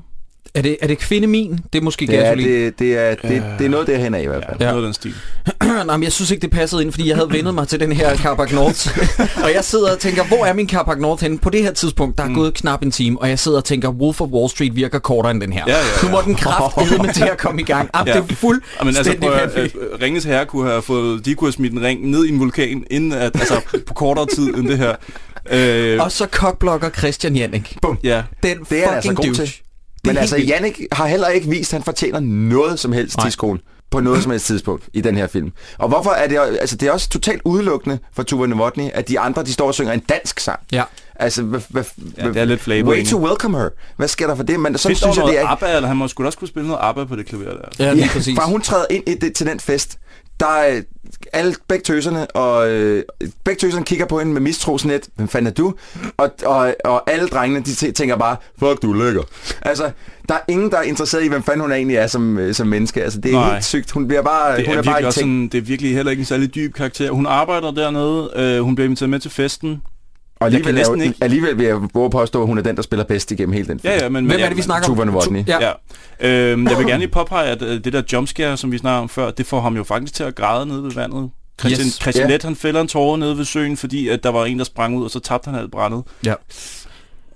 [0.56, 1.60] Er det, er det kvindemin?
[1.74, 2.48] Det er måske Det er, gasolin.
[2.48, 4.58] det, det, er, det, det er noget derhen af i hvert fald.
[4.60, 4.72] Ja, Ja.
[4.72, 5.14] noget af den stil.
[5.88, 7.92] Nej, men jeg synes ikke, det passede ind, fordi jeg havde vendet mig til den
[7.92, 9.00] her Carpac North.
[9.44, 11.38] og jeg sidder og tænker, hvor er min Carpac North henne?
[11.40, 13.90] På det her tidspunkt, der er gået knap en time, og jeg sidder og tænker,
[13.90, 15.64] Wolf of Wall Street virker kortere end den her.
[15.68, 16.08] Ja, ja, ja.
[16.08, 17.90] Nu må den kraftedeme til at komme i gang.
[17.96, 18.22] Jamen, Ja.
[18.22, 19.70] det er fuld Men altså, prøv, at- øh,
[20.02, 22.84] Ringens Herre kunne have fået, de kunne have smidt en ring ned i en vulkan,
[22.92, 24.96] inden at, altså på kortere tid end det her.
[25.52, 27.78] Øh, Og så kokblokker Christian Jannik.
[27.82, 27.98] Bum.
[28.04, 29.46] ja, Den Det er altså fucking god douche.
[29.46, 29.60] til.
[30.08, 30.50] Men altså, vildt.
[30.50, 33.26] Jannik har heller ikke vist, at han fortjener noget som helst Nej.
[33.26, 35.52] til skolen på noget som helst tidspunkt i den her film.
[35.78, 39.20] Og hvorfor er det, altså det er også totalt udelukkende for Tuva Novotny, at de
[39.20, 40.60] andre, de står og synger en dansk sang.
[40.72, 40.84] Ja.
[41.16, 41.84] Altså, hvad, hvad,
[42.18, 43.70] Ja, det er lidt flavor Way to welcome her.
[43.98, 44.60] Hvad sker der for det?
[44.60, 45.48] Men så synes jeg, det er...
[45.48, 47.86] ABBA, eller han må sgu da også kunne spille noget ABBA på det klaver der.
[47.86, 48.38] Ja, lige præcis.
[48.38, 49.98] fra hun træder ind i det, til den fest,
[50.40, 50.82] der er
[51.34, 53.04] alle begge tøserne, og øh,
[53.44, 55.10] begge tøserne kigger på hende med mistrosnet.
[55.16, 55.74] Hvem fanden er du?
[56.18, 59.22] Og, og, og alle drengene, de tæ- tænker bare, fuck, du er lækker.
[59.62, 59.92] Altså,
[60.30, 62.68] der er ingen, der er interesseret i, hvem fanden hun egentlig er som, øh, som
[62.68, 63.04] menneske.
[63.04, 63.52] Altså, det er Nej.
[63.54, 63.92] helt sygt.
[63.92, 66.26] Hun bliver bare, Det hun er, er, bare sådan, det er virkelig heller ikke en
[66.26, 67.12] særlig dyb karakter.
[67.12, 69.82] Hun arbejder dernede, øh, hun bliver inviteret med til festen.
[70.44, 72.76] Og jeg kan alligevel, næsten ikke- alligevel vil jeg våge påstå, at hun er den,
[72.76, 73.94] der spiller bedst igennem hele den film.
[73.94, 74.96] Ja, ja, men, Hvem men, er det, vi snakker om?
[74.96, 75.44] Tuva Novotny.
[75.48, 75.58] Ja.
[75.62, 75.72] Ja.
[76.20, 79.10] Øhm, jeg vil gerne lige påpege, at øh, det der jumpscare, som vi snakkede om
[79.10, 81.30] før, det får ham jo faktisk til at græde nede ved vandet.
[81.60, 81.94] Christian, Yes.
[82.02, 82.34] Christian Ja.
[82.34, 84.98] Let, han fælder en tårer nede ved søen, fordi at der var en, der sprang
[84.98, 86.04] ud, og så tabte han alt brændet.
[86.26, 86.34] Ja.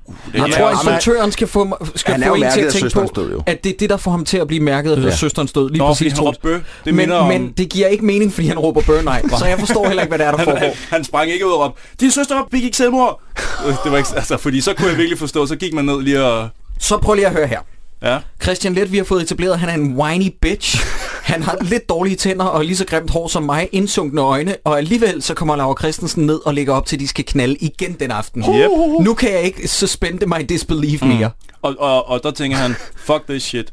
[0.08, 3.12] Uh, det Jeg tror, også- instruktøren skal få, skal få en til at tænke på,
[3.16, 5.16] død, at det er det, der får ham til at blive mærket af Ja.
[5.16, 5.70] søsterens død.
[5.70, 6.60] Lige Nå, præcis, han råbte bøh.
[6.86, 7.28] Det men, om...
[7.28, 9.22] men det giver ikke mening, fordi han råber bøh, nej.
[9.40, 10.76] Så jeg forstår heller ikke, hvad det er, der han, han, foregår.
[10.90, 13.22] han sprang ikke ud og råbte, din søster begik selvmord.
[13.68, 16.02] Øh, det var ikke, altså, fordi så kunne jeg virkelig forstå, så gik man ned
[16.02, 16.50] lige og...
[16.80, 17.60] Så prøv lige at høre her.
[18.04, 18.18] Ja.
[18.44, 20.78] Christian Let, vi har fået etableret, han er en whiny bitch.
[21.24, 24.78] Han har lidt dårlige tænder og lige så grimt hår som mig, indsunkne øjne, og
[24.78, 27.94] alligevel så kommer Laura Christensen ned og lægger op til, at de skal knalde igen
[27.94, 28.42] den aften.
[28.42, 28.70] Yep.
[29.02, 31.08] Nu kan jeg ikke suspende my disbelief Mm.
[31.08, 31.30] mere.
[31.62, 33.72] Og, og, og der tænker han, fuck this shit.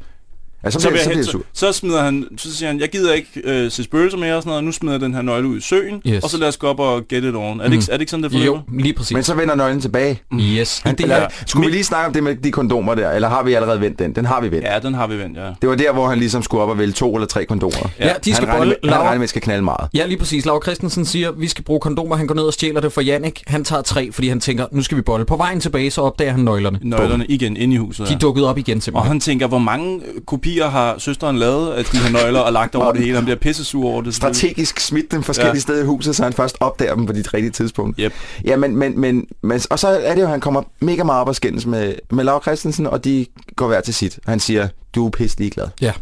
[0.64, 3.12] Ja, så Så, bliver, så bliver så, så smider han, så siger han, jeg gider
[3.12, 5.58] ikke øh, se spøgelser mere og sådan noget, nu smider jeg den her nøgle ud
[5.58, 6.24] i søen, Yes.
[6.24, 7.60] og så lad os gå op og get it on.
[7.60, 8.52] Er det, ikke, er det ikke sådan, det forløber?
[8.72, 9.12] Jo, lige præcis.
[9.14, 10.20] Men så vender nøglen tilbage.
[10.40, 10.80] Yes.
[10.84, 13.28] Han, Det eller, er, skulle vi lige snakke om det med de kondomer der, eller
[13.28, 14.14] har vi allerede vendt den?
[14.14, 14.64] Den har vi vendt.
[14.64, 15.48] Ja, den har vi vendt, ja.
[15.62, 17.90] Det var der, hvor han ligesom skulle op og vælge to eller tre kondomer.
[18.00, 18.68] ja, de skal han regner bolle.
[18.68, 19.88] med, han Laura, regner med, skal knalde meget.
[19.94, 20.46] Ja, lige præcis.
[20.46, 22.16] Laura Christensen siger, vi skal bruge kondomer.
[22.16, 23.42] Han går ned og stjæler det for Jannik.
[23.46, 25.24] Han tager tre, fordi han tænker, nu skal vi bolle.
[25.26, 26.78] På vejen tilbage, så opdager han nøglerne.
[26.82, 28.08] Nøglerne igen inde i huset.
[28.08, 29.08] De dukkede op igen Og simpelthen.
[29.08, 30.20] han tænker, hvor mange øh,
[30.54, 33.14] kopier har søsteren lavet af de her nøgler og lagt over det hele?
[33.14, 34.14] Han bliver pissesur over det.
[34.14, 35.60] Strategisk smidt dem forskellige Ja.
[35.60, 37.96] steder i huset, så han først opdager dem på dit rigtige tidspunkt.
[38.00, 38.12] Yep.
[38.44, 41.20] Ja, men, men, men, men, og så er det jo, at han kommer mega meget
[41.20, 43.26] op og skændes med, med Laura Christensen, og de
[43.56, 44.18] går hver til sit.
[44.26, 45.66] Han siger, du er pisse ligeglad.
[45.80, 45.92] Ja.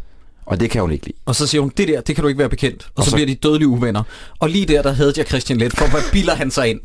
[0.47, 1.17] Og det kan hun ikke lide.
[1.27, 2.83] Og så siger hun, det der, det kan du ikke være bekendt.
[2.87, 4.03] Og, Og så, så- bliver de dødelige uvenner.
[4.39, 6.81] Og lige der, der havde jeg Christian Let, for hvad bilder han sig ind?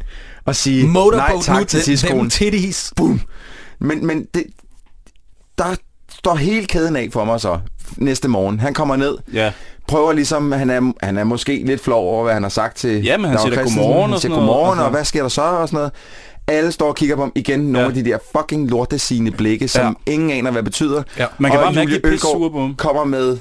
[0.45, 2.29] Og sige, nej Motorboat tak nu til kone.
[2.29, 2.93] titties.
[2.95, 3.21] Boom.
[3.79, 4.43] Men, men det,
[5.57, 5.75] der
[6.17, 7.59] står hele kæden af for mig så
[7.97, 8.59] næste morgen.
[8.59, 9.51] Han kommer ned, Ja.
[9.87, 13.03] prøver ligesom, han er, han er måske lidt flov over, hvad han har sagt til
[13.03, 15.21] Ja, men han siger da godmorgen og sådan noget, godmorgen, og og så- hvad sker
[15.21, 15.91] der så, og sådan noget.
[16.47, 17.85] Alle står og kigger på ham igen, nogle Ja.
[17.87, 20.11] af de der fucking lortesigende blikke, som Ja.
[20.11, 21.03] ingen aner, hvad betyder.
[21.17, 22.75] Ja, man kan og bare mærke, at de er på ham.
[22.75, 23.37] kommer med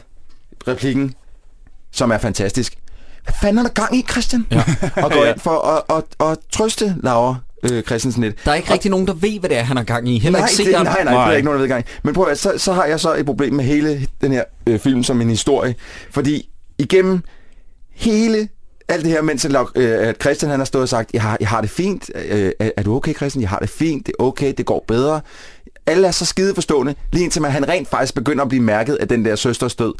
[0.68, 1.14] replikken,
[1.92, 2.74] som er fantastisk.
[3.24, 4.46] Hvad fanden er der gang i, Christian?
[4.50, 4.62] Ja.
[4.96, 5.32] og går Ja.
[5.32, 5.50] ind for
[5.90, 7.34] at, at, at trøste Laura
[7.72, 8.44] øh, Christensen lidt.
[8.44, 10.18] Der er ikke rigtig nogen, der ved, hvad det er, han har gang i.
[10.18, 10.84] Heller Nej, ikke det, seeren.
[10.84, 11.32] nej, nej, det Nej.
[11.32, 11.84] er ikke nogen, der ved gang.
[11.88, 11.90] i.
[12.02, 14.78] Men prøv at, så, så har jeg så et problem med hele den her øh,
[14.78, 15.74] film som en historie.
[16.10, 16.48] Fordi
[16.78, 17.20] igennem
[17.94, 18.48] hele
[18.88, 21.48] alt det her, mens øh, at Christian han har stået og sagt, jeg har, jeg
[21.48, 22.10] har det fint.
[22.14, 23.42] Øh, er, er du okay, Christian?
[23.42, 24.06] Jeg har det fint.
[24.06, 24.54] Det er okay.
[24.58, 25.20] Det går bedre.
[25.86, 28.94] Alle er så skide forstående, lige indtil man, han rent faktisk begynder at blive mærket
[28.94, 29.92] af den der søsters død.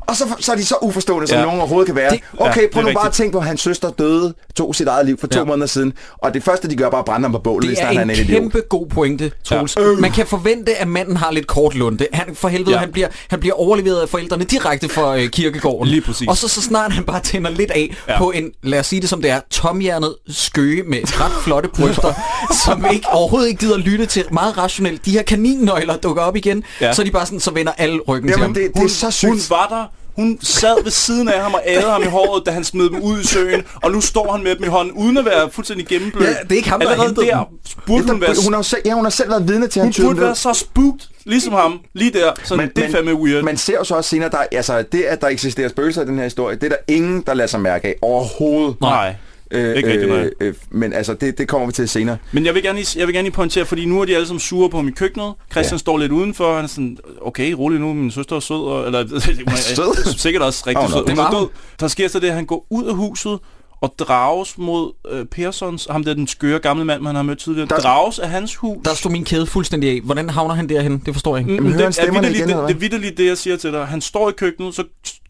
[0.00, 1.44] Og så, så er de så uforstående, som Ja.
[1.44, 2.10] nogen overhovedet kan være.
[2.10, 3.16] Det- okay, Ja, det prøv nu bare at rigtigt.
[3.16, 5.44] tænke på, at hans søster døde, tog sit eget liv for to Ja.
[5.44, 5.92] måneder siden.
[6.18, 7.96] Og det første, de gør, bare at brænde ham på bålet, lige Det er snart
[7.96, 8.40] han en er en idiot.
[8.40, 9.76] kæmpe god pointe, Troels.
[9.76, 9.82] Ja.
[10.00, 12.06] Man kan forvente, at manden har lidt kort lunde.
[12.12, 12.78] Han, for helvede, Ja.
[12.78, 15.88] han, bliver, han bliver overleveret af forældrene direkte fra øh, kirkegården.
[15.88, 16.28] Lige præcis.
[16.28, 18.18] Og så, så snart han bare tænder lidt af ja.
[18.18, 22.12] på en, lad os sige det som det er, tomhjernet skøge med ret flotte bryster,
[22.64, 25.04] som ikke, overhovedet ikke gider lytte til meget rationelt.
[25.06, 26.92] De her kaninnøgler dukker op igen, Ja.
[26.92, 28.42] så er de bare sådan, så vender alle ryggen til ham.
[28.42, 29.30] Jamen, det, det er så sygt.
[29.30, 29.84] Hun var der.
[30.16, 33.02] Hun sad ved siden af ham og ærede ham i håret, da han smed dem
[33.02, 35.86] ud i søen, og nu står han med dem i hånden, uden at være fuldstændig
[35.86, 36.28] gennemblødt.
[36.28, 37.44] Ja, det er ikke ham, der har Allerede der
[37.86, 39.86] burde hun være, hun, har selv, ja, hun har selv været vidne til, at hun
[39.86, 42.32] han tyrede burde være så spooked, ligesom ham, lige der.
[42.44, 43.42] Så men, det er fandme weird.
[43.42, 46.16] Man ser jo så også senere, der, altså, det, at der eksisterer spøgelser i den
[46.16, 48.80] her historie, det er der ingen, der lader sig mærke af overhovedet.
[48.80, 49.14] Nej.
[49.50, 50.30] Øh, Ikke rigtig, nej.
[50.40, 52.16] øh, men altså, det, det kommer vi til senere.
[52.32, 54.26] Men jeg vil gerne lige, jeg vil gerne lige pointere, fordi nu er de alle
[54.26, 55.32] sammen sure på ham i køkkenet.
[55.52, 55.78] Christian Ja.
[55.78, 59.06] står lidt udenfor, han er sådan, okay, rolig nu, min søster er sød, og, eller
[59.56, 60.18] Sød?
[60.18, 60.96] sikkert også rigtig Oh, no.
[60.96, 61.00] sød.
[61.04, 61.48] Det Hun var er død.
[61.80, 63.38] Der sker så det, at han går ud af huset,
[63.80, 67.68] og drages mod øh, Persons, ham der den skøre gamle mand, man har mødt tidligere,
[67.68, 68.76] Der- drages af hans hus.
[68.84, 70.00] Der stod min kæde fuldstændig af.
[70.04, 71.02] Hvordan havner han derhen?
[71.06, 71.62] Det forstår jeg ikke.
[71.62, 73.72] Mm, hører han det, er vitterligt, igen, det, det er vidderligt det, jeg siger til
[73.72, 73.86] dig.
[73.86, 74.84] Han står i køkkenet, så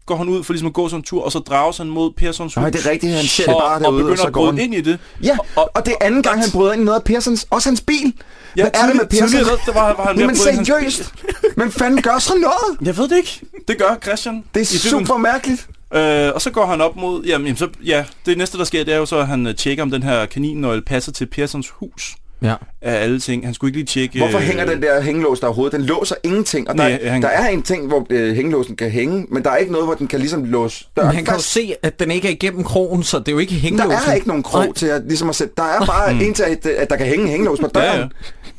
[0.05, 2.11] går han ud for ligesom at gå sådan en tur, og så drages han mod
[2.17, 2.61] Persons hus.
[2.61, 4.33] Nej, det er rigtigt, han ser det og, bare og derude, og begynder så at
[4.33, 4.73] går bryde han.
[4.73, 4.99] ind i det.
[5.23, 7.69] Ja, og, og det er anden gang, han bryder ind i noget af Pearsons, også
[7.69, 8.13] hans bil.
[8.57, 9.29] Ja, Hvad er det med Pearson?
[9.29, 11.13] tidligere, der var, var han ved Jamen at bryde ind i hans- seriøst,
[11.57, 12.87] men fanden gør sådan noget?
[12.87, 13.41] Jeg ved det ikke.
[13.67, 14.43] Det gør Christian.
[14.55, 15.67] Det er super mærkeligt.
[15.93, 17.23] Øh, og så går han op mod...
[17.23, 19.55] Jamen, jamen, så, ja, det næste, der sker, det er jo så, at han øh,
[19.55, 22.15] tjekker, om den her kaninnøgle passer til Persons hus.
[22.41, 22.55] Ja.
[22.81, 23.45] Af alle ting.
[23.45, 24.17] Han skulle ikke lige tjekke...
[24.19, 25.79] Hvorfor øh, hænger den der hængelås der overhovedet?
[25.79, 28.89] Den låser ingenting, og der, Nej, han- der er en ting, hvor øh, hængelåsen kan
[28.91, 31.33] hænge, men der er ikke noget, hvor den kan ligesom låse døren Men han kan
[31.33, 34.09] jo se, at den ikke er igennem krogen, så det er jo ikke Der hængelåsen.
[34.09, 34.73] er ikke nogen krog Nej.
[34.73, 35.53] til at, ligesom at sætte.
[35.57, 37.85] Der er bare en til, at, at der kan hænge en hængelås på døren.
[37.95, 38.07] Ja, ja.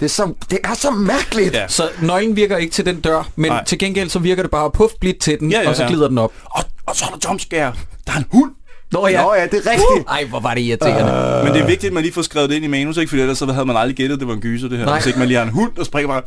[0.00, 1.54] Det, er så, det er så mærkeligt.
[1.54, 1.68] Ja.
[1.68, 3.64] Så nøglen virker ikke til den dør, men Nej.
[3.64, 5.88] til gengæld så virker det bare puff blidt til den, Ja, ja, og så ja.
[5.88, 6.32] glider den op.
[6.44, 7.72] Og, og så er der jumpscare.
[8.06, 8.50] Der er en hund.
[8.92, 10.08] Nå Nå ja, det er rigtigt.
[10.08, 11.44] Ej, hvor var det irriterende.
[11.44, 13.10] Men det er vigtigt, at man lige får skrevet det ind i manus, ikke?
[13.10, 14.84] Fordi ellers så havde man aldrig gættet, at det var en gyser, det her.
[14.84, 14.94] Nej.
[14.94, 16.22] Hvis ikke man lige har en hund, der springer bare...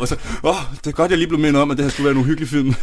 [0.00, 0.54] Og så, åh,
[0.84, 2.48] det er godt, jeg lige blev mindet om, at det her skulle være en uhyggelig
[2.48, 2.74] film.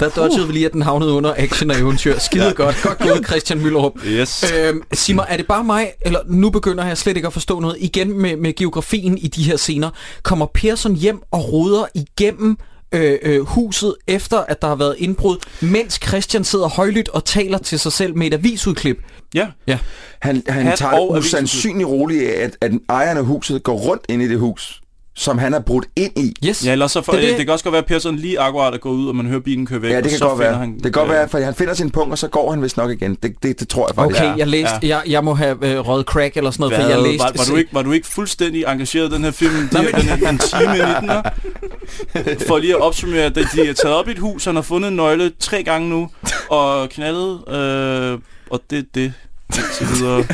[0.00, 2.18] Der dodgede vi lige, at den havnede under action og eventyr.
[2.18, 2.52] Skide ja.
[2.52, 2.82] godt.
[2.82, 3.92] Godt gået, Christian Møllerup.
[4.06, 4.52] Yes.
[4.58, 7.60] Øhm, sig mig, er det bare mig, eller nu begynder jeg slet ikke at forstå
[7.60, 9.90] noget igen med, med geografien i de her scener.
[10.22, 12.56] Kommer Persson hjem og roder igennem
[12.92, 17.58] øh, øh, huset, efter at der har været indbrud, mens Christian sidder højlydt og taler
[17.58, 18.98] til sig selv med et avisudklip?
[19.34, 19.46] Ja.
[19.66, 19.78] Ja.
[20.18, 24.04] Han, han Hat tager det usandsynligt roligt af, at, at ejeren af huset går rundt
[24.08, 24.80] ind i det hus,
[25.18, 26.34] som han er brudt ind i.
[26.46, 26.66] Yes.
[26.66, 27.46] Ja, eller så for, Det det, er det, det.
[27.46, 29.66] kan også godt være, at Persson lige akkurat er gået ud, og man hører bilen
[29.66, 29.90] køre væk.
[29.90, 30.58] Ja, det og kan så godt finder være.
[30.58, 32.62] Han, det kan godt øh, være, for han finder sin punkt, og så går han
[32.62, 33.14] vist nok igen.
[33.22, 34.20] Det, det, det tror jeg faktisk.
[34.20, 34.88] Okay, jeg læste, Ja.
[34.88, 37.24] jeg, jeg må have øh, røget crack eller sådan noget, Hvad, for jeg læste...
[37.24, 39.68] var, var, du ikke, var du ikke fuldstændig engageret i den her film?
[39.68, 41.22] De, den, her- en time i den her?
[42.48, 44.88] For lige at opsummere, de, de er taget op i et hus, han har fundet
[44.88, 46.08] en nøgle tre gange nu,
[46.50, 48.18] og knaldet, øh,
[48.50, 49.12] og det er det.
[49.78, 50.24] Til videre.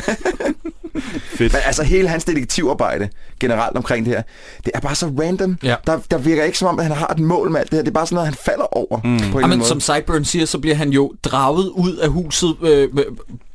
[1.37, 1.53] Fedt.
[1.53, 4.23] Men altså hele hans detektivarbejde generelt omkring det her,
[4.65, 5.57] det er bare så random.
[5.63, 5.75] Ja.
[5.87, 7.83] Der, der virker ikke som om, at han har et mål med alt det her.
[7.83, 9.01] Det er bare sådan noget, han falder over mm.
[9.01, 9.67] på en anden Jamen, måde.
[9.67, 13.05] som Sideburn siger, så bliver han jo draget ud af huset øh, øh,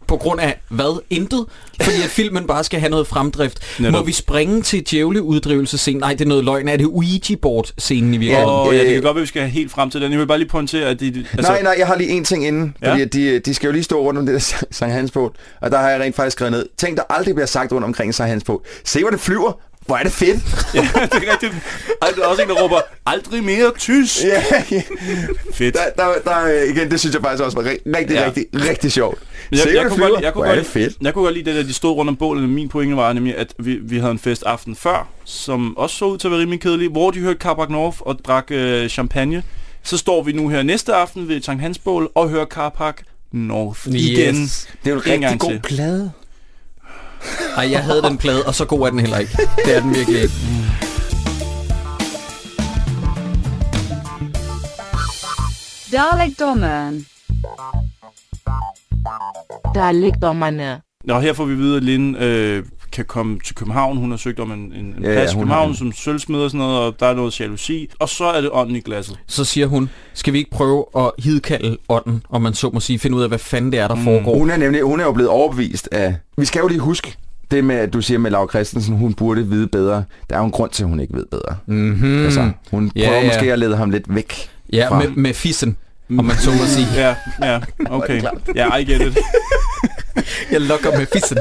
[0.09, 1.01] på grund af hvad?
[1.11, 1.47] Intet?
[1.83, 3.81] Fordi at filmen bare skal have noget fremdrift.
[3.81, 3.93] Netop.
[3.93, 6.01] Må vi springe til djævleuddrivelsescenen?
[6.01, 6.69] Nej, det er noget løgn.
[6.69, 8.51] Er det Ouija-board-scenen i virkeligheden?
[8.51, 10.11] Og ja, det kan godt være, vi skal helt frem til den.
[10.13, 11.27] Jeg vil bare lige pointere, at de...
[11.33, 12.91] Altså, nej, nej, jeg har lige en ting inden, Ja?
[12.91, 15.31] fordi at de, de skal jo lige stå rundt om det der Sankt Hans båd,
[15.61, 16.67] og der har jeg rent faktisk skrevet ned.
[16.77, 18.59] Tænk, der aldrig bliver sagt rundt omkring Sankt Hans båd.
[18.85, 19.53] Se, hvor det flyver.
[19.89, 20.39] Hvor er det fedt.
[20.75, 21.53] Ja, det er rigtigt.
[22.03, 24.25] Ej, der er også en, der råber, aldrig mere tysk.
[24.25, 24.83] ja, ja.
[25.55, 25.75] Fedt.
[25.75, 28.27] Der, der, der, igen, det synes jeg faktisk også var rigtig, rigtig, Ja.
[28.27, 29.19] rigtig, rigtig sjovt.
[29.51, 30.09] Men jeg, jeg, kunne flyver.
[30.11, 30.97] godt, jeg, kunne Hvor er godt, det fedt.
[31.01, 32.49] jeg kunne godt lide det, at de stod rundt om bålet.
[32.49, 36.05] Min pointe var nemlig, at vi, vi havde en fest aften før, som også så
[36.05, 39.43] ud til at være rimelig kedelig, hvor de hørte Carpac North og drak øh, champagne.
[39.83, 42.95] Så står vi nu her næste aften ved Sankt Hans Bål og hører Carpac
[43.33, 44.43] North igen.
[44.43, 44.69] Yes.
[44.85, 45.61] Det er jo en rigtig god til.
[45.63, 46.11] plade.
[47.57, 49.39] Ej, jeg havde den plade, og så god er den heller ikke.
[49.65, 50.35] Det er den virkelig ikke.
[55.93, 57.07] Dalekdommeren.
[59.75, 60.81] Dalekdommerne.
[61.11, 63.97] Og her får vi at vide, at Lynn øh, kan komme til København.
[63.97, 66.41] Hun har søgt om en, en, en Ja, ja, plads i hun København som sølvsmed
[66.41, 67.89] og sådan noget, og der er noget jalousi.
[67.99, 69.19] Og så er det ånden i glasset.
[69.27, 72.99] Så siger hun, skal vi ikke prøve at hidkalde ånden, om man så må sige,
[72.99, 74.05] finde ud af, hvad fanden det er, der mm.
[74.05, 74.39] foregår.
[74.39, 76.17] Hun er nemlig hun er jo blevet overbevist af...
[76.37, 77.15] Vi skal jo lige huske,
[77.51, 80.05] det med, at du siger med Laura Christensen, hun burde vide bedre.
[80.31, 81.57] Der er jo en grund til, at hun ikke ved bedre.
[81.67, 82.25] Mm-hmm.
[82.25, 83.27] Altså, hun Ja, prøver ja.
[83.27, 84.49] måske at lede ham lidt væk.
[84.73, 85.77] Ja, fra- med, med fissen,
[86.19, 86.87] om man så må sige.
[86.97, 88.23] Ja, ja, okay.
[88.55, 89.19] Ja, I get it.
[90.53, 91.37] Jeg lokker med fissen.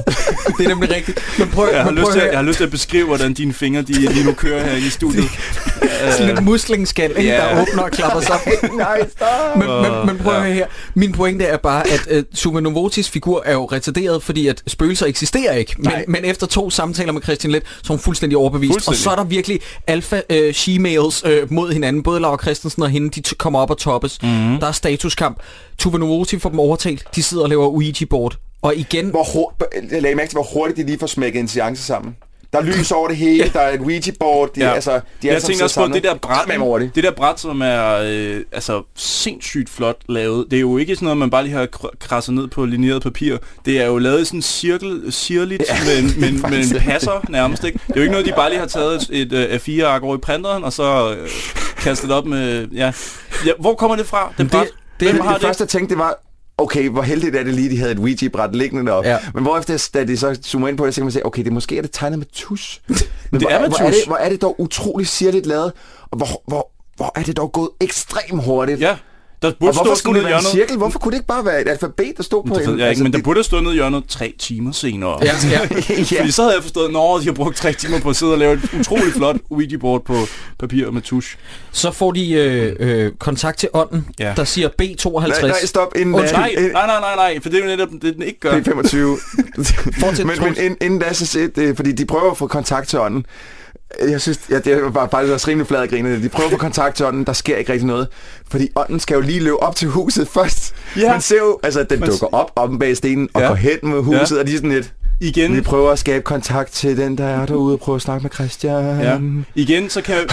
[0.58, 1.22] Det er nemlig rigtigt.
[1.40, 3.06] Men prøv, Jeg har, men lyst prøv til, at jeg har lyst til at beskrive,
[3.06, 5.24] hvordan dine fingre de lige nu kører her i studiet.
[6.18, 7.36] Sådan en muslingskal, ikke, Ja.
[7.38, 8.36] der åbner og klapper sig.
[8.78, 9.58] Nej, stop!
[9.58, 10.44] Men, men, men prøv at Ja.
[10.46, 10.66] høre her.
[10.94, 15.06] Min pointe er bare, at uh, Sume Novotis figur er jo retarderet, fordi at spøgelser
[15.06, 15.76] eksisterer ikke.
[15.78, 16.06] Men, Nej.
[16.08, 18.74] men efter to samtaler med Christian Let, så er hun fuldstændig overbevist.
[18.74, 18.98] Fuldstændig.
[19.00, 22.04] Og så er der virkelig alfa uh, she-males uh, mod hinanden.
[22.04, 24.18] Både Laura Christensen og hende, de t- kommer op og toppes.
[24.24, 24.57] Mm.
[24.62, 25.40] Der er statuskamp.
[25.78, 27.08] Tuve Novoti får dem overtalt.
[27.16, 28.38] De sidder og laver Ouija-board.
[28.62, 31.84] Og igen, Hvor hurtigt, lagde mærke til, hvor hurtigt de lige får smækket en seance
[31.84, 32.16] sammen.
[32.54, 34.54] Der er lys over det hele, der er et Ouija-board.
[34.56, 34.74] De, Ja.
[34.74, 34.92] altså,
[35.22, 36.92] de er jeg sammen tænker også på det der bræt, over det.
[36.96, 40.46] det der bræt, som er øh, altså sindssygt flot lavet.
[40.52, 43.04] Det er jo ikke sådan noget, man bare lige har kr- krasset ned på linjeret
[43.04, 43.38] papir.
[43.66, 46.42] Det er jo lavet i sådan en cirkel, sirligt, ja, med, en- med, en-
[46.72, 47.64] med en passer nærmest.
[47.64, 47.80] Ikke?
[47.88, 50.16] Det er jo ikke noget, de bare lige har taget et, et uh, A4-ark over
[50.16, 51.30] i printeren, og så øh,
[51.78, 52.68] kastet op med...
[52.68, 52.92] Ja.
[53.46, 53.52] ja.
[53.60, 54.68] Hvor kommer det fra, det det- bræt?
[55.00, 56.20] det- det, har det, første, jeg tænkte, det var,
[56.58, 59.10] okay, hvor heldigt er det lige, de havde et Ouija-bræt liggende deroppe.
[59.10, 59.18] Ja.
[59.34, 61.52] Men hvorefter, da de så zoomer ind på det, så kan man se, okay, det
[61.54, 62.82] måske er det tegnet med tus.
[62.88, 64.00] Men Det hvor, er med hvor, er tusch.
[64.00, 65.74] det, hvor er det dog utroligt sirligt lavet,
[66.12, 68.80] og hvor, hvor, hvor er det dog gået ekstremt hurtigt.
[68.82, 68.98] Ja,
[69.42, 70.78] der og burde hvorfor stå skulle det være en cirkel?
[70.78, 72.80] Hvorfor kunne det ikke bare være et alfabet, der stod på Det ved en?
[72.80, 75.18] jeg ikke, men der det, burde stå nede i hjørnet tre timer senere.
[75.22, 75.52] Ja, ja.
[76.12, 76.20] ja.
[76.20, 78.38] Fordi så havde jeg forstået, at de har brugt tre timer på at sidde og
[78.38, 80.16] lave et utroligt flot Ouija-board på
[80.60, 81.38] papir med tusch.
[81.72, 84.34] Så får de øh, øh, kontakt til ånden, Ja.
[84.36, 85.28] der siger B52.
[85.28, 85.88] Nej, nej, stop.
[85.96, 86.40] Inden Undskyld.
[86.40, 88.52] Nej, nej, nej, nej, nej, for det er jo netop det, den ikke gør.
[88.52, 88.98] P25.
[90.00, 90.58] Fortsæt, men, men Troels.
[90.82, 93.26] inden, da, så det, fordi de prøver at få kontakt til ånden.
[94.10, 96.24] Jeg synes, ja, det var bare faktisk også rimelig flad at grine.
[96.24, 98.08] De prøver at få kontakt til ånden, der sker ikke rigtig noget.
[98.52, 100.76] Fordi ånden skal jo lige løbe op til huset først.
[100.98, 101.12] Ja.
[101.12, 103.48] Man ser jo, altså den Man- dukker op om bag stenen og Ja.
[103.48, 104.42] går hen med huset, Ja.
[104.42, 104.94] og er sådan lidt...
[105.22, 108.24] Igen, Vi prøver at skabe kontakt til den, der er derude og prøve at snakke
[108.24, 109.00] med Christian.
[109.02, 109.20] ja.
[109.56, 110.24] igen, så kan jeg...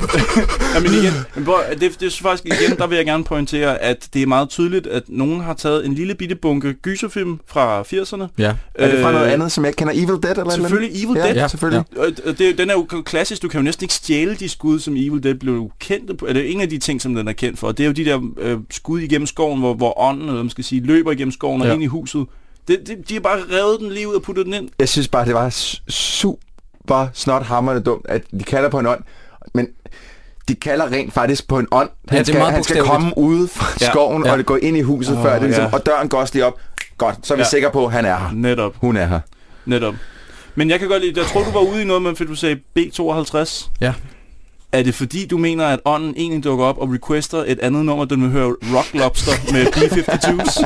[0.74, 4.08] Jamen igen, men prøv, det, det er faktisk igen, der vil jeg gerne pointere, at
[4.14, 8.26] det er meget tydeligt, at nogen har taget en lille bitte bunke gyserfilm fra 80'erne.
[8.38, 8.54] Ja.
[8.74, 9.92] Er det fra noget Øh, andet, som jeg ikke kender?
[9.94, 10.62] Evil Dead eller et eller andet?
[10.62, 11.34] Selvfølgelig Evil ja, Dead.
[11.34, 11.84] Ja, selvfølgelig.
[12.26, 14.94] Og det, den er jo klassisk, du kan jo næsten ikke stjæle de skud, som
[14.96, 16.26] Evil Dead blev kendt på.
[16.26, 17.72] Er det en af de ting, som den er kendt for?
[17.72, 20.50] Det er jo de der øh, skud igennem skoven, hvor, hvor ånden, eller hvad man
[20.50, 21.74] skal sige, løber igennem skoven og Ja.
[21.74, 22.26] ind i huset.
[22.68, 24.68] Det, det, de har bare revet den lige ud og puttet den ind.
[24.78, 29.00] Jeg synes bare, det var super snot hammerende dumt, at de kalder på en ånd,
[29.54, 29.68] men
[30.48, 31.90] de kalder rent faktisk på en ånd.
[32.08, 34.32] Han, det er skal, meget han skal komme ude fra Ja, skoven ja.
[34.38, 35.70] og gå ind i huset Åh, før det ligesom, ja.
[35.72, 36.60] og døren går også lige op.
[36.98, 37.48] Godt, så er vi Ja.
[37.48, 38.30] sikre på, at han er her.
[38.32, 39.20] Netop, Hun er her.
[39.66, 39.94] netop.
[40.54, 42.34] Men jeg kan godt lide, jeg tror du var ude i noget med, fordi du
[42.34, 43.68] sagde B52.
[43.80, 43.92] Ja.
[44.72, 48.04] Er det fordi, du mener, at ånden egentlig dukker op og requester et andet nummer,
[48.04, 50.64] den vil høre Rock Lobster med B-52's?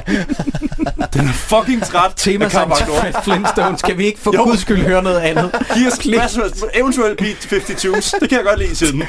[1.19, 2.13] den er fucking træt.
[2.17, 3.23] Tema Nord.
[3.25, 3.83] Flintstones.
[3.83, 4.43] Kan vi ikke for Jo.
[4.45, 5.51] guds skyld høre noget andet?
[5.75, 6.39] Giv os
[6.75, 8.19] eventuelt B-52's.
[8.21, 9.03] Det kan jeg godt lide siden.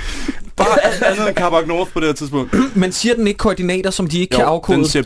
[0.55, 2.75] Bare alt andet end Carbac North på det her tidspunkt.
[2.75, 4.77] Men siger den ikke koordinater, som de ikke kan Jo, afkode?
[4.77, 5.03] den siger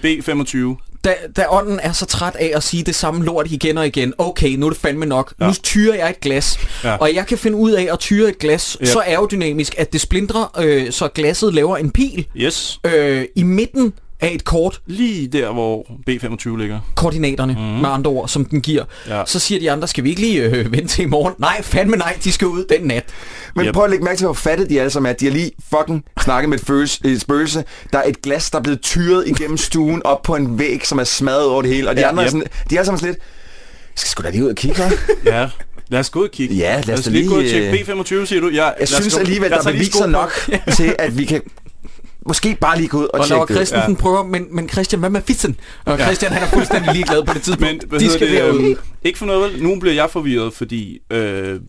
[0.77, 0.88] B25.
[1.03, 4.13] Da, da ånden er så træt af at sige det samme lort igen og igen,
[4.17, 5.33] okay, nu er det fandme nok.
[5.41, 5.47] Ja.
[5.47, 6.95] Nu tyrer jeg et glas, Ja.
[6.95, 8.85] og jeg kan finde ud af at tyre et glas ja.
[8.85, 12.79] så aerodynamisk, at det splindrer, øh, så glasset laver en pil Yes.
[12.83, 16.80] øh, i midten af et kort, Lige der, hvor B25 ligger.
[16.95, 17.59] koordinaterne mm.
[17.59, 18.84] med andre ord, som den giver.
[19.07, 19.24] Ja.
[19.26, 21.34] Så siger de andre, skal vi ikke lige øh, vente til i morgen?
[21.38, 23.03] Nej, fandme nej, de skal ud den nat.
[23.55, 23.74] Men Yep.
[23.74, 25.13] prøv at lægge mærke til, hvor fattet de alle sammen er.
[25.13, 27.63] De har lige fucking snakket med et, følelse, spøgelse.
[27.93, 30.99] Der er et glas, der er blevet tyret igennem stuen op på en væg, som
[30.99, 31.89] er smadret over det hele.
[31.89, 32.32] Og de Ja, andre er yep.
[32.32, 33.17] sådan, de er sådan lidt,
[33.95, 34.84] skal sgu da lige ud og kigge?
[35.26, 35.49] Ja.
[35.89, 36.55] Lad os gå ud og kigge.
[36.55, 38.49] Ja, lad os da lige gå og lige, tjekke B25, siger du?
[38.49, 40.32] Ja, Jeg synes alligevel, der er beviser nok
[40.78, 41.41] til, at vi kan
[42.30, 43.55] måske bare lige gå ud og, Og når tjekke det.
[43.55, 44.01] Christensen ja.
[44.01, 45.59] prøver, men, men Christian, hvad med fissen?
[45.86, 46.03] Og Ja.
[46.05, 47.91] Christian, han er fuldstændig ligeglad på det tidspunkt.
[47.91, 48.59] Men de skal det, derud.
[48.59, 49.63] øhm, ikke for noget vel?
[49.63, 51.59] Nu bliver jeg forvirret, fordi øh,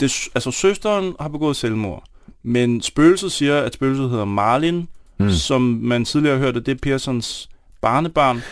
[0.00, 2.04] det, altså, søsteren har begået selvmord.
[2.42, 4.88] Men spøgelset siger, at spøgelset hedder Marlin,
[5.20, 5.30] mm.
[5.30, 7.48] som man tidligere har hørt, at det er Pearsons
[7.82, 8.42] barnebarn.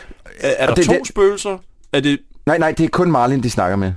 [0.40, 1.58] Er, er Og der det- to det- spøgelser?
[1.92, 2.18] Er det...
[2.46, 3.92] Nej, nej, det er kun Marlin, de snakker med.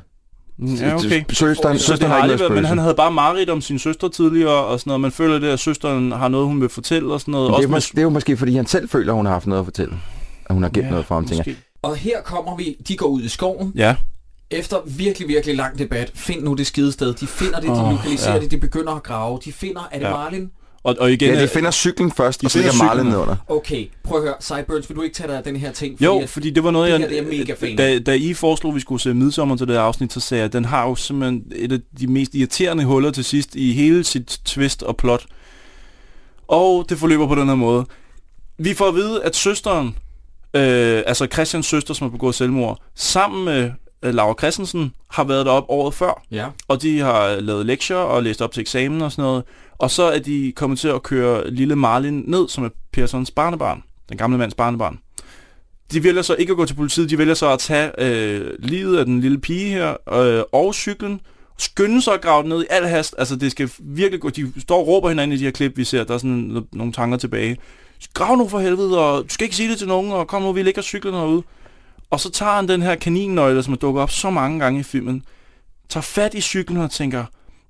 [0.60, 1.24] Ja, okay.
[1.30, 4.52] Søsteren, Så det har aldrig været, men han havde bare mareridt om sin søster tidligere
[4.66, 5.02] og sådan noget.
[5.02, 7.52] Man føler det, at søsteren har noget, hun vil fortælle og sådan noget.
[7.52, 9.34] Men Det er, Også det er jo måske, fordi han selv føler, at hun har
[9.34, 9.94] haft noget at fortælle.
[10.46, 11.54] At hun har gemt Ja, noget fra ham, tænker.
[11.82, 13.72] Og her kommer vi, de går ud i skoven.
[13.76, 13.96] Ja.
[14.52, 17.14] Efter virkelig, virkelig lang debat, find nu det skide sted.
[17.14, 18.40] De finder det, de Åh, lokaliserer ja.
[18.42, 19.40] det, de begynder at grave.
[19.46, 20.12] De finder, er det Ja.
[20.12, 20.52] Marlin?
[20.84, 23.36] Og, og igen, Ja, de øh, finder cyklen først, de og så ligger Marlin nedunder.
[23.48, 24.36] Okay, prøv at høre.
[24.40, 26.02] Sideburns, vil du ikke tage dig af den her ting?
[26.04, 27.00] Jo, at- fordi det var noget, det jeg...
[27.00, 29.68] her, det er mega fan da, da I foreslog, at vi skulle se Midsommer til
[29.68, 32.36] det her afsnit, så sagde jeg, at den har jo simpelthen et af de mest
[32.36, 35.26] irriterende huller til sidst i hele sit twist og plot.
[36.48, 37.86] Og det forløber på den her måde.
[38.58, 39.88] Vi får at vide, at søsteren,
[40.54, 43.72] øh, altså Christians søster, som har begået selvmord, sammen med
[44.04, 46.24] øh, Laura Christensen, har været deroppe året før.
[46.32, 46.46] Ja.
[46.68, 49.44] Og de har lavet lektier og læst op til eksamen og sådan noget.
[49.78, 53.84] Og så er de kommet til at køre lille Marlin ned, som er Pearsons barnebarn.
[54.10, 55.00] Den gamle mands barnebarn.
[55.92, 57.10] De vælger så ikke at gå til politiet.
[57.10, 61.22] De vælger så at tage øh, livet af den lille pige her øh, og cyklen.
[61.58, 63.16] Skynde sig at grave den ned i al hast.
[63.18, 64.30] Altså det skal virkelig gå.
[64.30, 66.04] De står og råber hinanden i de her klip, vi ser.
[66.04, 67.58] Der er sådan nogle tanker tilbage.
[68.14, 70.52] Grav nu for helvede, og du skal ikke sige det til nogen, og kom nu,
[70.52, 71.44] vi ligger cyklen herude.
[72.10, 74.84] Og så tager han den her kaninnøgle, som er dukket op så mange gange i
[74.84, 75.24] filmen,
[75.90, 77.26] tager fat i cyklen og tænker,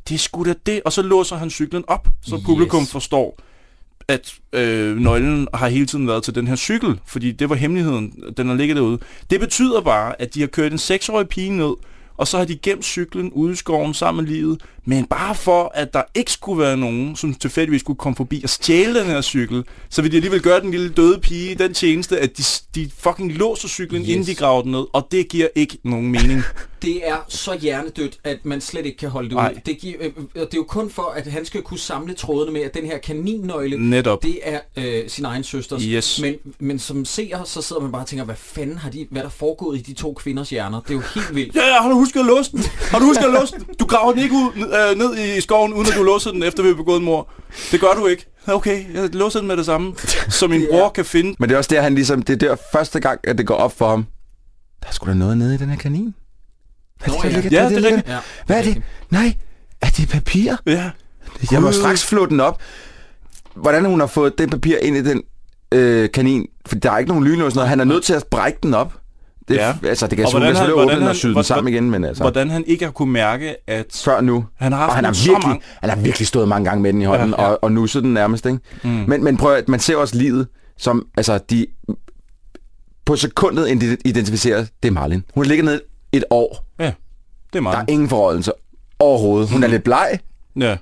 [0.10, 2.43] det er sgu da det, og så låser han cyklen op, så Yes.
[2.45, 3.39] publikum forstår,
[4.08, 8.14] at øh, nøglen har hele tiden været til den her cykel, fordi det var hemmeligheden,
[8.38, 8.99] den har ligget derude.
[9.30, 11.74] Det betyder bare, at de har kørt en seksårig pige ned,
[12.18, 15.72] og så har de gemt cyklen ude i skoven sammen med livet, men bare for,
[15.76, 19.22] at der ikke skulle være nogen, som tilfældigvis skulle komme forbi og stjæle den her
[19.22, 22.43] cykel, så vil de alligevel gøre den lille døde pige den tjeneste, at de,
[22.76, 24.09] de fucking låser cyklen, yes.
[24.09, 26.43] Inden de graver den ned, og det giver ikke nogen mening.
[26.82, 29.61] Det er så hjernedødt, at man slet ikke kan holde det ud.
[29.65, 32.51] Det, giver, øh, øh, det er jo kun for, at han skal kunne samle trådene
[32.51, 34.24] med, at den her kaninnøgle, Netop.
[34.24, 35.84] det er øh, sin egen søsters.
[35.84, 36.22] Yes.
[36.22, 39.22] Men, men som seer, så sidder man bare og tænker, hvad fanden har de, hvad
[39.22, 40.82] er der foregået i de to kvinders hjerner?
[40.82, 41.55] Det er jo helt vildt.
[41.55, 42.64] Ja, ja, har du husket at låse den?
[42.91, 43.64] Har du husket at låse den?
[43.80, 46.64] Du graver den ikke ud, øh, ned i skoven, uden at du låser den, efter
[46.64, 47.30] vi har begået mor.
[47.72, 48.26] Det gør du ikke.
[48.47, 49.93] Okay, jeg låser den med det samme,
[50.30, 51.36] så min bror kan finde...
[51.39, 53.55] Men det er også der, han ligesom, det er der første gang, at det går
[53.55, 54.05] op for ham.
[54.84, 56.14] Der er sgu da noget nede i den her kanin.
[56.99, 57.36] Hvad Nå, der ja.
[57.41, 58.08] ligger- Ja, det er rigtigt.
[58.08, 58.82] Ja, Hvad er det?
[59.10, 59.34] Nej,
[59.82, 60.55] er det papir?
[60.66, 60.91] Ja,
[61.51, 62.62] Jeg må straks flå den op.
[63.55, 65.22] Hvordan hun har fået det papir ind i den
[65.72, 66.45] øh, kanin?
[66.66, 67.70] For der er ikke nogen lynlås noget.
[67.70, 68.93] Han er nødt til at brække den op.
[69.47, 69.73] Det, Ja.
[69.83, 71.43] Altså, det kan selvfølgelig hvordan han- selvfølgelig hvordan åbne den og han- syde den hvordan-
[71.45, 72.23] sammen igen, men altså...
[72.23, 74.45] hvordan han ikke har kunne mærke, at Før nu.
[74.55, 75.61] han har haft Og han har, så virkelig, mange...
[75.81, 77.49] han har virkelig stået mange gange med den i hånden, Ja, ja.
[77.49, 78.59] Og, og nusset den nærmest, ikke?
[78.83, 78.89] Mm.
[78.89, 81.65] Men, men prøv at, man ser også livet, som, altså, de
[83.05, 85.23] på sekundet ide- identificerer, det er Marlin.
[85.35, 85.81] Hun ligger ned
[86.11, 86.65] et år.
[86.79, 86.91] Ja,
[87.53, 88.51] det er Der er ingen forrådelse
[88.99, 89.49] overhovedet.
[89.49, 90.19] Hun er lidt bleg,
[90.59, 90.77] Ja.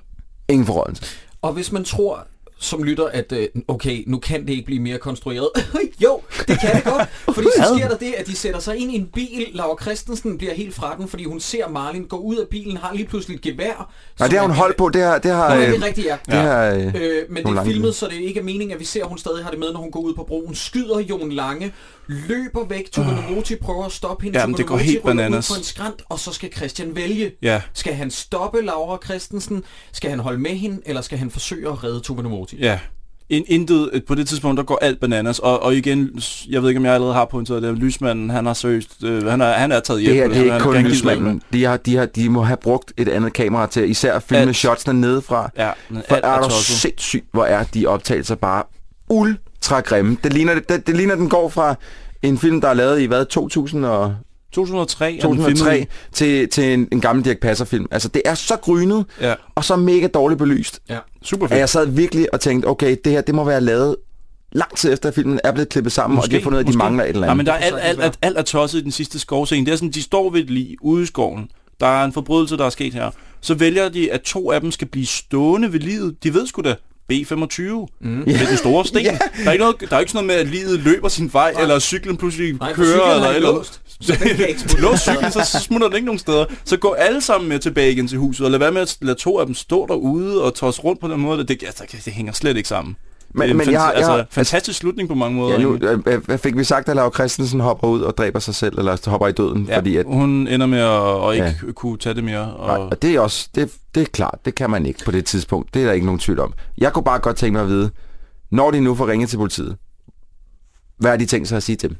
[0.48, 1.02] ingen forrådelse.
[1.42, 2.26] Og hvis man tror
[2.66, 5.48] som lytter, at øh, okay, nu kan det ikke blive mere konstrueret.
[6.04, 7.08] jo, det kan det godt.
[7.34, 9.46] Fordi så sker der det, at de sætter sig ind i en bil.
[9.52, 12.94] Laura Christensen bliver helt fra den, fordi hun ser Marlin gå ud af bilen, har
[12.94, 13.92] lige pludselig et gevær.
[14.18, 14.88] Nej, det har er- hun holdt på.
[14.88, 16.16] Det har, det har, Nå, ja, øh, det er rigtigt, ja.
[16.26, 18.84] det har, øh, Øh, men det er filmet, så det ikke er meningen, at vi
[18.84, 20.54] ser, at hun stadig har det med, når hun går ud på broen.
[20.54, 21.72] Skyder Jon Lange,
[22.08, 22.90] løber væk.
[22.92, 24.38] Tuva Novoti prøver at stoppe hende.
[24.40, 25.50] Jamen, det går helt bananas.
[25.50, 27.32] Ud på en skrant, og så skal Christian vælge.
[27.42, 27.62] Ja.
[27.72, 29.64] Skal han stoppe Laura Christensen?
[29.92, 30.80] Skal han holde med hende?
[30.86, 32.56] Eller skal han forsøge at redde Tuva Novoti?
[32.56, 32.78] Ja.
[33.28, 35.38] In, intet, på det tidspunkt, der går alt bananas.
[35.38, 38.52] Og, og igen, jeg ved ikke, om jeg allerede har pointeret det, lysmanden, han har
[38.54, 40.10] seriøst, øh, han, er, han er taget hjem.
[40.12, 41.42] Det her det er ikke kun lysmanden.
[41.52, 44.40] De, har, de, har, de må have brugt et andet kamera til især at filme
[44.42, 44.56] Alt.
[44.56, 45.50] shotsene nedefra.
[45.56, 46.76] Ja, men For alt er er du tosset.
[46.76, 48.62] sindssygt, hvor er de optagelser bare
[49.08, 50.16] ultra grimme.
[50.24, 51.74] Det ligner, det, det ligner, den går fra
[52.22, 54.14] en film, der er lavet i hvad, 2000 og
[54.52, 55.84] 2003 er den filmet 2003 i.
[56.12, 57.86] til, til en, en gammel Dirk Passer film.
[57.90, 60.98] Altså, det er så grynet, Ja, og så mega dårligt belyst, Ja.
[61.22, 61.58] super at fedt.
[61.60, 63.96] jeg sad virkelig og tænkte, okay, det her, det må være lavet
[64.52, 66.62] lang tid efter, at filmen er blevet klippet sammen, og de har fundet ud af,
[66.62, 66.78] at de måske.
[66.78, 67.36] mangler et eller Ja, andet.
[67.36, 69.66] men der er alt, alt, alt, alt er tosset i den sidste skovscene.
[69.66, 71.48] Det er sådan, de står ved et lig ude i skoven.
[71.80, 73.10] Der er en forbrydelse, der er sket her.
[73.40, 76.16] Så vælger de, at to af dem skal blive stående ved livet.
[76.22, 76.74] De ved sgu da,
[77.12, 77.62] B25
[78.00, 78.08] mm.
[78.08, 79.02] med den store sten.
[79.02, 79.18] Ja.
[79.44, 81.52] Der, er ikke noget, der er ikke sådan noget med, at livet løber sin vej,
[81.52, 81.62] Nej.
[81.62, 83.82] eller cyklen pludselig Nej, kører, cyklen eller er eller låst.
[84.82, 86.44] Lås cyklen, så så smutter den ikke nogen steder.
[86.64, 89.18] Så gå alle sammen med tilbage igen til huset, og lad være med at lade
[89.18, 91.44] to af dem stå derude og tosse rundt på den måde.
[91.46, 92.96] Det, altså, det hænger slet ikke sammen.
[93.36, 95.56] Men- er en men jeg har- jeg altså, har- fantastisk slutning på mange måder.
[95.58, 95.78] Ja, nu,
[96.28, 99.28] øh, fik vi sagt, at Laura Christensen hopper ud og dræber sig selv, eller hopper
[99.28, 100.04] i døden, Ja, fordi at...
[100.08, 101.72] hun ender med at, at ikke Ja.
[101.72, 102.46] kunne tage det mere.
[102.46, 105.10] Nej, Og, og det er også, det, det er klart, det kan man ikke på
[105.10, 105.74] det tidspunkt.
[105.74, 106.52] Det er der ikke nogen tvivl om.
[106.78, 107.90] Jeg kunne bare godt tænke mig at vide,
[108.50, 109.76] når de nu får ringet til politiet,
[110.98, 111.96] hvad har de tænkt sig at sige til dem?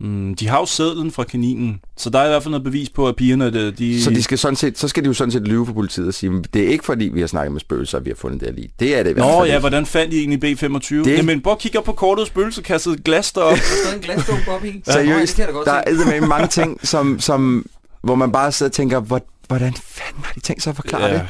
[0.00, 2.90] Mm, de har jo sædlen fra kaninen, så der er i hvert fald noget bevis
[2.90, 3.50] på, at pigerne...
[3.52, 5.72] De, de, Så, de skal sådan set, så skal de jo sådan set lyve for
[5.72, 8.10] politiet og sige, "Men det er ikke fordi, vi har snakket med spøgelser, at vi
[8.10, 8.68] har fundet det her lige.
[8.80, 10.94] Det er det i hvert Nå ja, hvordan fandt de egentlig B25?
[10.94, 11.06] Det-.
[11.06, 13.50] Jamen, prøv at kigge op på kortet, spøgelse kastede et glas derop.
[13.50, 14.82] Der er stadig en glasdunk op i.
[14.92, 17.66] Seriøst, Ja, der er med mange ting, som, som,
[18.02, 21.12] hvor man bare sidder og tænker, hvor, hvordan fanden har de tænkt sig at forklare
[21.12, 21.26] det?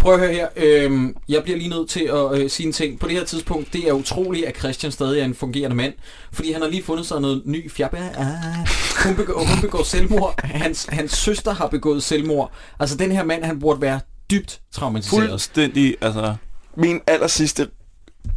[0.00, 0.48] Prøv at høre her.
[0.56, 3.00] Øhm, jeg bliver lige nødt til at øh, sige en ting.
[3.00, 5.92] På det her tidspunkt, det er utroligt, at Christian stadig er en fungerende mand.
[6.32, 7.96] Fordi han har lige fundet sig noget ny fjabba.
[8.16, 8.68] Ah,
[9.04, 10.40] hun, begår, hun begår selvmord.
[10.44, 12.52] Hans, hans søster har begået selvmord.
[12.80, 14.00] Altså, den her mand, han burde være
[14.30, 15.28] dybt traumatiseret.
[15.28, 16.34] Fuldstændig, altså...
[16.76, 17.68] Min aller sidste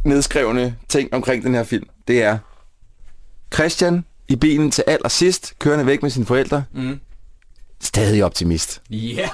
[0.04, 2.38] nedskrevne ting omkring den her film, det er
[3.54, 6.64] Christian i bilen til allersidst, kørende væk med sine forældre.
[6.72, 7.00] Mm.
[7.80, 8.82] Stadig optimist.
[8.90, 9.28] Ja.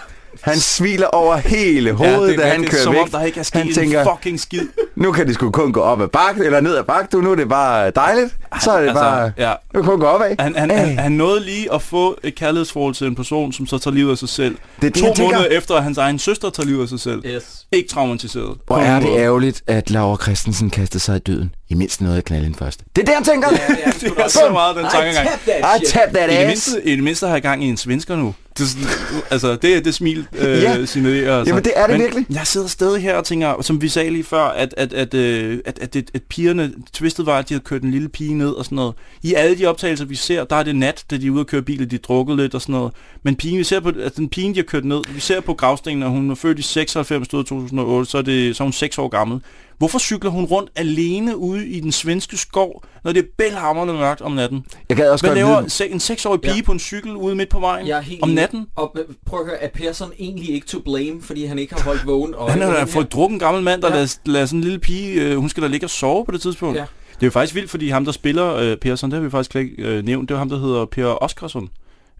[0.46, 3.02] Han smiler over hele hovedet, det da han kører som væk.
[3.02, 4.66] om der ikke er sket han en tænker, fucking skid.
[4.96, 7.20] nu kan det sgu kun gå op ad bakke, eller ned ad bakke, du.
[7.20, 8.36] Nu er det bare dejligt.
[8.62, 9.32] Så er det Altså, bare...
[9.38, 9.52] ja.
[9.74, 10.34] Nu kan kun gå opad.
[10.38, 10.78] Han, han, Hey.
[10.78, 14.10] han, han nåede lige at få et kærlighedsforhold til en person, som så tager livet
[14.10, 14.56] af sig selv.
[14.80, 15.22] Det er det, to tænker.
[15.22, 17.22] måneder efter, at hans egen søster tager livet af sig selv.
[17.26, 17.66] Yes.
[17.72, 18.56] Ikke traumatiseret.
[18.66, 21.54] Hvor er det ærgerligt, at Laura Christensen kastede sig i døden.
[21.68, 22.80] I mindst noget at knalde hende først.
[22.96, 23.48] Det er det, han tænker.
[23.52, 25.28] Ja, det er sgu Det er så meget den tankegang.
[25.28, 25.92] tap that I shit.
[25.94, 26.46] tap that I det, ass.
[26.46, 28.34] mindste, I det mindste har jeg gang i en svensker nu.
[28.58, 30.84] Det, er sådan, altså, det er det smil, øh, Ja.
[30.86, 31.38] signalerer.
[31.38, 31.50] Altså.
[31.50, 32.26] Jamen, det er det Men virkelig.
[32.30, 35.58] Jeg sidder stadig her og tænker, som vi sagde lige før, at, at, at, øh,
[35.64, 38.48] at, at, at, at pigerne, twistet var, at de havde kørt en lille pige ned
[38.50, 38.94] og sådan noget.
[39.22, 41.46] I alle de optagelser, vi ser, der er det nat, da de er ude og
[41.46, 42.92] køre bil, de drukket lidt og sådan noget.
[43.22, 45.54] Men pigen, vi ser på, at den pige, de har kørt ned, vi ser på
[45.54, 48.66] gravstenen, at hun er født i 96, stod i 2008, så er, det, så er
[48.66, 49.40] hun 6 år gammel.
[49.78, 54.20] Hvorfor cykler hun rundt alene ude i den svenske skov, når det er bælhammerende mørkt
[54.20, 54.64] om natten?
[54.88, 56.62] Jeg gad også Hvad laver vide, en seksårig pige Ja.
[56.62, 58.66] på en cykel ude midt på vejen Jeg er helt om natten?
[58.76, 58.96] Og
[59.26, 62.34] prøv at høre, er Persson egentlig ikke to blame, fordi han ikke har holdt vågen?
[62.34, 63.94] Og Han er fået drukken gammel mand, der Ja.
[63.94, 66.40] lader, lader sådan en lille pige, øh, hun skal da ligge og sove på det
[66.40, 66.76] tidspunkt.
[66.76, 66.84] Ja.
[67.14, 69.56] Det er jo faktisk vildt, fordi ham, der spiller øh, Persson, det har vi faktisk
[69.56, 71.68] ikke øh, nævnt, det er ham, der hedder Per Oskarsson.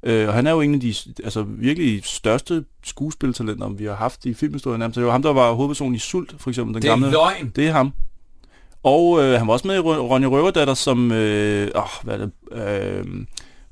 [0.03, 0.94] Øh, og han er jo en af de
[1.24, 4.80] altså, virkelig største skuespiltalenter, vi har haft i filmhistorien.
[4.80, 6.74] Det var ham, der var hovedpersonen i Sult, for eksempel.
[6.74, 7.11] Den Det er gamle.
[7.11, 7.53] løgn.
[7.57, 7.92] Det er ham.
[8.82, 12.26] Og øh, han var også med i Ron- Ronny Røverdatter som, øh, åh, hvad er
[12.26, 13.05] det, øh,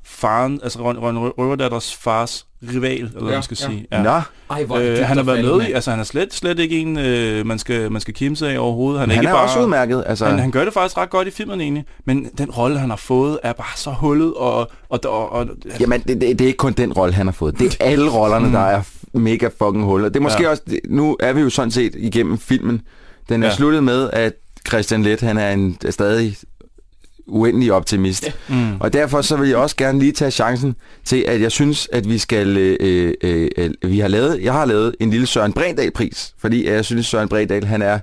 [0.03, 3.67] faren, altså Ron- Ronny Rø- Røverdatters fars rival, eller hvad Ja, man skal ja.
[3.67, 3.87] sige.
[4.03, 6.79] Nå, Ej, hvor Øh, han har været med i, altså han er slet, slet ikke
[6.79, 8.99] en, øh, man, skal, man skal kimse af overhovedet.
[8.99, 10.03] Han er, han ikke er bare, også udmærket.
[10.07, 12.89] Altså, han, han gør det faktisk ret godt i filmen egentlig, men den rolle, han
[12.89, 15.47] har fået, er bare så hullet, og, og, og, og
[15.79, 17.59] Jamen, det, det, det er ikke kun den rolle, han har fået.
[17.59, 18.81] Det er alle rollerne, der er
[19.13, 20.09] mega fucking huller.
[20.09, 20.47] Det er måske ja.
[20.47, 20.51] Ja.
[20.51, 20.63] også...
[20.89, 22.81] Nu er vi jo sådan set igennem filmen.
[23.29, 23.51] Den er ja.
[23.51, 23.55] Ja.
[23.55, 24.33] sluttet med, at
[24.67, 26.37] Christian Let, han er en er stadig
[27.27, 28.23] uendelig optimist.
[28.23, 28.31] Ja.
[28.55, 31.87] mm, Og derfor så vil jeg også gerne lige tage chancen til, at jeg synes,
[31.93, 32.57] at vi skal...
[32.57, 36.85] Øh, øh, øh, vi har lavet, jeg har lavet en lille Søren Bredal-pris, fordi jeg
[36.85, 37.99] synes, Søren Bredal, han er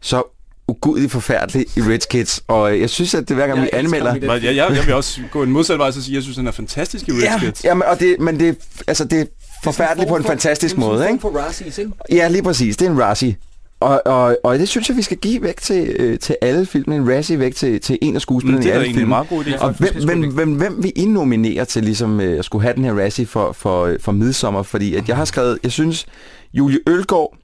[0.00, 0.22] så
[0.68, 4.14] ugudelig forfærdelig i Rich Kids, og jeg synes, at det hver gang Jeg vi anmelder...
[4.14, 6.46] jeg, jeg, jeg vil også gå en modsat vej og sige, at jeg synes, han
[6.46, 7.64] er fantastisk i Rich Ja, Kids.
[7.64, 8.56] jamen, og det, men det,
[8.86, 9.24] altså, det er
[9.64, 11.18] forfærdeligt på en fantastisk måde, ikke?
[11.18, 11.90] Det er en Razzies, ikke?
[12.12, 12.76] Ja, lige præcis.
[12.76, 13.36] Det er en Razzie.
[13.80, 16.96] Og, og, og det synes jeg, vi skal give væk til, øh, til alle filmene.
[16.96, 19.00] En Razzie væk til, til en af Men skuespillerne det i er da alle egentlig
[19.00, 19.08] en film.
[19.08, 19.50] meget god idé.
[19.50, 19.64] Ja.
[19.64, 22.92] Og hvem, hvem, hvem, hvem vi indnominerer til ligesom øh, at skulle have den her
[22.98, 24.62] Razzie for, for, øh, for midsommer?
[24.62, 26.06] Fordi at jeg har skrevet, jeg synes,
[26.54, 27.36] Julie Ølgaard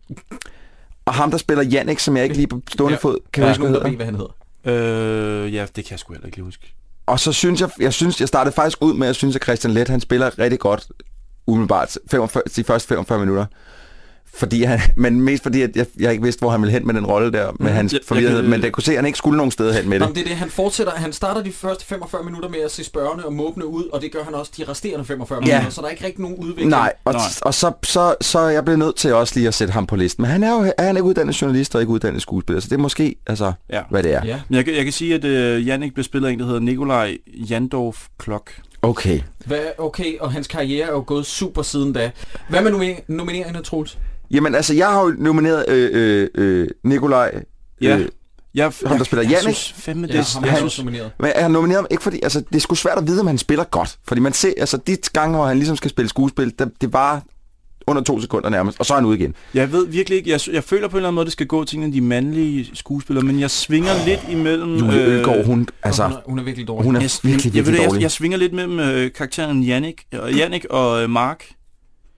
[1.04, 2.98] og ham, der spiller Jannik, som jeg ikke lige på stående Ja.
[3.08, 5.44] fod kan Jeg huske, hvad ved, hvad han hedder.
[5.44, 6.74] Øh, ja, det kan jeg sgu heller ikke lige huske.
[7.06, 9.42] Og så synes jeg, jeg synes, jeg startede faktisk ud med, at jeg synes, at
[9.42, 10.86] Christian Let, han spiller rigtig godt
[11.46, 13.46] umiddelbart 45, de første 45 minutter.
[14.34, 16.94] Fordi han, men mest fordi, at jeg, jeg ikke vidste, hvor han ville hen med
[16.94, 17.66] den rolle der, med Mhm.
[17.68, 18.40] hans Jeg- jeg forvirrethed.
[18.40, 20.08] kan- Men jeg kunne se, at han ikke skulle nogen steder hen med det.
[20.08, 20.92] men det er det, han fortsætter.
[20.92, 24.12] Han starter de første 45 minutter med at se spørgende og måbne ud, og det
[24.12, 25.54] gør han også de resterende 45 Ja.
[25.54, 26.70] minutter, så der er ikke rigtig nogen udvikling.
[26.70, 27.22] Nej, og, Nej.
[27.42, 29.96] og så, så, så er jeg blevet nødt til også lige at sætte ham på
[29.96, 30.22] listen.
[30.22, 32.74] Men han er jo er han ikke uddannet journalist og ikke uddannet skuespiller, så det
[32.74, 33.80] er måske, altså, Ja.
[33.90, 34.20] hvad det er.
[34.24, 34.40] Ja.
[34.48, 36.60] Men jeg, kan- jeg kan sige, at øh, Jannik bliver spillet af en, der hedder
[36.60, 37.16] Nikolaj
[37.50, 38.50] Jandorf Klok.
[38.82, 39.20] Okay.
[39.46, 42.10] Hvad, okay, og hans karriere er jo gået super siden da.
[42.48, 43.98] Hvad med nominering- nomineringerne, Troels?
[44.32, 47.42] Jamen, altså, jeg har jo nomineret øh, øh, øh, Nikolaj,
[47.80, 47.96] Ja.
[47.98, 48.08] øh,
[48.54, 49.46] Jeg, Ham, der spiller jeg, Jannik?
[49.46, 50.34] Jeg synes fandme, det Ja, er...
[50.34, 51.10] ham jeg er synes, også nomineret.
[51.20, 53.26] Men jeg har nomineret ham ikke fordi, altså det er sgu svært at vide, om
[53.26, 53.98] han spiller godt.
[54.08, 57.22] Fordi man ser, altså de gange, hvor han ligesom skal spille skuespil, der, det var
[57.86, 59.34] under to sekunder nærmest, og så er han ude igen.
[59.54, 61.64] Jeg ved virkelig ikke, jeg, jeg føler på en eller anden måde, det skal gå
[61.64, 64.76] til en af de mandlige skuespillere, men jeg svinger lidt imellem...
[64.76, 66.84] Julie øh, Ølgaard, hun, Altså, altså, hun, er, hun er virkelig dårlig.
[66.84, 68.02] hun er jeg, virkelig, jeg, virkelig ved, det, jeg, dårlig.
[68.02, 71.44] jeg svinger lidt mellem øh, karakteren Jannik, og, Jannik og øh, Mark.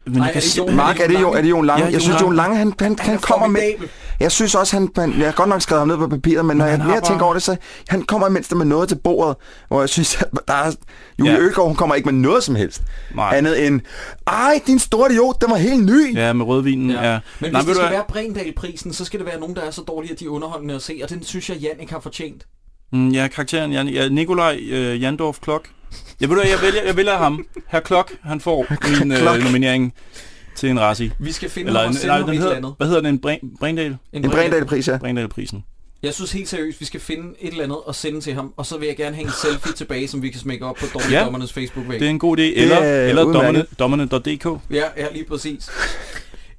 [0.06, 1.84] Men Ej, jeg er kan se, Jon- Mark, er det jo, er det Jon Lange?
[1.86, 2.56] Ja, jeg synes, Jon Lange.
[2.56, 3.62] Han, han, han er kommer med...
[4.20, 6.56] Jeg synes også, han, han, jeg har godt nok skrevet ham ned på papiret, men
[6.56, 7.56] når jeg mere har tænker bare- over det, så
[7.88, 9.36] han kommer mindst med noget til bordet,
[9.68, 10.72] hvor jeg synes, at der er...
[11.18, 11.38] Julie Ja.
[11.38, 12.82] Ølgaard, hun kommer ikke med noget som helst.
[13.14, 13.36] Nej.
[13.36, 13.80] Andet end,
[14.26, 16.16] ej, din store idiot, den var helt ny.
[16.16, 17.12] Ja, med rødvinen, ja.
[17.12, 17.18] ja.
[17.40, 19.80] Men Nej, hvis det skal være Brendal-prisen, så skal det være nogen, der er så
[19.82, 22.46] dårlige, at de er underholdende at se, og den synes jeg, Jan ikke har fortjent.
[22.92, 25.68] Mm, ja, karakteren Jan, ja, Nikolaj øh, Jandorf Klok.
[26.20, 27.46] Jeg ved jeg vælger, jeg vælger ham.
[27.66, 28.66] Herr Klok, han får
[29.00, 29.94] min øh, nominering
[30.56, 31.10] til en Rasi.
[31.18, 32.74] Vi skal finde Eller ham og en, sende nej, ham den et eller hedder, andet.
[32.76, 33.18] hvad hedder den?
[33.18, 33.96] Brin, Brindal?
[34.12, 34.98] En Brindal-pris, ja.
[34.98, 35.64] Brindal-prisen.
[36.02, 38.66] Jeg synes helt seriøst, vi skal finde et eller andet og sende til ham, og
[38.66, 41.52] så vil jeg gerne have en selfie tilbage, som vi kan smække op på Dårligdommernes
[41.52, 42.00] Facebook-væg.
[42.00, 42.42] Det er en god idé.
[42.42, 44.60] Eller, er eller dommerne.dk.
[44.70, 45.70] Ja, ja, lige præcis.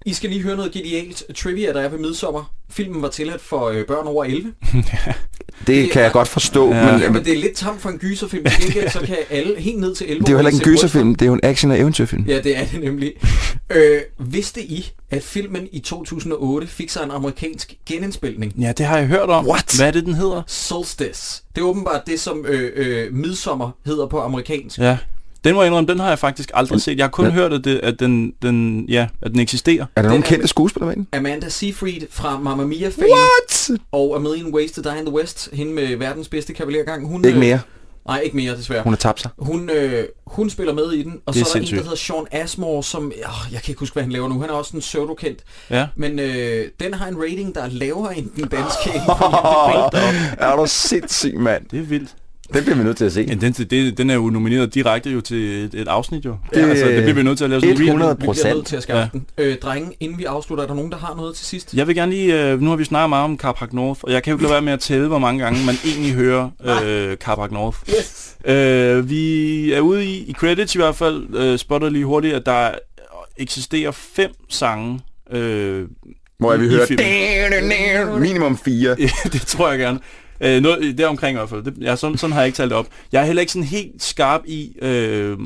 [0.05, 2.53] I skal lige høre noget genialt trivia, der er ved midsommer.
[2.69, 4.53] Filmen var tilladt for øh, børn over 11.
[5.67, 6.91] Det kan jeg godt forstå, Ja.
[6.91, 8.45] men, Ja, men det er lidt tamt for en gyserfilm.
[8.45, 10.73] Til gengæld, så kan alle helt ned til 11 det er jo heller ikke en
[10.75, 12.23] gyserfilm, det er jo en action- og eventyrfilm.
[12.27, 13.13] Ja, det er det nemlig.
[13.69, 18.53] Øh, vidste I, at filmen i 2008 fik sig en amerikansk genindspilning?
[18.59, 19.47] Ja, det har jeg hørt om.
[19.47, 19.73] What?
[19.77, 20.41] Hvad er det, den hedder?
[20.47, 21.43] Solstice.
[21.55, 24.79] Det er åbenbart det, som øh, øh, midsommer hedder på amerikansk.
[24.79, 24.97] Ja.
[25.45, 26.97] Den må jeg indrømme, den har jeg faktisk aldrig set.
[26.97, 27.31] Jeg har kun Ja.
[27.31, 29.85] hørt, at, det, at, den, den, ja, at den eksisterer.
[29.95, 31.07] Er der nogen kendte skuespillere med den?
[31.13, 33.69] Amanda Seyfried fra Mamma Mia fame What?
[33.91, 37.07] og A Million Ways to Die in the West, hende med verdens bedste kavalergang.
[37.07, 37.53] Hun, Ikke mere.
[37.55, 37.59] Øh,
[38.07, 38.83] nej, ikke mere desværre.
[38.83, 39.31] Hun har tabt sig.
[39.37, 41.77] Hun, øh, hun spiller med i den, og Det så er der en, sindssygt.
[41.77, 43.05] der hedder Sean Asmore, som...
[43.15, 43.19] Øh,
[43.53, 44.41] jeg kan ikke huske, hvad han laver nu.
[44.41, 45.39] Han er også en pseudokendt.
[45.69, 45.87] Ja.
[45.95, 48.89] Men øh, den har en rating, der er lavere end den danske.
[50.45, 51.65] Er du sindssyg, mand?
[51.71, 52.15] Det er vildt.
[52.53, 53.25] Den bliver vi nødt til at se.
[53.29, 56.31] Ja, den, det, den er jo nomineret direkte jo til et, et afsnit jo.
[56.31, 58.15] Det- Det, altså, det bliver vi nødt til at lave sådan en 100 Vi bliver
[58.15, 58.67] nødt procent.
[58.67, 59.25] til at skaffe den.
[59.37, 61.73] Øh, drenge, inden vi afslutter, er der nogen, der har noget til sidst?
[61.73, 64.23] Jeg vil gerne lige, øh, nu har vi snakket meget om Carpac North, og jeg
[64.23, 66.49] kan jo ikke lade være med at tælle, hvor mange gange man egentlig hører
[66.85, 67.77] øh, Carpac North.
[67.89, 68.35] Yes.
[68.45, 72.45] Øh, vi er ude i, i credits i hvert fald, øh, spotter lige hurtigt, at
[72.45, 72.71] der
[73.37, 74.99] eksisterer fem sange,
[75.31, 75.85] øh,
[76.39, 78.95] Hvor jeg vil høre minimum fire.
[78.99, 79.99] Ja, det tror jeg gerne.
[80.45, 81.63] Øh, noget, det omkring i hvert fald.
[81.63, 82.87] Det, ja, sådan, sådan har jeg ikke talt det op.
[83.11, 84.71] Jeg er heller ikke sådan helt skarp i...
[84.81, 85.37] Øh,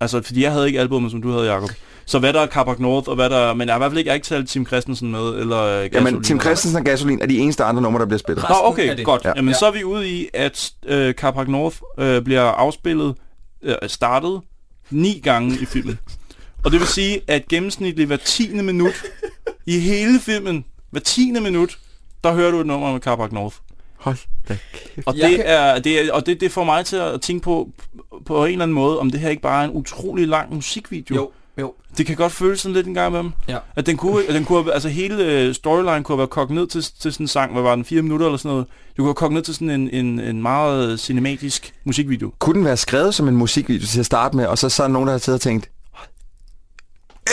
[0.00, 1.70] altså, fordi jeg havde ikke albumet, som du havde, Jacob.
[2.06, 3.54] Så hvad der er Carpac North, og hvad der er...
[3.54, 5.62] Men jeg har i hvert fald ikke, jeg har ikke talt Tim Christensen med, eller
[5.62, 8.18] øh, Jamen, Gasolin, Tim eller- Christensen og Gasolin er de eneste andre numre, der bliver
[8.18, 8.44] spillet.
[8.48, 9.24] Nå, okay, godt.
[9.24, 9.32] Ja.
[9.36, 9.58] Jamen, Ja.
[9.58, 13.14] så er vi ude i, at øh, Carpac North øh, bliver afspillet,
[13.62, 14.40] øh, startet
[14.90, 15.98] ni gange i filmen.
[16.64, 19.02] Og det vil sige, at gennemsnitligt hver tiende minut
[19.66, 21.78] i hele filmen, hver tiende minut,
[22.24, 23.56] der hører du et nummer med Carpac North.
[24.02, 24.16] Hold
[24.48, 24.58] da
[25.06, 27.68] Og Jeg det, er, det, er, og det, det får mig til at tænke på,
[28.26, 31.16] på en eller anden måde, om det her ikke bare er en utrolig lang musikvideo.
[31.16, 31.74] Jo, jo.
[31.98, 33.32] Det kan godt føles sådan lidt en gang imellem.
[33.48, 33.58] Ja.
[33.76, 36.66] At den kunne, at den kunne altså hele øh, storyline kunne have været kogt ned
[36.66, 38.66] til, til sådan en sang, hvad var den, fire minutter eller sådan noget.
[38.96, 42.32] Du kunne have kogt ned til sådan en, en, en meget cinematisk musikvideo.
[42.38, 44.86] Kunne den være skrevet som en musikvideo til at starte med, og så så er
[44.86, 45.70] der nogen, der har siddet og tænkt,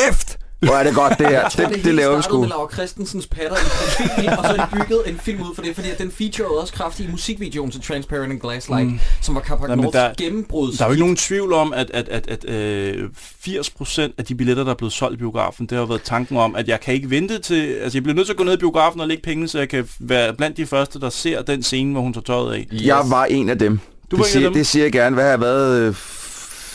[0.10, 0.39] Eft!
[0.60, 1.42] Hvor er det godt, det her.
[1.42, 2.40] Jeg tror, Det, det, hele laver vi sgu.
[2.40, 5.62] med Laura Christensens patter i profilen, og så har de bygget en film ud for
[5.62, 9.00] det, fordi den featurede også kraftigt i musikvideoen til Transparent and Glasslight, mm.
[9.22, 10.72] som var Carpac Norths der- gennembrud.
[10.72, 13.10] Der er jo ikke nogen tvivl om, at, at, at, at øh,
[13.48, 16.56] 80% af de billetter, der er blevet solgt i biografen, det har været tanken om,
[16.56, 17.68] at jeg kan ikke vente til...
[17.74, 19.70] Altså, jeg bliver nødt til at gå ned i biografen og lægge pengene, så jeg
[19.70, 22.68] kan være blandt de første, der ser den scene, hvor hun tager tøjet af.
[22.74, 22.82] Yes.
[22.86, 23.78] Jeg var en af dem.
[23.78, 23.82] Du
[24.12, 24.54] det, var en af siger, dem?
[24.54, 25.14] det siger jeg gerne.
[25.14, 25.80] Hvad har jeg været?
[25.88, 25.96] øh,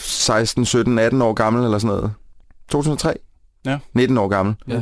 [0.02, 2.12] 16, 17, 18 år gammel eller sådan noget?
[2.70, 3.14] 2003?
[3.66, 3.78] Ja.
[3.94, 4.54] 19 år gammel.
[4.68, 4.80] Ja.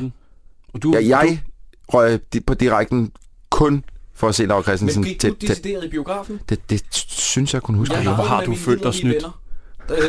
[0.74, 1.40] Og du, Ja, jeg
[1.88, 3.12] røg di- på direkten
[3.50, 5.00] kun for at se Laura Christensen.
[5.02, 6.40] Men gik du decideret i biografen?
[6.48, 7.94] det, det synes jeg kunne huske.
[7.94, 9.14] Ja, hvor har du følt dig snydt?
[9.14, 9.38] venner,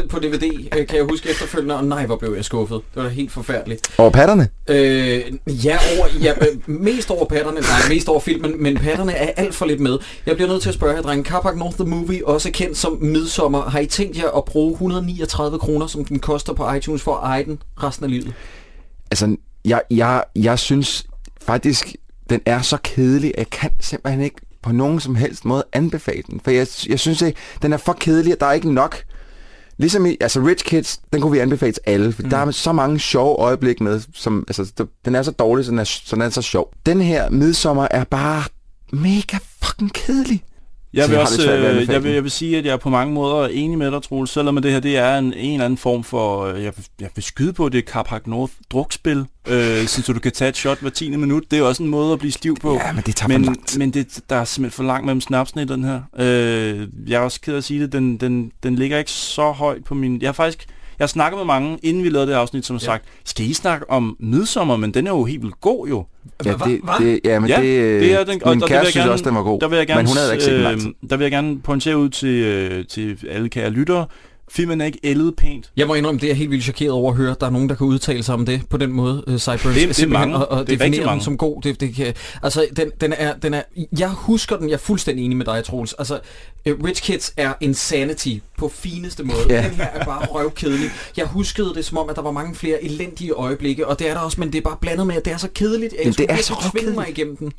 [0.02, 2.76] øh, På DVD øh, kan jeg huske efterfølgende, og nej, hvor blev jeg skuffet.
[2.78, 3.96] Det var da helt forfærdeligt.
[3.98, 4.50] Over patterne?
[4.70, 4.76] Øh,
[5.66, 9.56] ja, over, ja, øh, mest over patterne, nej, mest over filmen, men patterne er alt
[9.56, 9.98] for lidt med.
[10.26, 11.24] Jeg bliver nødt til at spørge jer, drenge.
[11.26, 13.62] Carpark North The Movie, også kendt som Midsommer.
[13.62, 17.24] Har I tænkt jer at bruge 139 kroner, som den koster på iTunes, for at
[17.24, 18.34] eje den resten af livet?
[19.14, 19.36] Altså,
[19.66, 21.06] jeg, jeg, jeg synes
[21.42, 21.96] faktisk,
[22.30, 26.24] den er så kedelig, at jeg kan simpelthen ikke på nogen som helst måde anbefale
[26.32, 26.40] den.
[26.44, 29.04] For jeg, jeg synes ikke, den er for kedelig, og der er ikke nok.
[29.78, 32.30] Ligesom i, altså Rich Kids, den kunne vi anbefale til alle, for mm.
[32.30, 35.80] der er så mange sjove øjeblik med, som, altså, den er så dårlig, så den
[35.80, 36.74] er, så den er så sjov.
[36.86, 38.44] Den her midsommer er bare
[38.92, 40.44] mega fucking kedelig.
[40.94, 42.90] Jeg vil jeg har også, øh, jeg vil, jeg vil sige, at jeg er på
[42.90, 45.78] mange måder enig med dig, Troels, selvom det her det er en, en eller anden
[45.78, 49.86] form for, øh, jeg, vil- jeg vil skyde på, det er Carpac North drukspil, øh,
[49.88, 51.10] så du kan tage et shot hver 10.
[51.18, 51.44] minut.
[51.52, 52.74] Det er også en måde at blive stiv på.
[52.74, 53.80] Ja, men det tager for men, lang tid.
[53.80, 56.02] men det, der er simpelthen for langt mellem snapsene i den her.
[56.20, 59.52] Øh, jeg er også ked af at sige det, den, den, den ligger ikke så
[59.52, 60.22] højt på min...
[60.22, 60.66] Jeg har faktisk...
[61.04, 62.86] Jeg har snakket med mange, inden vi lavede det afsnit, som har Ja.
[62.86, 66.06] sagt, skal I snakke om midsommer, men den er jo helt vildt god jo.
[66.46, 68.74] Ja, det, det, ja, men Ja, det, øh, det er den- og- min og kæreste
[68.76, 69.60] jeg synes gerne- også, den var god.
[69.60, 71.60] Der vil jeg gerne, men hun havde ikke set den øh, der vil jeg gerne
[71.62, 74.06] pointere ud til, øh, til alle kære lyttere.
[74.56, 75.72] Filmen er ikke ældet pænt.
[75.78, 77.36] Jeg må indrømme, det er helt vildt chokeret over at høre.
[77.40, 79.24] Der er nogen, der kan udtale sig om det på den måde.
[79.28, 80.36] Uh, Cyburns Det det er mange.
[80.36, 81.24] Og, og Det er definere den mange.
[81.24, 81.62] som god.
[81.62, 83.62] Det, det kan, altså, den, den, er, den er,
[84.00, 85.94] jeg husker den, jeg er fuldstændig enig med dig, Troels.
[85.94, 86.20] Altså,
[86.70, 89.38] uh, Rich Kids er insanity på fineste måde.
[89.50, 89.64] Ja.
[89.64, 90.90] Den her er bare røvkedelig.
[91.18, 94.14] Jeg huskede det som om, at der var mange flere elendige øjeblikke, og det er
[94.14, 95.94] der også, men det er bare blandet med, at det er så kedeligt.
[95.94, 97.54] at Jeg Men det er så tvinge mig igennem den.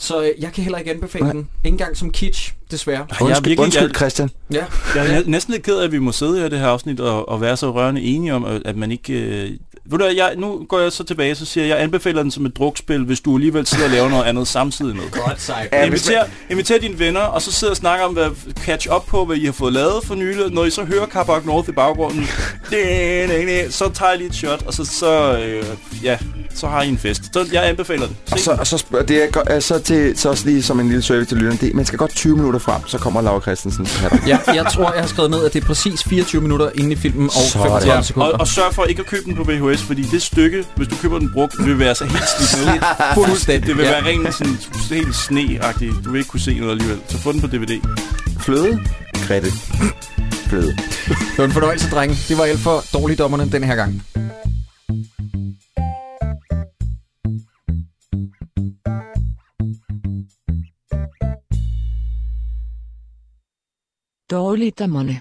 [0.00, 1.32] Så øh, jeg kan heller ikke anbefale Nej.
[1.32, 1.48] den.
[1.64, 3.06] Ikke engang som kitsch, desværre.
[3.10, 4.30] jeg er Undskyld, virkelig- undskyld Christian.
[4.52, 4.64] Ja.
[4.94, 6.66] Jeg er næ- næsten lidt ked af, at vi må sidde her i det her
[6.66, 9.12] afsnit og, og være så rørende enige om, at at man ikke...
[9.12, 9.50] Øh...
[9.90, 12.46] Ved du, jeg, nu går jeg så tilbage, så siger jeg, jeg anbefaler den som
[12.46, 15.04] et drukspil, hvis du alligevel sidder og laver noget andet samtidig med.
[15.10, 15.50] Godt.
[15.72, 18.30] Ja, hvis Inviter, inviter dine venner, og så sidder og snakker om, hvad,
[18.64, 20.50] catch up på, hvad I har fået lavet for nylig.
[20.52, 22.24] Når I så hører Carpark North i baggrunden,
[23.70, 25.64] så tager jeg lige et shot, og så, så, øh,
[26.02, 26.18] ja,
[26.54, 27.22] så har I en fest.
[27.32, 28.16] Så jeg anbefaler den.
[28.26, 30.80] Se Og så, og så, det er, go- øh, så, til, så også lige som
[30.80, 31.58] en lille service til lytterne.
[31.60, 33.86] Det, man skal godt 20 minutter frem, så kommer Laura Christensen.
[34.26, 36.96] Ja, jeg tror, jeg har skrevet ned, at det er præcis 24 minutter inde i
[36.96, 37.62] filmen og Sådan.
[37.66, 38.28] 35 Ja, sekunder.
[38.28, 40.96] og, og sørg for ikke at købe den på VHS, fordi det stykke, hvis du
[40.96, 42.80] køber den brugt, vil være så helt slidt ned.
[43.26, 43.66] Fuldstændig.
[43.66, 43.90] Det vil ja.
[43.90, 44.56] være rent sådan,
[44.90, 46.04] helt sne-agtigt.
[46.04, 47.00] Du vil ikke kunne se noget alligevel.
[47.08, 47.80] Så få den på DVD.
[48.40, 48.80] Fløde?
[49.26, 49.50] Grete.
[50.48, 50.76] Fløde.
[51.06, 52.16] Det var en fornøjelse, drenge.
[52.28, 54.02] Det var alt for dårligdommerne den her gang.
[64.30, 65.20] Dårligdommerne.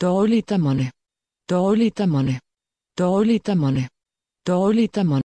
[0.00, 0.90] Dårligdommerne.
[1.50, 2.40] Dårligdommerne.
[3.00, 3.88] Dårligdommerne.
[4.46, 5.18] Dårligdommerne.